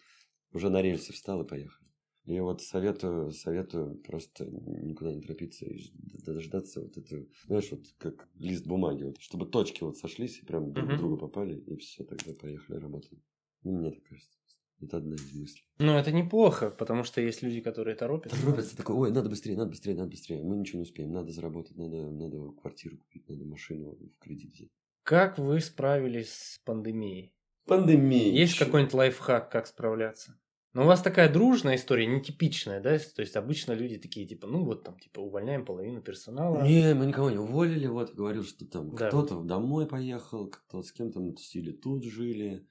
уже 0.54 0.70
на 0.70 0.82
рельсы 0.82 1.12
встал 1.12 1.44
и 1.44 1.48
поехали. 1.48 1.83
И 2.26 2.40
вот 2.40 2.62
советую, 2.62 3.32
советую 3.32 3.96
просто 3.98 4.46
никуда 4.46 5.14
не 5.14 5.22
торопиться 5.22 5.66
и 5.66 5.92
дождаться 6.26 6.82
вот 6.82 6.98
этого, 6.98 7.26
знаешь, 7.48 7.70
вот 7.72 7.82
как 7.98 8.30
лист 8.36 8.66
бумаги, 8.66 9.04
вот, 9.04 9.20
чтобы 9.20 9.46
точки 9.46 9.84
вот 9.84 9.98
сошлись 9.98 10.40
и 10.40 10.46
прям 10.46 10.72
друг 10.72 10.94
к 10.94 10.98
другу 10.98 11.18
попали, 11.18 11.60
и 11.60 11.76
все, 11.78 12.06
тогда 12.06 12.34
поехали 12.34 12.78
работаем. 12.78 13.22
Ну, 13.64 13.74
мне 13.74 13.92
так 13.92 14.04
кажется. 14.04 14.38
Это 14.82 14.98
одна 14.98 15.16
из 15.16 15.34
мыслей. 15.34 15.64
Ну, 15.80 15.94
это 15.94 16.12
неплохо, 16.12 16.70
потому 16.70 17.04
что 17.04 17.22
есть 17.22 17.42
люди, 17.42 17.62
которые 17.62 17.96
торопятся. 17.96 18.40
Торопятся, 18.42 18.76
такой, 18.76 18.96
ой, 18.96 19.12
надо 19.12 19.30
быстрее, 19.30 19.56
надо 19.56 19.70
быстрее, 19.70 19.96
надо 19.96 20.10
быстрее. 20.10 20.44
Мы 20.44 20.58
ничего 20.58 20.80
не 20.80 20.84
успеем, 20.84 21.12
надо 21.12 21.32
заработать, 21.32 21.78
надо, 21.78 22.10
надо 22.10 22.52
квартиру 22.52 22.98
купить, 22.98 23.28
надо 23.30 23.46
машину 23.46 23.96
в 23.96 24.20
кредит 24.20 24.52
взять. 24.54 24.70
Как 25.04 25.38
вы 25.38 25.60
справились 25.62 26.34
с 26.34 26.62
пандемией? 26.66 27.34
Пандемия. 27.66 28.32
Есть 28.32 28.58
какой-нибудь 28.58 28.94
лайфхак, 28.94 29.50
как 29.52 29.68
справляться? 29.68 30.38
Но 30.74 30.84
у 30.84 30.88
вас 30.88 31.02
такая 31.04 31.32
дружная 31.32 31.76
история, 31.76 32.08
нетипичная, 32.08 32.82
да? 32.82 32.98
То 32.98 33.22
есть 33.22 33.36
обычно 33.36 33.74
люди 33.74 33.98
такие, 34.00 34.26
типа, 34.28 34.48
ну 34.48 34.66
вот 34.66 34.84
там, 34.84 34.98
типа, 34.98 35.20
увольняем 35.20 35.66
половину 35.66 36.02
персонала. 36.02 36.64
Не, 36.64 36.96
мы 36.96 37.06
никого 37.06 37.30
не 37.30 37.38
уволили, 37.38 37.86
вот, 37.86 38.14
говорил, 38.16 38.44
что 38.44 38.66
там 38.66 38.96
Да. 38.96 39.08
кто-то 39.10 39.42
домой 39.44 39.86
поехал, 39.88 40.48
кто 40.50 40.82
с 40.82 40.92
кем-то 40.92 41.20
мы 41.20 41.34
тусили, 41.34 41.72
тут 41.72 42.04
жили. 42.04 42.68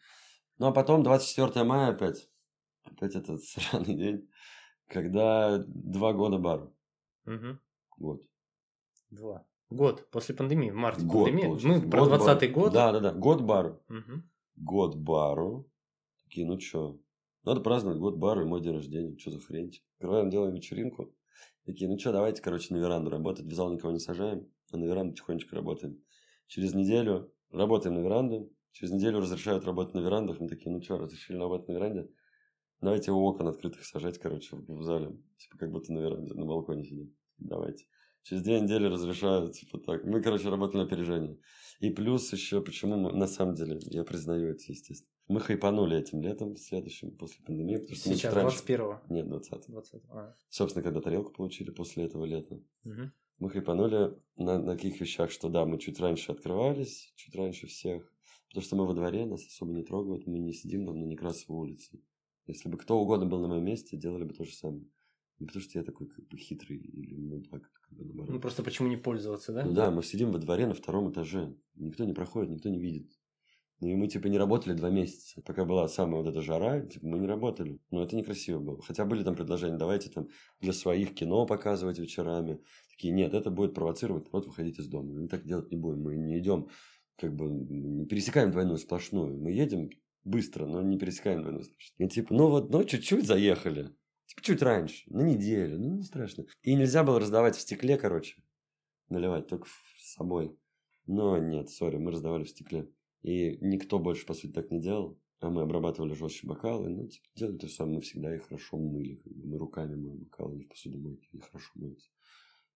Ну, 0.58 0.66
а 0.66 0.72
потом 0.72 1.02
24 1.04 1.64
мая 1.64 1.90
опять. 1.92 2.28
Опять 2.84 3.14
этот 3.14 3.40
сраный 3.44 3.94
день, 3.94 4.28
когда 4.88 5.58
два 5.66 6.12
года 6.12 6.38
бару. 6.38 6.74
Угу. 7.26 7.58
Вот. 7.98 8.22
Два. 9.10 9.46
Год 9.70 10.10
после 10.10 10.34
пандемии, 10.34 10.70
в 10.70 10.74
марте 10.74 11.04
Год, 11.04 11.26
пандемии. 11.26 11.46
получается. 11.48 11.84
Мы 11.84 11.90
про 11.90 12.00
Год 12.00 12.08
20 12.18 12.40
бару. 12.40 12.52
год. 12.52 12.72
Да, 12.72 12.92
да, 12.92 13.00
да. 13.00 13.12
Год 13.12 13.42
бару. 13.42 13.82
Мгм. 13.88 14.28
Год 14.56 14.96
бару. 14.96 15.70
Такие, 16.24 16.46
ну 16.46 16.58
чё, 16.58 16.98
надо 17.44 17.61
праздновать 17.61 17.98
год 17.98 18.16
бару 18.16 18.42
и 18.42 18.44
мой 18.44 18.61
день 18.61 18.74
рождения. 18.74 19.16
Что 19.18 19.31
за 19.33 19.40
хрень? 19.40 19.70
типа? 19.70 19.85
Открываем, 19.94 20.31
делаем 20.31 20.55
вечеринку. 20.55 21.14
Такие, 21.64 21.88
ну 21.88 21.98
что, 21.98 22.12
давайте, 22.12 22.42
короче, 22.42 22.74
на 22.74 22.78
веранду 22.78 23.11
работать. 23.11 23.46
В 23.46 23.52
зал 23.52 23.72
никого 23.72 23.92
не 23.92 24.00
сажаем, 24.00 24.48
а 24.72 24.76
на 24.76 24.85
веранду 24.85 25.14
тихонечко 25.14 25.57
работаем. 25.57 26.02
Через 26.46 26.74
неделю 26.74 27.33
работаем 27.50 27.94
на 27.94 28.00
веранду. 28.00 28.52
Через 28.72 28.92
неделю 28.92 29.20
разрешают 29.20 29.64
работать 29.64 29.94
на 29.94 30.00
верандах. 30.00 30.40
Мы 30.40 30.48
такие, 30.48 30.70
ну 30.70 30.83
что, 30.83 30.98
разрешили 30.98 31.37
работать 31.37 31.68
на 31.68 31.72
веранде? 31.72 32.09
Давайте 32.81 33.12
окон 33.12 33.46
открытых 33.46 33.85
сажать, 33.85 34.18
короче, 34.18 34.57
в 34.57 34.83
зале. 34.83 35.16
Типа, 35.37 35.57
как 35.59 35.70
будто 35.70 35.92
на 35.92 35.98
веранде, 35.98 36.35
на 36.35 36.46
балконе 36.46 36.85
сидим. 36.85 37.14
Давайте. 37.38 37.87
Через 38.22 38.42
две 38.42 38.61
недели 38.61 38.87
разрешают, 38.87 39.52
типа 39.52 39.78
так. 39.78 40.04
Мы, 40.04 40.22
короче, 40.22 40.48
работали 40.48 40.78
на 40.78 40.85
опережение. 40.85 41.38
И 41.80 41.90
плюс 41.90 42.32
еще, 42.32 42.61
почему 42.62 42.96
мы, 42.96 43.12
на 43.12 43.26
самом 43.26 43.54
деле, 43.54 43.78
я 43.87 44.04
признаю 44.04 44.50
это, 44.50 44.62
естественно. 44.68 45.11
Мы 45.28 45.40
хайпанули 45.40 45.96
этим 45.98 46.20
летом, 46.20 46.56
следующим, 46.56 47.16
после 47.16 47.44
пандемии. 47.44 47.76
Потому 47.76 47.96
что 47.96 48.08
Сейчас, 48.14 48.35
раньше- 48.35 48.58
21-го. 48.58 49.00
Нет, 49.08 49.28
20 49.28 49.66
20 49.68 50.02
а. 50.11 50.35
Собственно, 50.48 50.82
когда 50.82 51.00
тарелку 51.00 51.32
получили 51.32 51.70
после 51.70 52.04
этого 52.04 52.24
лета. 52.24 52.61
Мгм. 52.85 53.12
Мы 53.38 53.50
хайпанули 53.50 54.14
на, 54.37 54.58
на 54.58 54.76
таких 54.76 55.00
вещах, 55.00 55.30
что 55.30 55.48
да, 55.48 55.64
мы 55.64 55.78
чуть 55.78 55.98
раньше 55.98 56.30
открывались, 56.32 57.12
чуть 57.16 57.35
раньше 57.35 57.66
всех. 57.66 58.08
Потому 58.48 58.64
что 58.64 58.76
мы 58.76 58.87
во 58.87 58.94
дворе, 58.94 59.24
нас 59.24 59.44
особо 59.46 59.72
не 59.72 59.82
трогают, 59.82 60.26
мы 60.26 60.38
не 60.38 60.52
сидим 60.52 60.87
там 60.87 61.00
на 61.00 61.04
Некрасовой 61.06 61.70
улице. 61.70 61.98
Если 62.46 62.68
бы 62.68 62.76
кто 62.76 62.98
угодно 63.00 63.26
был 63.26 63.40
на 63.40 63.48
моем 63.48 63.64
месте, 63.64 63.96
делали 63.96 64.24
бы 64.24 64.35
то 64.35 64.44
же 64.44 64.52
самое. 64.52 64.85
Не 65.42 65.46
потому 65.46 65.62
что 65.64 65.76
я 65.76 65.85
такой 65.85 66.07
как 66.07 66.28
бы 66.28 66.38
хитрый 66.38 66.78
или 66.78 67.16
мудак, 67.16 67.68
как 67.72 67.98
бы 67.98 68.05
наоборот. 68.05 68.31
Ну 68.31 68.40
просто 68.40 68.62
почему 68.62 68.88
не 68.88 68.96
пользоваться, 68.96 69.52
да? 69.52 69.64
Ну 69.64 69.72
да, 69.72 69.90
мы 69.90 70.05
сидим 70.05 70.31
во 70.31 70.38
дворе 70.38 70.68
на 70.68 70.74
втором 70.74 71.11
этаже. 71.11 71.52
Никто 71.74 72.05
не 72.05 72.12
проходит, 72.12 72.50
никто 72.50 72.68
не 72.68 72.78
видит. 72.78 73.11
Ну 73.81 73.88
и 73.88 73.96
мы 73.96 74.07
типа 74.07 74.28
не 74.28 74.38
работали 74.38 74.74
два 74.74 74.88
месяца. 74.88 75.42
Пока 75.42 75.64
была 75.64 75.88
самая 75.88 76.22
вот 76.22 76.31
эта 76.31 76.42
жара, 76.42 76.83
типа, 76.83 77.05
мы 77.05 77.18
не 77.18 77.26
работали. 77.26 77.81
Но 77.90 78.05
это 78.05 78.14
некрасиво 78.14 78.61
было. 78.61 78.81
Хотя 78.83 79.05
были 79.05 79.24
там 79.24 79.35
предложения, 79.35 79.76
давайте 79.76 80.11
там 80.11 80.28
для 80.61 80.72
своих 80.72 81.12
кино 81.12 81.44
показывать 81.44 81.98
вечерами. 81.98 82.61
Такие, 82.92 83.12
нет, 83.12 83.35
это 83.35 83.50
будет 83.50 83.74
провоцировать 83.74 84.33
народ 84.33 84.46
выходить 84.46 84.78
из 84.78 84.87
дома. 84.87 85.12
Мы 85.12 85.26
так 85.26 85.44
делать 85.44 85.72
не 85.72 85.76
будем. 85.76 86.02
Мы 86.02 86.14
не 86.14 86.38
идем, 86.38 86.68
как 87.16 87.35
бы, 87.35 87.46
не 87.46 88.07
пересекаем 88.07 88.52
двойную 88.52 88.78
сплошную. 88.78 89.37
Мы 89.37 89.50
едем 89.50 89.90
быстро, 90.22 90.66
но 90.66 90.81
не 90.83 90.96
пересекаем 90.96 91.40
двойную 91.40 91.64
сплошную. 91.64 92.09
И 92.09 92.12
типа, 92.12 92.33
ну 92.33 92.48
вот, 92.48 92.70
ну 92.70 92.85
чуть-чуть 92.85 93.26
заехали. 93.26 93.90
Чуть 94.40 94.62
раньше, 94.62 95.04
на 95.10 95.22
неделю, 95.22 95.78
ну 95.78 95.96
не 95.96 96.02
страшно. 96.02 96.46
И 96.62 96.74
нельзя 96.74 97.04
было 97.04 97.20
раздавать 97.20 97.56
в 97.56 97.60
стекле, 97.60 97.96
короче, 97.96 98.42
наливать 99.08 99.46
только 99.46 99.68
с 99.98 100.14
собой. 100.14 100.56
Но 101.06 101.38
нет, 101.38 101.68
сори, 101.70 101.96
мы 101.96 102.10
раздавали 102.10 102.44
в 102.44 102.48
стекле. 102.48 102.88
И 103.22 103.56
никто 103.60 103.98
больше, 103.98 104.26
по 104.26 104.34
сути, 104.34 104.52
так 104.52 104.70
не 104.70 104.80
делал. 104.80 105.18
А 105.40 105.50
мы 105.50 105.62
обрабатывали 105.62 106.14
жестче 106.14 106.46
бокалы. 106.46 106.88
Ну, 106.88 107.08
типа, 107.08 107.26
делали 107.34 107.58
то 107.58 107.66
же 107.66 107.72
самое. 107.72 107.96
Мы 107.96 108.02
всегда 108.02 108.34
их 108.34 108.44
хорошо 108.46 108.78
мыли. 108.78 109.20
Мы 109.24 109.58
руками 109.58 109.96
моем 109.96 110.18
бокалы, 110.18 110.56
не 110.56 110.64
в 110.64 110.68
посудомойке. 110.68 111.28
Они 111.32 111.42
хорошо 111.42 111.70
моются. 111.74 112.10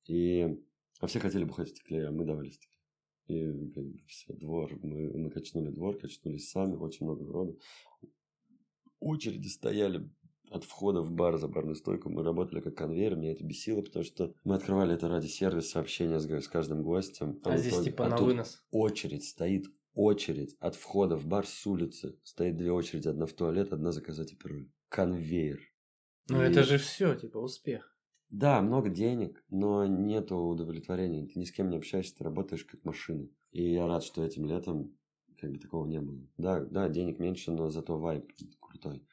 И... 0.06 0.58
А 0.98 1.06
все 1.06 1.20
хотели 1.20 1.44
бухать 1.44 1.68
в 1.68 1.70
стекле, 1.72 2.08
а 2.08 2.10
мы 2.10 2.24
давали 2.24 2.50
в 2.50 2.54
стекле. 2.54 2.78
И 3.28 3.70
как 3.70 3.84
все, 4.08 4.32
двор. 4.34 4.76
Мы, 4.82 5.16
мы 5.16 5.30
качнули 5.30 5.70
двор, 5.70 5.96
качнулись 5.98 6.50
сами. 6.50 6.74
Очень 6.74 7.06
много 7.06 7.24
народу. 7.24 7.60
Очереди 8.98 9.46
стояли 9.46 10.10
от 10.50 10.64
входа 10.64 11.02
в 11.02 11.10
бар 11.10 11.36
за 11.38 11.48
барную 11.48 11.74
стойку. 11.76 12.10
Мы 12.10 12.22
работали 12.22 12.60
как 12.60 12.76
конвейер. 12.76 13.16
Меня 13.16 13.32
это 13.32 13.44
бесило, 13.44 13.82
потому 13.82 14.04
что 14.04 14.34
мы 14.44 14.54
открывали 14.54 14.94
это 14.94 15.08
ради 15.08 15.26
сервиса, 15.26 15.80
общения 15.80 16.18
с, 16.18 16.26
с 16.26 16.48
каждым 16.48 16.82
гостем. 16.82 17.40
А 17.44 17.56
в 17.56 17.58
здесь 17.58 17.72
итоге- 17.72 17.90
типа 17.90 18.06
а 18.06 18.08
на 18.10 18.16
вынос. 18.16 18.64
очередь 18.70 19.24
стоит 19.24 19.66
очередь 19.94 20.56
от 20.60 20.74
входа 20.76 21.16
в 21.16 21.26
бар 21.26 21.46
с 21.46 21.66
улицы. 21.66 22.18
Стоит 22.22 22.56
две 22.56 22.70
очереди, 22.70 23.08
одна 23.08 23.26
в 23.26 23.32
туалет, 23.32 23.72
одна 23.72 23.92
заказать 23.92 24.32
апероль. 24.32 24.70
Конвейер. 24.88 25.60
Ну 26.28 26.40
это 26.40 26.62
же 26.62 26.78
все, 26.78 27.14
типа, 27.14 27.38
успех. 27.38 27.96
Да, 28.28 28.60
много 28.60 28.90
денег, 28.90 29.44
но 29.48 29.86
нету 29.86 30.36
удовлетворения. 30.36 31.26
Ты 31.26 31.38
ни 31.38 31.44
с 31.44 31.52
кем 31.52 31.70
не 31.70 31.76
общаешься, 31.76 32.16
ты 32.16 32.24
работаешь 32.24 32.64
как 32.64 32.84
машина. 32.84 33.28
И 33.52 33.72
я 33.72 33.86
рад, 33.86 34.02
что 34.02 34.24
этим 34.24 34.46
летом 34.46 34.96
как 35.40 35.52
бы 35.52 35.58
такого 35.58 35.86
не 35.86 36.00
было. 36.00 36.20
Да, 36.36 36.60
да, 36.60 36.88
денег 36.88 37.18
меньше, 37.18 37.52
но 37.52 37.70
зато 37.70 37.98
вайп 37.98 38.32
крутой. 38.60 39.06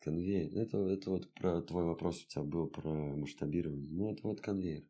Конвейер. 0.00 0.56
Это, 0.56 0.78
это 0.86 1.10
вот 1.10 1.32
про 1.34 1.62
твой 1.62 1.84
вопрос 1.84 2.22
у 2.22 2.28
тебя 2.28 2.42
был 2.42 2.68
про 2.68 2.90
масштабирование. 2.90 3.88
Ну, 3.90 4.12
это 4.12 4.22
вот 4.22 4.40
конвейер. 4.40 4.84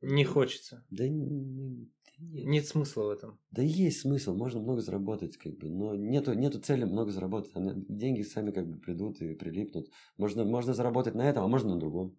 Не 0.00 0.24
хочется. 0.24 0.84
Да, 0.90 1.08
не- 1.08 1.26
нет. 1.26 1.88
Нет 2.18 2.66
смысла 2.66 3.04
в 3.04 3.10
этом. 3.10 3.40
Да 3.50 3.62
есть 3.62 4.00
смысл, 4.00 4.34
можно 4.34 4.60
много 4.60 4.80
заработать, 4.80 5.36
как 5.36 5.56
бы, 5.56 5.68
но 5.68 5.94
нету, 5.94 6.34
нету 6.34 6.60
цели 6.60 6.84
много 6.84 7.10
заработать. 7.10 7.50
Они- 7.54 7.84
деньги 7.88 8.22
сами 8.22 8.52
как 8.52 8.68
бы 8.68 8.78
придут 8.78 9.20
и 9.20 9.34
прилипнут. 9.34 9.90
Можно, 10.16 10.44
можно 10.44 10.74
заработать 10.74 11.14
на 11.14 11.28
этом, 11.28 11.44
а 11.44 11.48
можно 11.48 11.74
на 11.74 11.80
другом. 11.80 12.16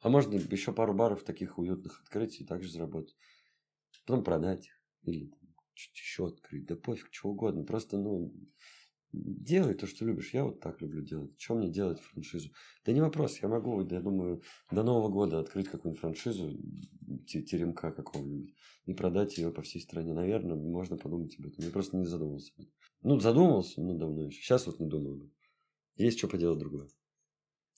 А 0.00 0.08
можно 0.08 0.34
еще 0.34 0.72
пару 0.72 0.94
баров 0.94 1.24
таких 1.24 1.58
уютных 1.58 2.00
открыть 2.00 2.40
и 2.40 2.44
также 2.44 2.70
заработать. 2.70 3.16
Потом 4.04 4.24
продать. 4.24 4.68
Или 5.02 5.32
еще 5.74 6.26
открыть. 6.26 6.66
Да 6.66 6.76
пофиг, 6.76 7.08
что 7.10 7.30
угодно. 7.30 7.64
Просто, 7.64 7.98
ну, 7.98 8.32
делай 9.12 9.74
то, 9.74 9.86
что 9.86 10.04
любишь. 10.04 10.34
Я 10.34 10.44
вот 10.44 10.60
так 10.60 10.80
люблю 10.80 11.02
делать. 11.02 11.36
Чем 11.36 11.58
мне 11.58 11.68
делать 11.68 12.00
франшизу? 12.00 12.50
Да 12.84 12.92
не 12.92 13.00
вопрос, 13.00 13.38
я 13.40 13.48
могу, 13.48 13.80
я 13.80 14.00
думаю, 14.00 14.42
до 14.70 14.82
Нового 14.82 15.08
года 15.08 15.40
открыть 15.40 15.68
какую-нибудь 15.68 16.00
франшизу, 16.00 16.52
те- 17.26 17.42
теремка 17.42 17.92
какого-нибудь, 17.92 18.54
и 18.84 18.94
продать 18.94 19.38
ее 19.38 19.50
по 19.50 19.62
всей 19.62 19.80
стране. 19.80 20.12
Наверное, 20.12 20.56
можно 20.56 20.96
подумать 20.96 21.38
об 21.38 21.46
этом. 21.46 21.64
Я 21.64 21.70
просто 21.70 21.96
не 21.96 22.04
задумывался. 22.04 22.52
Ну, 23.02 23.20
задумывался, 23.20 23.80
ну, 23.80 23.96
давно 23.96 24.26
еще. 24.26 24.42
Сейчас 24.42 24.66
вот 24.66 24.80
не 24.80 24.86
думаю. 24.86 25.30
Есть 25.96 26.18
что 26.18 26.28
поделать 26.28 26.58
другое. 26.58 26.88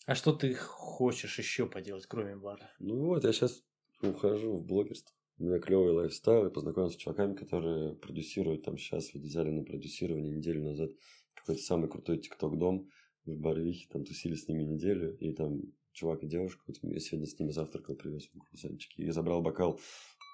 А 0.07 0.14
что 0.14 0.33
ты 0.33 0.55
хочешь 0.55 1.38
еще 1.38 1.67
поделать, 1.67 2.07
кроме 2.07 2.35
бара? 2.35 2.71
Ну 2.79 3.07
вот, 3.07 3.25
я 3.25 3.33
сейчас 3.33 3.62
ухожу 4.03 4.57
в 4.57 4.64
блогерство. 4.64 5.14
У 5.38 5.45
меня 5.45 5.61
клевый 5.61 5.93
лайфстайл. 5.93 6.45
Я 6.45 6.51
познакомился 6.51 6.97
с 6.97 7.01
чуваками, 7.01 7.35
которые 7.35 7.95
продюсируют 7.95 8.64
там 8.64 8.77
сейчас. 8.77 9.14
Вот 9.14 9.23
взяли 9.23 9.51
на 9.51 9.62
продюсирование 9.62 10.37
неделю 10.37 10.64
назад 10.64 10.91
какой-то 11.40 11.62
самый 11.62 11.88
крутой 11.88 12.18
тикток-дом 12.18 12.88
в 13.24 13.37
Барвихе. 13.37 13.88
Там 13.90 14.05
тусили 14.05 14.35
с 14.35 14.48
ними 14.48 14.62
неделю. 14.62 15.16
И 15.18 15.33
там 15.33 15.61
чувак 15.92 16.22
и 16.22 16.27
девушка. 16.27 16.62
Вот 16.66 16.77
я 16.83 17.01
сегодня 17.01 17.27
с 17.27 17.38
ними 17.38 17.51
завтракал, 17.51 17.96
привез 17.96 18.29
им 18.33 18.40
круассанчики. 18.40 19.01
И 19.01 19.11
забрал 19.11 19.42
бокал. 19.42 19.81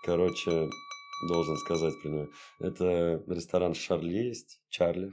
Короче, 0.04 0.68
должен 1.28 1.56
сказать 1.56 1.94
про 2.02 2.08
него. 2.10 2.28
Это 2.60 3.22
ресторан 3.26 3.74
Шарли 3.74 4.12
есть, 4.12 4.60
Чарли. 4.68 5.12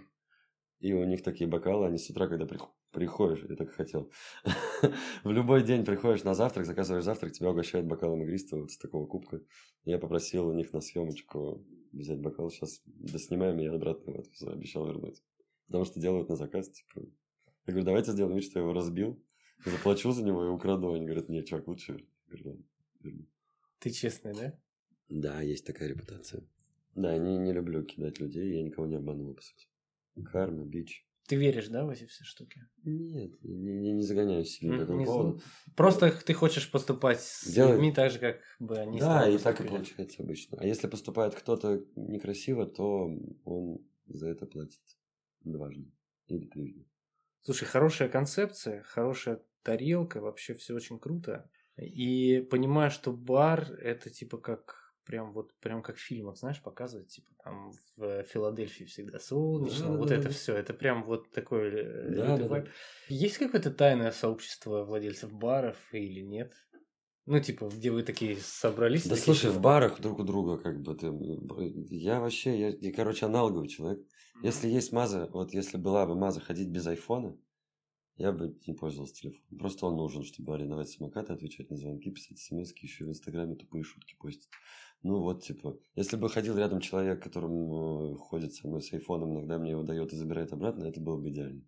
И 0.80 0.94
у 0.94 1.04
них 1.06 1.24
такие 1.24 1.48
бокалы, 1.48 1.86
они 1.86 1.98
с 1.98 2.10
утра, 2.10 2.28
когда 2.28 2.46
прих- 2.46 2.72
приходишь, 2.92 3.46
я 3.48 3.56
так 3.56 3.70
и 3.70 3.74
хотел, 3.74 4.12
в 5.24 5.32
любой 5.32 5.64
день 5.64 5.86
приходишь 5.86 6.24
на 6.24 6.34
завтрак, 6.34 6.66
заказываешь 6.66 7.06
завтрак, 7.06 7.34
тебя 7.34 7.52
угощают 7.52 7.86
бокалом 7.86 8.24
игристого 8.24 8.62
вот 8.62 8.72
с 8.72 8.78
такого 8.78 9.06
кубка. 9.06 9.42
Я 9.86 10.00
попросил 10.00 10.48
у 10.48 10.54
них 10.54 10.74
на 10.74 10.82
съемочку 10.82 11.64
взять 11.92 12.20
бокал, 12.20 12.50
сейчас 12.50 12.82
доснимаем, 12.86 13.60
и 13.60 13.64
я 13.66 13.74
обратно 13.74 14.14
вот 14.14 14.28
обещал 14.52 14.88
вернуть. 14.88 15.22
Потому 15.72 15.86
что 15.86 16.02
делают 16.02 16.28
на 16.28 16.36
заказ, 16.36 16.70
типа. 16.70 17.08
Я 17.66 17.74
говорю, 17.74 17.86
давайте 17.86 18.12
сделаем 18.12 18.36
вид, 18.36 18.44
что 18.44 18.60
я 18.60 18.64
его 18.64 18.74
разбил, 18.74 19.24
заплачу 19.66 20.12
за 20.12 20.22
него 20.22 20.44
и 20.44 20.50
украду. 20.50 20.92
Они 20.92 21.06
говорят, 21.06 21.30
нет, 21.30 21.46
чувак, 21.46 21.66
лучше. 21.66 22.06
Верну. 22.28 22.62
Ты 23.80 23.90
честный, 23.90 24.34
да? 24.34 24.60
Да, 25.08 25.42
есть 25.42 25.66
такая 25.66 25.88
репутация. 25.88 26.44
Да, 26.94 27.18
не, 27.18 27.38
не 27.38 27.54
люблю 27.54 27.86
кидать 27.86 28.20
людей, 28.20 28.54
я 28.58 28.64
никого 28.64 28.86
не 28.86 28.98
обманул, 28.98 29.34
по 29.34 29.42
сути. 29.42 29.68
Карма, 30.26 30.66
бич. 30.66 31.08
Ты 31.30 31.38
веришь, 31.38 31.70
да, 31.70 31.86
в 31.86 31.90
эти 31.90 32.06
все 32.06 32.26
штуки? 32.26 32.68
Нет, 32.84 33.42
не, 33.42 33.74
не, 33.74 33.94
не 33.94 34.04
загоняюсь 34.04 34.50
сильно 34.50 34.80
по 34.80 34.82
этому 34.82 35.06
поводу. 35.06 35.42
Просто 35.78 36.12
ты 36.12 36.34
хочешь 36.34 36.70
поступать 36.70 37.22
с 37.22 37.48
Делай. 37.48 37.74
людьми 37.74 37.94
так 37.94 38.12
же, 38.12 38.20
как 38.20 38.42
бы 38.60 38.78
они 38.78 39.00
Да, 39.00 39.30
и 39.30 39.38
так 39.38 39.62
и 39.62 39.64
получается 39.66 40.22
обычно. 40.22 40.58
А 40.60 40.66
если 40.66 40.88
поступает 40.88 41.34
кто-то 41.34 41.82
некрасиво, 41.96 42.66
то 42.66 43.10
он 43.46 43.80
за 44.08 44.28
это 44.28 44.46
платит 44.46 44.82
дважды 45.44 45.92
или 46.28 46.46
трижды. 46.48 46.86
Слушай, 47.42 47.66
хорошая 47.66 48.10
концепция, 48.10 48.84
хорошая 48.84 49.42
тарелка, 49.64 50.22
вообще 50.22 50.54
все 50.54 50.76
очень 50.76 51.00
круто. 51.00 51.50
И 51.78 52.42
понимаю, 52.52 52.92
что 52.92 53.12
бар 53.12 53.72
это 53.74 54.10
типа 54.10 54.38
как 54.38 54.94
прям 55.06 55.34
вот 55.34 55.54
прям 55.60 55.82
как 55.82 55.98
в 55.98 56.00
фильмах, 56.00 56.38
знаешь, 56.38 56.62
показывают, 56.62 57.10
типа 57.10 57.32
там 57.44 57.72
в 57.98 58.24
Филадельфии 58.24 58.86
всегда 58.86 59.20
солнечно, 59.20 59.90
Да, 59.90 59.98
вот 59.98 60.10
да, 60.10 60.16
это 60.16 60.26
да. 60.26 60.30
все, 60.30 60.56
это 60.56 60.74
прям 60.74 61.04
вот 61.04 61.32
такой 61.32 61.70
э, 61.70 62.10
Да, 62.16 62.38
да, 62.38 62.48
да. 62.48 62.66
Есть 63.10 63.38
какое-то 63.38 63.72
тайное 63.72 64.12
сообщество 64.12 64.84
владельцев 64.84 65.34
баров 65.34 65.78
или 65.92 66.22
нет? 66.22 66.54
Ну, 67.26 67.40
типа, 67.40 67.70
где 67.70 67.92
вы 67.92 68.04
такие 68.04 68.38
собрались? 68.38 69.04
Да 69.04 69.16
такие, 69.16 69.24
слушай, 69.24 69.52
в 69.52 69.62
барах 69.62 70.02
друг 70.02 70.20
у 70.20 70.24
друга 70.24 70.58
как 70.58 70.82
бы 70.82 70.96
ты... 70.96 71.08
Я 71.90 72.20
вообще, 72.20 72.60
я, 72.60 72.70
я, 72.70 72.94
короче, 72.94 73.26
аналоговый 73.26 73.68
человек. 73.68 74.06
Если 74.44 74.68
есть 74.68 74.92
Маза, 74.92 75.30
вот 75.32 75.54
если 75.54 75.78
была 75.78 76.06
бы 76.06 76.16
Маза 76.16 76.40
ходить 76.40 76.70
без 76.70 76.88
айфона, 76.88 77.38
я 78.16 78.32
бы 78.32 78.58
не 78.68 78.74
пользовался 78.74 79.16
телефоном. 79.16 79.58
Просто 79.58 79.86
он 79.86 79.96
нужен, 79.96 80.24
чтобы 80.24 80.56
арендовать 80.56 80.90
самокаты, 80.90 81.34
отвечать 81.34 81.70
на 81.70 81.76
звонки, 81.76 82.12
писать 82.12 82.40
смс 82.40 82.74
еще 82.76 83.06
в 83.06 83.10
Инстаграме 83.10 83.56
тупые 83.56 83.84
шутки 83.84 84.16
постить. 84.20 84.50
Ну 85.04 85.20
вот, 85.20 85.44
типа, 85.44 85.80
если 85.96 86.18
бы 86.18 86.30
ходил 86.30 86.58
рядом 86.58 86.80
человек, 86.80 87.24
которым 87.24 88.14
э, 88.14 88.16
ходит 88.18 88.54
со 88.54 88.68
мной 88.68 88.82
с 88.82 88.94
айфоном, 88.94 89.34
иногда 89.34 89.58
мне 89.58 89.72
его 89.72 89.84
дает 89.84 90.14
и 90.14 90.16
забирает 90.16 90.54
обратно, 90.54 90.86
это 90.86 91.00
было 91.00 91.20
бы 91.20 91.30
идеально. 91.30 91.64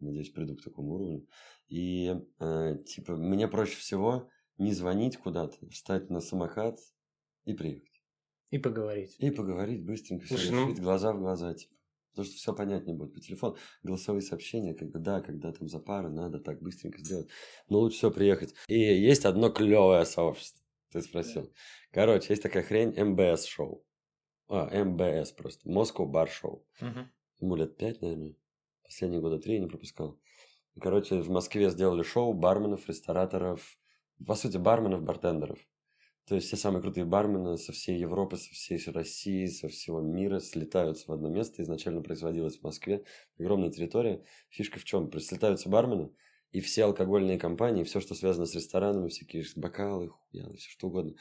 Надеюсь, 0.00 0.30
приду 0.30 0.56
к 0.56 0.62
такому 0.62 0.94
уровню. 0.94 1.26
И, 1.68 2.14
э, 2.40 2.78
типа, 2.86 3.16
мне 3.16 3.46
проще 3.48 3.76
всего 3.76 4.28
не 4.56 4.72
звонить 4.72 5.18
куда-то, 5.18 5.68
встать 5.68 6.08
на 6.08 6.20
самокат 6.20 6.78
и 7.44 7.52
приехать. 7.52 8.02
И 8.50 8.58
поговорить. 8.58 9.16
И 9.18 9.30
поговорить 9.30 9.84
быстренько, 9.84 10.26
все 10.26 10.36
Слушай, 10.36 10.52
ну- 10.52 10.74
глаза 10.74 11.12
в 11.12 11.18
глаза, 11.18 11.54
типа. 11.54 11.71
Потому 12.12 12.26
что 12.26 12.36
все 12.36 12.54
понятнее 12.54 12.94
будет 12.94 13.14
по 13.14 13.20
телефону. 13.20 13.56
Голосовые 13.82 14.22
сообщения, 14.22 14.74
когда 14.74 14.98
да, 14.98 15.20
когда 15.22 15.50
там 15.52 15.68
за 15.68 15.78
пары, 15.78 16.10
надо 16.10 16.38
так 16.38 16.60
быстренько 16.60 16.98
сделать. 16.98 17.28
Но 17.68 17.78
лучше 17.78 17.96
всего 17.96 18.10
приехать. 18.10 18.54
И 18.68 18.78
есть 18.78 19.24
одно 19.24 19.50
клевое 19.50 20.04
сообщество. 20.04 20.62
Ты 20.92 21.00
спросил. 21.00 21.52
Короче, 21.90 22.26
есть 22.34 22.42
такая 22.42 22.62
хрень 22.62 22.92
МБС 23.02 23.46
шоу. 23.46 23.84
А, 24.48 24.68
МБС 24.84 25.32
просто. 25.32 25.66
Moscow 25.68 26.06
Bar 26.06 26.28
Show. 26.28 26.62
Мгм. 26.82 27.10
Ему 27.40 27.56
лет 27.56 27.78
пять, 27.78 28.02
наверное. 28.02 28.34
Последние 28.84 29.22
года 29.22 29.38
три 29.38 29.54
я 29.54 29.60
не 29.60 29.68
пропускал. 29.68 30.20
Короче, 30.78 31.20
в 31.20 31.30
Москве 31.30 31.70
сделали 31.70 32.02
шоу 32.02 32.34
барменов, 32.34 32.88
рестораторов, 32.88 33.78
по 34.26 34.34
сути, 34.34 34.58
барменов, 34.58 35.02
бартендеров. 35.02 35.58
То 36.28 36.36
есть 36.36 36.46
все 36.46 36.56
самые 36.56 36.82
крутые 36.82 37.04
бармены 37.04 37.58
со 37.58 37.72
всей 37.72 37.98
Европы, 37.98 38.36
со 38.36 38.50
всей 38.50 38.78
России, 38.92 39.46
со 39.46 39.68
всего 39.68 40.00
мира 40.00 40.38
слетаются 40.38 41.06
в 41.08 41.12
одно 41.12 41.28
место. 41.28 41.62
Изначально 41.62 42.00
производилось 42.00 42.58
в 42.58 42.62
Москве. 42.62 43.04
Огромная 43.38 43.70
территория. 43.70 44.24
Фишка 44.48 44.78
в 44.78 44.84
чем? 44.84 45.10
Слетаются 45.18 45.68
бармены, 45.68 46.10
и 46.52 46.60
все 46.60 46.84
алкогольные 46.84 47.38
компании, 47.38 47.82
все, 47.82 48.00
что 48.00 48.14
связано 48.14 48.46
с 48.46 48.54
ресторанами, 48.54 49.08
всякие 49.08 49.44
бокалы, 49.56 50.10
хуя, 50.10 50.48
все 50.56 50.70
что 50.70 50.88
угодно. 50.88 51.14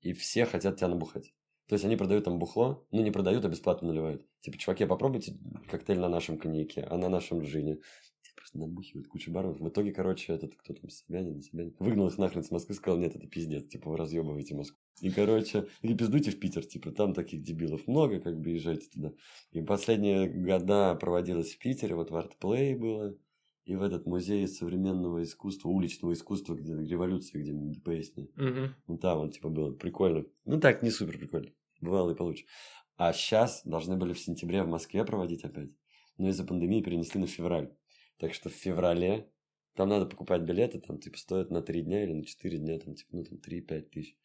И 0.00 0.12
все 0.12 0.46
хотят 0.46 0.76
тебя 0.76 0.88
набухать. 0.88 1.34
То 1.66 1.74
есть 1.74 1.84
они 1.84 1.96
продают 1.96 2.24
там 2.24 2.38
бухло, 2.38 2.86
ну 2.90 3.02
не 3.02 3.10
продают, 3.10 3.44
а 3.44 3.48
бесплатно 3.48 3.88
наливают. 3.88 4.26
Типа, 4.40 4.56
чуваки, 4.56 4.86
попробуйте 4.86 5.36
коктейль 5.68 5.98
на 5.98 6.08
нашем 6.08 6.38
коньяке, 6.38 6.82
а 6.82 6.96
на 6.96 7.10
нашем 7.10 7.42
джине. 7.42 7.80
Тебе 8.48 8.58
просто 8.58 8.58
набухивают 8.58 9.08
кучу 9.08 9.30
баров. 9.30 9.60
В 9.60 9.68
итоге, 9.68 9.92
короче, 9.92 10.32
этот, 10.32 10.54
кто 10.56 10.74
там, 10.74 10.90
Собянин, 10.90 11.42
Собянин, 11.42 11.74
выгнал 11.78 12.08
их 12.08 12.18
нахрен 12.18 12.42
с 12.42 12.50
Москвы, 12.50 12.74
сказал, 12.74 12.98
нет, 12.98 13.14
это 13.14 13.26
пиздец, 13.26 13.68
типа, 13.68 13.90
вы 13.90 13.96
разъебываете 13.96 14.54
Москву. 14.54 14.78
И, 15.00 15.10
короче, 15.10 15.66
и 15.82 15.94
пиздуйте 15.94 16.30
в 16.30 16.38
Питер, 16.38 16.64
типа, 16.64 16.90
там 16.92 17.14
таких 17.14 17.42
дебилов 17.42 17.86
много, 17.86 18.20
как 18.20 18.38
бы, 18.38 18.50
езжайте 18.50 18.88
туда. 18.88 19.12
И 19.52 19.60
последние 19.62 20.28
года 20.28 20.94
проводилось 20.94 21.54
в 21.54 21.58
Питере, 21.58 21.94
вот 21.94 22.10
в 22.10 22.16
Артплей 22.16 22.74
было, 22.74 23.16
и 23.64 23.76
в 23.76 23.82
этот 23.82 24.06
музей 24.06 24.48
современного 24.48 25.22
искусства, 25.22 25.68
уличного 25.68 26.14
искусства, 26.14 26.54
где 26.54 26.74
революция, 26.74 27.42
где 27.42 27.52
ДПС. 27.52 28.12
Мгм. 28.34 28.74
Ну 28.86 28.98
там 28.98 29.18
он 29.18 29.30
типа 29.30 29.50
было 29.50 29.72
прикольно. 29.72 30.24
Ну 30.46 30.58
так, 30.58 30.82
не 30.82 30.90
супер 30.90 31.18
прикольно. 31.18 31.50
Бывало 31.82 32.12
и 32.12 32.14
получше. 32.14 32.46
А 32.96 33.12
сейчас 33.12 33.60
должны 33.66 33.96
были 33.96 34.14
в 34.14 34.18
сентябре 34.18 34.62
в 34.62 34.68
Москве 34.68 35.04
проводить 35.04 35.44
опять. 35.44 35.68
Но 36.16 36.30
из-за 36.30 36.44
пандемии 36.44 36.82
перенесли 36.82 37.20
на 37.20 37.26
февраль. 37.26 37.70
Так 38.18 38.34
что 38.34 38.48
в 38.48 38.52
феврале 38.52 39.30
там 39.74 39.88
надо 39.88 40.06
покупать 40.06 40.42
билеты, 40.42 40.80
там 40.80 40.98
типа 40.98 41.18
стоят 41.18 41.50
на 41.50 41.62
3 41.62 41.82
дня 41.82 42.02
или 42.02 42.12
на 42.12 42.24
4 42.24 42.58
дня, 42.58 42.78
там 42.78 42.94
типа, 42.94 43.10
ну 43.12 43.24
там 43.24 43.38
3-5 43.38 43.80
тысяч. 43.82 44.16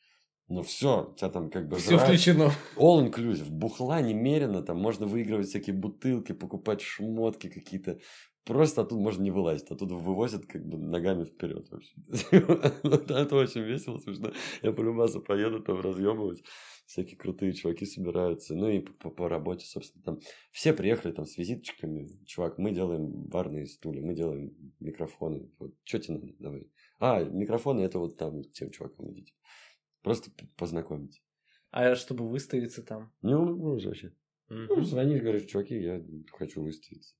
Ну 0.47 0.61
все, 0.61 1.11
у 1.11 1.15
тебя 1.15 1.29
там 1.29 1.49
как 1.49 1.67
бы 1.67 1.77
Все 1.77 1.91
жрать- 1.91 2.03
включено. 2.03 2.51
All 2.75 3.07
inclusive, 3.09 3.49
бухла 3.49 4.01
немерено, 4.01 4.61
там 4.61 4.77
можно 4.77 5.05
выигрывать 5.05 5.47
всякие 5.47 5.75
бутылки, 5.75 6.33
покупать 6.33 6.81
шмотки 6.81 7.49
какие-то. 7.49 7.99
Просто 8.45 8.81
оттуда 8.81 9.01
можно 9.01 9.23
не 9.23 9.31
вылазить, 9.31 9.71
оттуда 9.71 9.95
вывозят 9.95 10.45
как 10.45 10.65
бы 10.65 10.77
ногами 10.77 11.23
вперед 11.23 11.65
вообще. 11.71 11.93
Это 12.11 13.35
очень 13.37 13.61
весело, 13.61 13.99
смешно. 13.99 14.33
Я 14.61 14.73
по 14.73 14.81
любасу 14.81 15.21
поеду 15.21 15.61
там 15.61 15.79
разъебывать. 15.79 16.43
Всякие 16.85 17.17
крутые 17.17 17.53
чуваки 17.53 17.85
собираются. 17.85 18.53
Ну 18.53 18.67
и 18.67 18.79
по, 18.79 19.29
работе, 19.29 19.65
собственно, 19.65 20.03
там 20.03 20.19
все 20.51 20.73
приехали 20.73 21.13
там 21.13 21.25
с 21.25 21.37
визиточками. 21.37 22.09
Чувак, 22.25 22.57
мы 22.57 22.71
делаем 22.71 23.09
барные 23.09 23.65
стулья, 23.65 24.01
мы 24.01 24.13
делаем 24.13 24.53
микрофоны. 24.81 25.49
Вот, 25.59 25.73
что 25.85 25.99
тебе 25.99 26.15
надо? 26.15 26.33
Давай. 26.39 26.67
А, 26.99 27.23
микрофоны 27.23 27.79
это 27.79 27.99
вот 27.99 28.17
там, 28.17 28.43
тем 28.43 28.71
чувакам 28.71 29.09
идите. 29.13 29.33
Просто 30.01 30.31
п- 30.31 30.47
познакомиться. 30.57 31.21
А 31.71 31.95
чтобы 31.95 32.27
выставиться 32.27 32.83
там? 32.83 33.13
Не 33.21 33.35
улыбнусь 33.35 33.85
вообще. 33.85 34.13
Ну, 34.53 34.83
звонишь, 34.83 35.21
говоришь, 35.21 35.45
чуваки, 35.45 35.75
я 35.81 36.01
хочу 36.31 36.61
выставиться. 36.61 37.15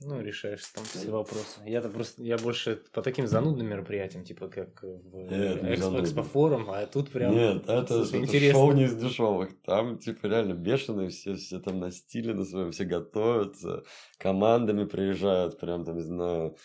Ну, 0.00 0.20
решаешь 0.20 0.64
там 0.74 0.84
все 0.84 1.10
вопросы. 1.10 1.60
Я-то 1.66 1.88
просто, 1.88 2.22
я 2.22 2.38
больше 2.38 2.82
по 2.92 3.02
таким 3.02 3.26
занудным 3.26 3.68
мероприятиям, 3.68 4.24
типа 4.24 4.48
как 4.48 4.82
в. 4.82 6.00
Экспофорум, 6.00 6.70
а 6.70 6.86
тут 6.86 7.10
прям 7.10 7.32
Нет, 7.32 7.64
это, 7.68 8.02
это 8.02 8.52
шоу 8.52 8.72
не 8.72 8.84
из 8.84 8.96
дешевых. 8.96 9.60
Там, 9.62 9.98
типа, 9.98 10.26
реально 10.26 10.54
бешеные 10.54 11.10
все, 11.10 11.34
все 11.34 11.60
там 11.60 11.78
на 11.78 11.90
стиле 11.90 12.34
на 12.34 12.44
своем, 12.44 12.72
все 12.72 12.84
готовятся, 12.84 13.84
командами 14.18 14.84
приезжают, 14.84 15.58
прям 15.58 15.84
там, 15.84 15.96
не 15.96 16.02
знаю, 16.02 16.56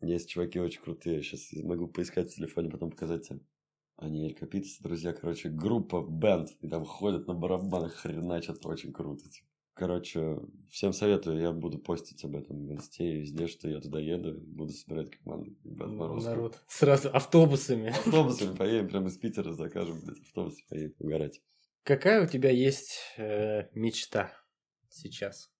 есть 0.00 0.28
чуваки 0.30 0.60
очень 0.60 0.82
крутые. 0.82 1.22
Сейчас 1.22 1.52
могу 1.62 1.88
поискать 1.88 2.30
в 2.30 2.34
телефоне, 2.34 2.70
потом 2.70 2.90
показать 2.90 3.28
тебе. 3.28 3.40
Они 3.96 4.26
Эль 4.26 4.34
Капитес, 4.34 4.78
друзья, 4.80 5.12
короче, 5.12 5.48
группа, 5.48 6.02
бенд, 6.02 6.50
и 6.60 6.68
там 6.68 6.84
ходят 6.84 7.28
на 7.28 7.34
барабанах, 7.34 7.94
хреначат, 7.94 8.66
очень 8.66 8.92
круто. 8.92 9.30
типа. 9.30 9.46
Короче, 9.74 10.38
всем 10.70 10.92
советую, 10.92 11.40
я 11.40 11.50
буду 11.52 11.78
постить 11.78 12.24
об 12.24 12.36
этом 12.36 12.64
в 12.64 12.72
инсте 12.72 13.04
и 13.04 13.20
везде, 13.22 13.48
что 13.48 13.68
я 13.68 13.80
туда 13.80 13.98
еду, 13.98 14.34
буду 14.40 14.72
собирать 14.72 15.10
команду. 15.10 15.56
Ребят, 15.64 15.88
Морозко. 15.88 16.30
народ 16.30 16.60
сразу 16.68 17.08
автобусами. 17.10 17.88
Автобусами 17.90 18.54
поедем, 18.54 18.88
прямо 18.88 19.08
из 19.08 19.18
Питера 19.18 19.52
закажем, 19.52 20.00
блядь, 20.00 20.20
автобус 20.20 20.54
поедем 20.68 20.94
угорать. 21.00 21.42
Какая 21.82 22.22
у 22.24 22.28
тебя 22.28 22.50
есть 22.50 23.00
э, 23.16 23.64
мечта 23.74 24.32
сейчас? 24.90 25.50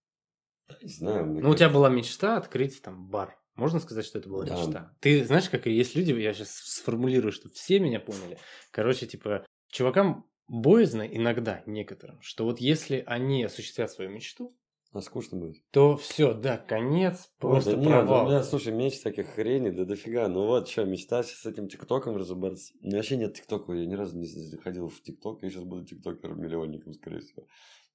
Не 0.81 0.89
знаю. 0.93 1.25
Ну, 1.27 1.49
у 1.49 1.55
тебя 1.55 1.69
была 1.69 1.89
мечта 1.89 2.37
открыть 2.37 2.81
там 2.81 3.07
бар. 3.09 3.37
Можно 3.55 3.79
сказать, 3.79 4.05
что 4.05 4.17
это 4.19 4.29
была 4.29 4.45
Да. 4.45 4.55
мечта? 4.55 4.95
Ты 5.01 5.25
знаешь, 5.25 5.49
как 5.49 5.67
и 5.67 5.71
есть 5.71 5.93
люди, 5.95 6.13
я 6.13 6.33
сейчас 6.33 6.51
сформулирую, 6.51 7.33
чтобы 7.33 7.53
все 7.53 7.79
меня 7.79 7.99
поняли. 7.99 8.39
Короче, 8.71 9.07
типа, 9.07 9.45
чувакам 9.69 10.25
боязно 10.47 11.01
иногда 11.03 11.63
некоторым, 11.65 12.19
что 12.21 12.45
вот 12.45 12.59
если 12.59 13.03
они 13.07 13.43
осуществят 13.43 13.91
свою 13.91 14.09
мечту, 14.11 14.55
А 14.91 15.01
скучно 15.01 15.37
будет. 15.37 15.57
то 15.71 15.97
все, 15.97 16.33
да, 16.33 16.57
конец, 16.57 17.29
просто 17.37 17.71
Ой, 17.71 17.75
да 17.75 17.81
нет, 17.81 17.89
провал. 17.89 18.25
у 18.25 18.29
меня, 18.29 18.43
слушай, 18.43 18.71
меч 18.73 19.01
таких 19.01 19.27
хреней, 19.27 19.71
да 19.71 19.83
дофига. 19.85 20.27
Ну 20.29 20.45
вот, 20.47 20.67
что, 20.69 20.85
мечта 20.85 21.21
с 21.23 21.45
этим 21.45 21.67
ТикТоком 21.67 22.15
разобраться. 22.15 22.73
У 22.81 22.87
меня 22.87 22.97
вообще 22.97 23.17
нет 23.17 23.33
ТикТока, 23.33 23.73
я 23.73 23.85
ни 23.85 23.93
разу 23.95 24.17
не 24.17 24.25
заходил 24.25 24.87
в 24.87 25.01
ТикТок, 25.01 25.43
я 25.43 25.49
сейчас 25.49 25.63
буду 25.63 25.83
ТикТокером-миллионником, 25.85 26.93
скорее 26.93 27.19
всего. 27.19 27.45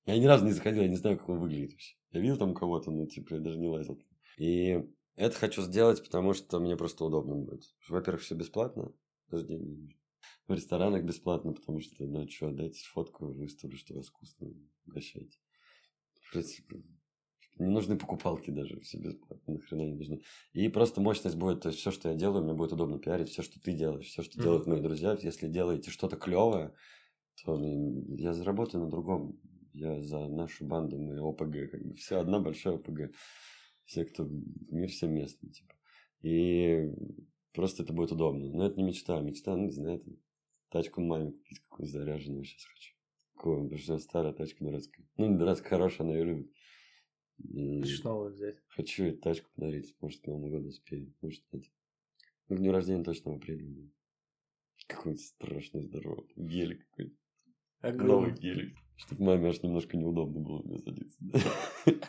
Я 0.07 0.19
ни 0.19 0.27
разу 0.27 0.45
не 0.45 0.53
заходил, 0.53 0.83
я 0.83 0.89
не 0.89 0.97
знаю, 0.97 1.19
как 1.19 1.29
он 1.29 1.39
выглядит 1.39 1.73
вообще. 1.73 1.95
Я 2.13 2.21
видел 2.21 2.37
там 2.37 2.55
кого-то, 2.55 2.91
но 2.91 3.07
типа 3.07 3.35
я 3.35 3.41
даже 3.41 3.59
не 3.59 3.69
лазил. 3.69 3.99
И 4.39 4.83
это 5.17 5.37
хочу 5.37 5.63
сделать, 5.63 6.03
потому 6.03 6.33
что 6.35 6.59
мне 6.59 6.77
просто 6.77 7.05
удобно 7.05 7.35
будет. 7.37 7.63
Во-первых, 7.89 8.23
все 8.23 8.35
бесплатно, 8.35 8.93
даже 9.31 9.47
деньги. 9.47 9.97
В 10.51 10.53
ресторанах 10.53 11.05
бесплатно, 11.05 11.53
потому 11.53 11.79
что, 11.79 12.05
ну 12.05 12.27
что, 12.29 12.51
дайте 12.51 12.81
фотку, 12.85 13.27
выставлю, 13.27 13.77
что 13.77 13.95
вас 13.95 14.09
вкусно, 14.09 14.49
угощайте. 14.85 15.39
В 16.23 16.33
принципе, 16.33 16.83
не 17.61 17.69
нужны 17.69 17.97
покупалки 17.97 18.51
даже, 18.51 18.81
все 18.81 18.99
бесплатно, 18.99 19.55
нахрена 19.55 19.83
не 19.83 19.95
нужны. 19.95 20.23
И 20.53 20.69
просто 20.69 21.01
мощность 21.01 21.37
будет, 21.37 21.61
то 21.61 21.69
есть 21.69 21.79
все, 21.79 21.93
что 21.93 22.09
я 22.09 22.17
делаю, 22.17 22.43
мне 22.43 22.55
будет 22.55 22.73
удобно 22.73 22.99
пиарить, 22.99 23.29
все, 23.29 23.43
что 23.43 23.61
ты 23.61 23.75
делаешь, 23.75 24.07
все, 24.07 24.25
что 24.25 24.43
делают 24.43 24.67
мои 24.67 24.81
друзья. 24.81 25.17
Если 25.23 25.47
делаете 25.47 25.93
что-то 25.93 26.17
клевое, 26.17 26.75
то 27.45 27.57
я 28.17 28.35
заработаю 28.35 28.83
на 28.83 28.91
другом. 28.91 29.39
Я 29.73 30.03
за 30.03 30.27
нашу 30.27 30.67
банду, 30.67 30.99
мы 30.99 31.21
ОПГ, 31.21 31.71
как 31.71 31.81
бы 31.81 31.95
все 31.95 32.19
одна 32.19 32.41
большая 32.41 32.75
ОПГ. 32.75 33.15
Все, 33.85 34.05
кто 34.05 34.29
мир, 34.73 34.89
все 34.89 35.07
местные, 35.07 35.53
типа. 35.53 35.75
И 36.23 36.91
просто 37.53 37.85
это 37.85 37.93
будет 37.93 38.11
удобно. 38.11 38.51
Но 38.51 38.67
это 38.67 38.77
не 38.79 38.83
мечта. 38.83 39.21
Мечта, 39.21 39.57
ну, 39.57 39.67
не 39.67 39.71
знаю, 39.71 40.03
тачку 40.71 41.01
маме 41.01 41.33
купить 41.33 41.61
какую-то 41.61 41.93
заряженную 41.93 42.45
сейчас 42.45 42.65
хочу. 42.65 42.95
Какую, 43.35 43.63
потому 43.65 43.79
что 43.79 43.99
старая 43.99 44.33
тачка 44.33 44.65
дурацкая. 44.65 45.07
Ну, 45.17 45.27
не 45.31 45.39
дурацкая, 45.39 45.69
хорошая, 45.71 46.07
она 46.07 46.17
ее 46.17 46.25
любит. 46.25 46.53
И 47.39 47.81
Хочешь 47.81 48.03
новую 48.05 48.33
взять? 48.33 48.57
хочу 48.69 49.05
ей 49.05 49.17
тачку 49.17 49.49
подарить. 49.55 49.97
Может, 50.01 50.21
к 50.23 50.27
Новому 50.27 50.51
году 50.51 50.69
успею. 50.69 51.15
Может, 51.23 51.43
нет. 51.53 51.65
Ну, 52.49 52.57
к 52.57 52.59
дню 52.59 52.73
рождения 52.73 53.03
точно 53.05 53.33
в 53.33 53.37
апреле. 53.37 53.65
будет. 53.67 53.93
Какой-то 54.87 55.21
страшный 55.21 55.83
здоровый. 55.83 56.29
Гелик 56.37 56.87
какой-то. 56.91 57.17
Новый 57.83 57.95
Огромный. 57.95 58.35
гелик. 58.39 58.77
Чтобы 58.97 59.25
маме 59.25 59.49
аж 59.49 59.63
немножко 59.63 59.97
неудобно 59.97 60.41
было 60.41 60.63
мне 60.63 60.79
садиться. 60.79 61.19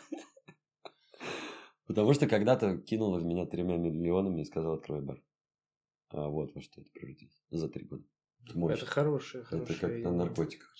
Потому 1.86 2.12
что 2.14 2.26
когда-то 2.28 2.78
кинула 2.78 3.18
в 3.18 3.24
меня 3.24 3.46
тремя 3.46 3.76
миллионами 3.76 4.42
и 4.42 4.44
сказала, 4.44 4.76
открой 4.76 5.00
бар. 5.02 5.22
А 6.10 6.28
вот 6.28 6.54
во 6.54 6.60
что 6.60 6.80
это 6.80 6.90
превратилось. 6.90 7.42
За 7.50 7.68
три 7.68 7.84
года. 7.86 8.04
Мощь. 8.54 8.76
Это 8.78 8.86
хорошая, 8.86 9.42
Это 9.42 9.50
хорошая 9.50 9.78
как 9.78 9.90
на 9.98 10.12
наркотиках. 10.12 10.74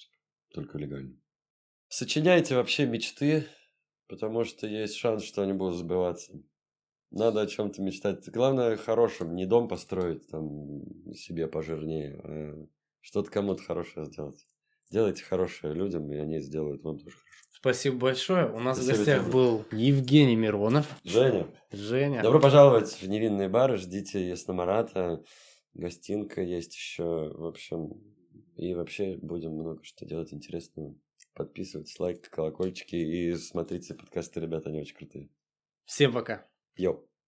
Только 0.52 0.78
легально. 0.78 1.16
Сочиняйте 1.88 2.54
вообще 2.56 2.86
мечты. 2.86 3.46
Потому 4.08 4.44
что 4.44 4.66
есть 4.66 4.96
шанс, 4.96 5.24
что 5.24 5.40
они 5.40 5.54
будут 5.54 5.76
забываться. 5.78 6.34
Надо 7.10 7.40
о 7.40 7.46
чем-то 7.46 7.80
мечтать. 7.80 8.28
Главное, 8.28 8.76
хорошим. 8.76 9.34
Не 9.34 9.46
дом 9.46 9.68
построить 9.68 10.26
там 10.28 10.82
себе 11.14 11.46
пожирнее, 11.46 12.20
а 12.22 12.66
что-то 13.00 13.30
кому-то 13.30 13.62
хорошее 13.62 14.04
сделать. 14.04 14.46
Делайте 14.90 15.24
хорошее 15.24 15.72
людям, 15.72 16.12
и 16.12 16.16
они 16.16 16.40
сделают 16.40 16.82
вам 16.82 16.98
тоже 16.98 17.16
хорошо. 17.16 17.48
Спасибо 17.50 17.96
большое. 17.96 18.52
У 18.52 18.58
нас 18.60 18.76
Спасибо 18.76 18.94
в 18.94 18.98
гостях 18.98 19.22
тебе. 19.22 19.32
был 19.32 19.64
Евгений 19.72 20.36
Миронов. 20.36 20.86
Женя, 21.04 21.46
Женя. 21.70 22.22
добро 22.22 22.38
пожаловать 22.38 23.00
в 23.00 23.08
невинные 23.08 23.48
бары. 23.48 23.78
Ждите 23.78 24.28
Ясномарата. 24.28 25.22
Гостинка 25.74 26.42
есть 26.42 26.74
еще. 26.74 27.32
В 27.34 27.46
общем, 27.46 28.02
и 28.56 28.74
вообще 28.74 29.16
будем 29.16 29.52
много 29.52 29.82
что 29.84 30.04
делать 30.04 30.32
интересного. 30.32 30.94
Подписывайтесь, 31.34 31.98
лайк, 31.98 32.28
колокольчики 32.28 32.96
и 32.96 33.34
смотрите 33.34 33.94
подкасты, 33.94 34.40
ребята, 34.40 34.68
они 34.68 34.80
очень 34.80 34.96
крутые. 34.96 35.30
Всем 35.84 36.12
пока. 36.12 36.46
Йоу. 36.76 37.08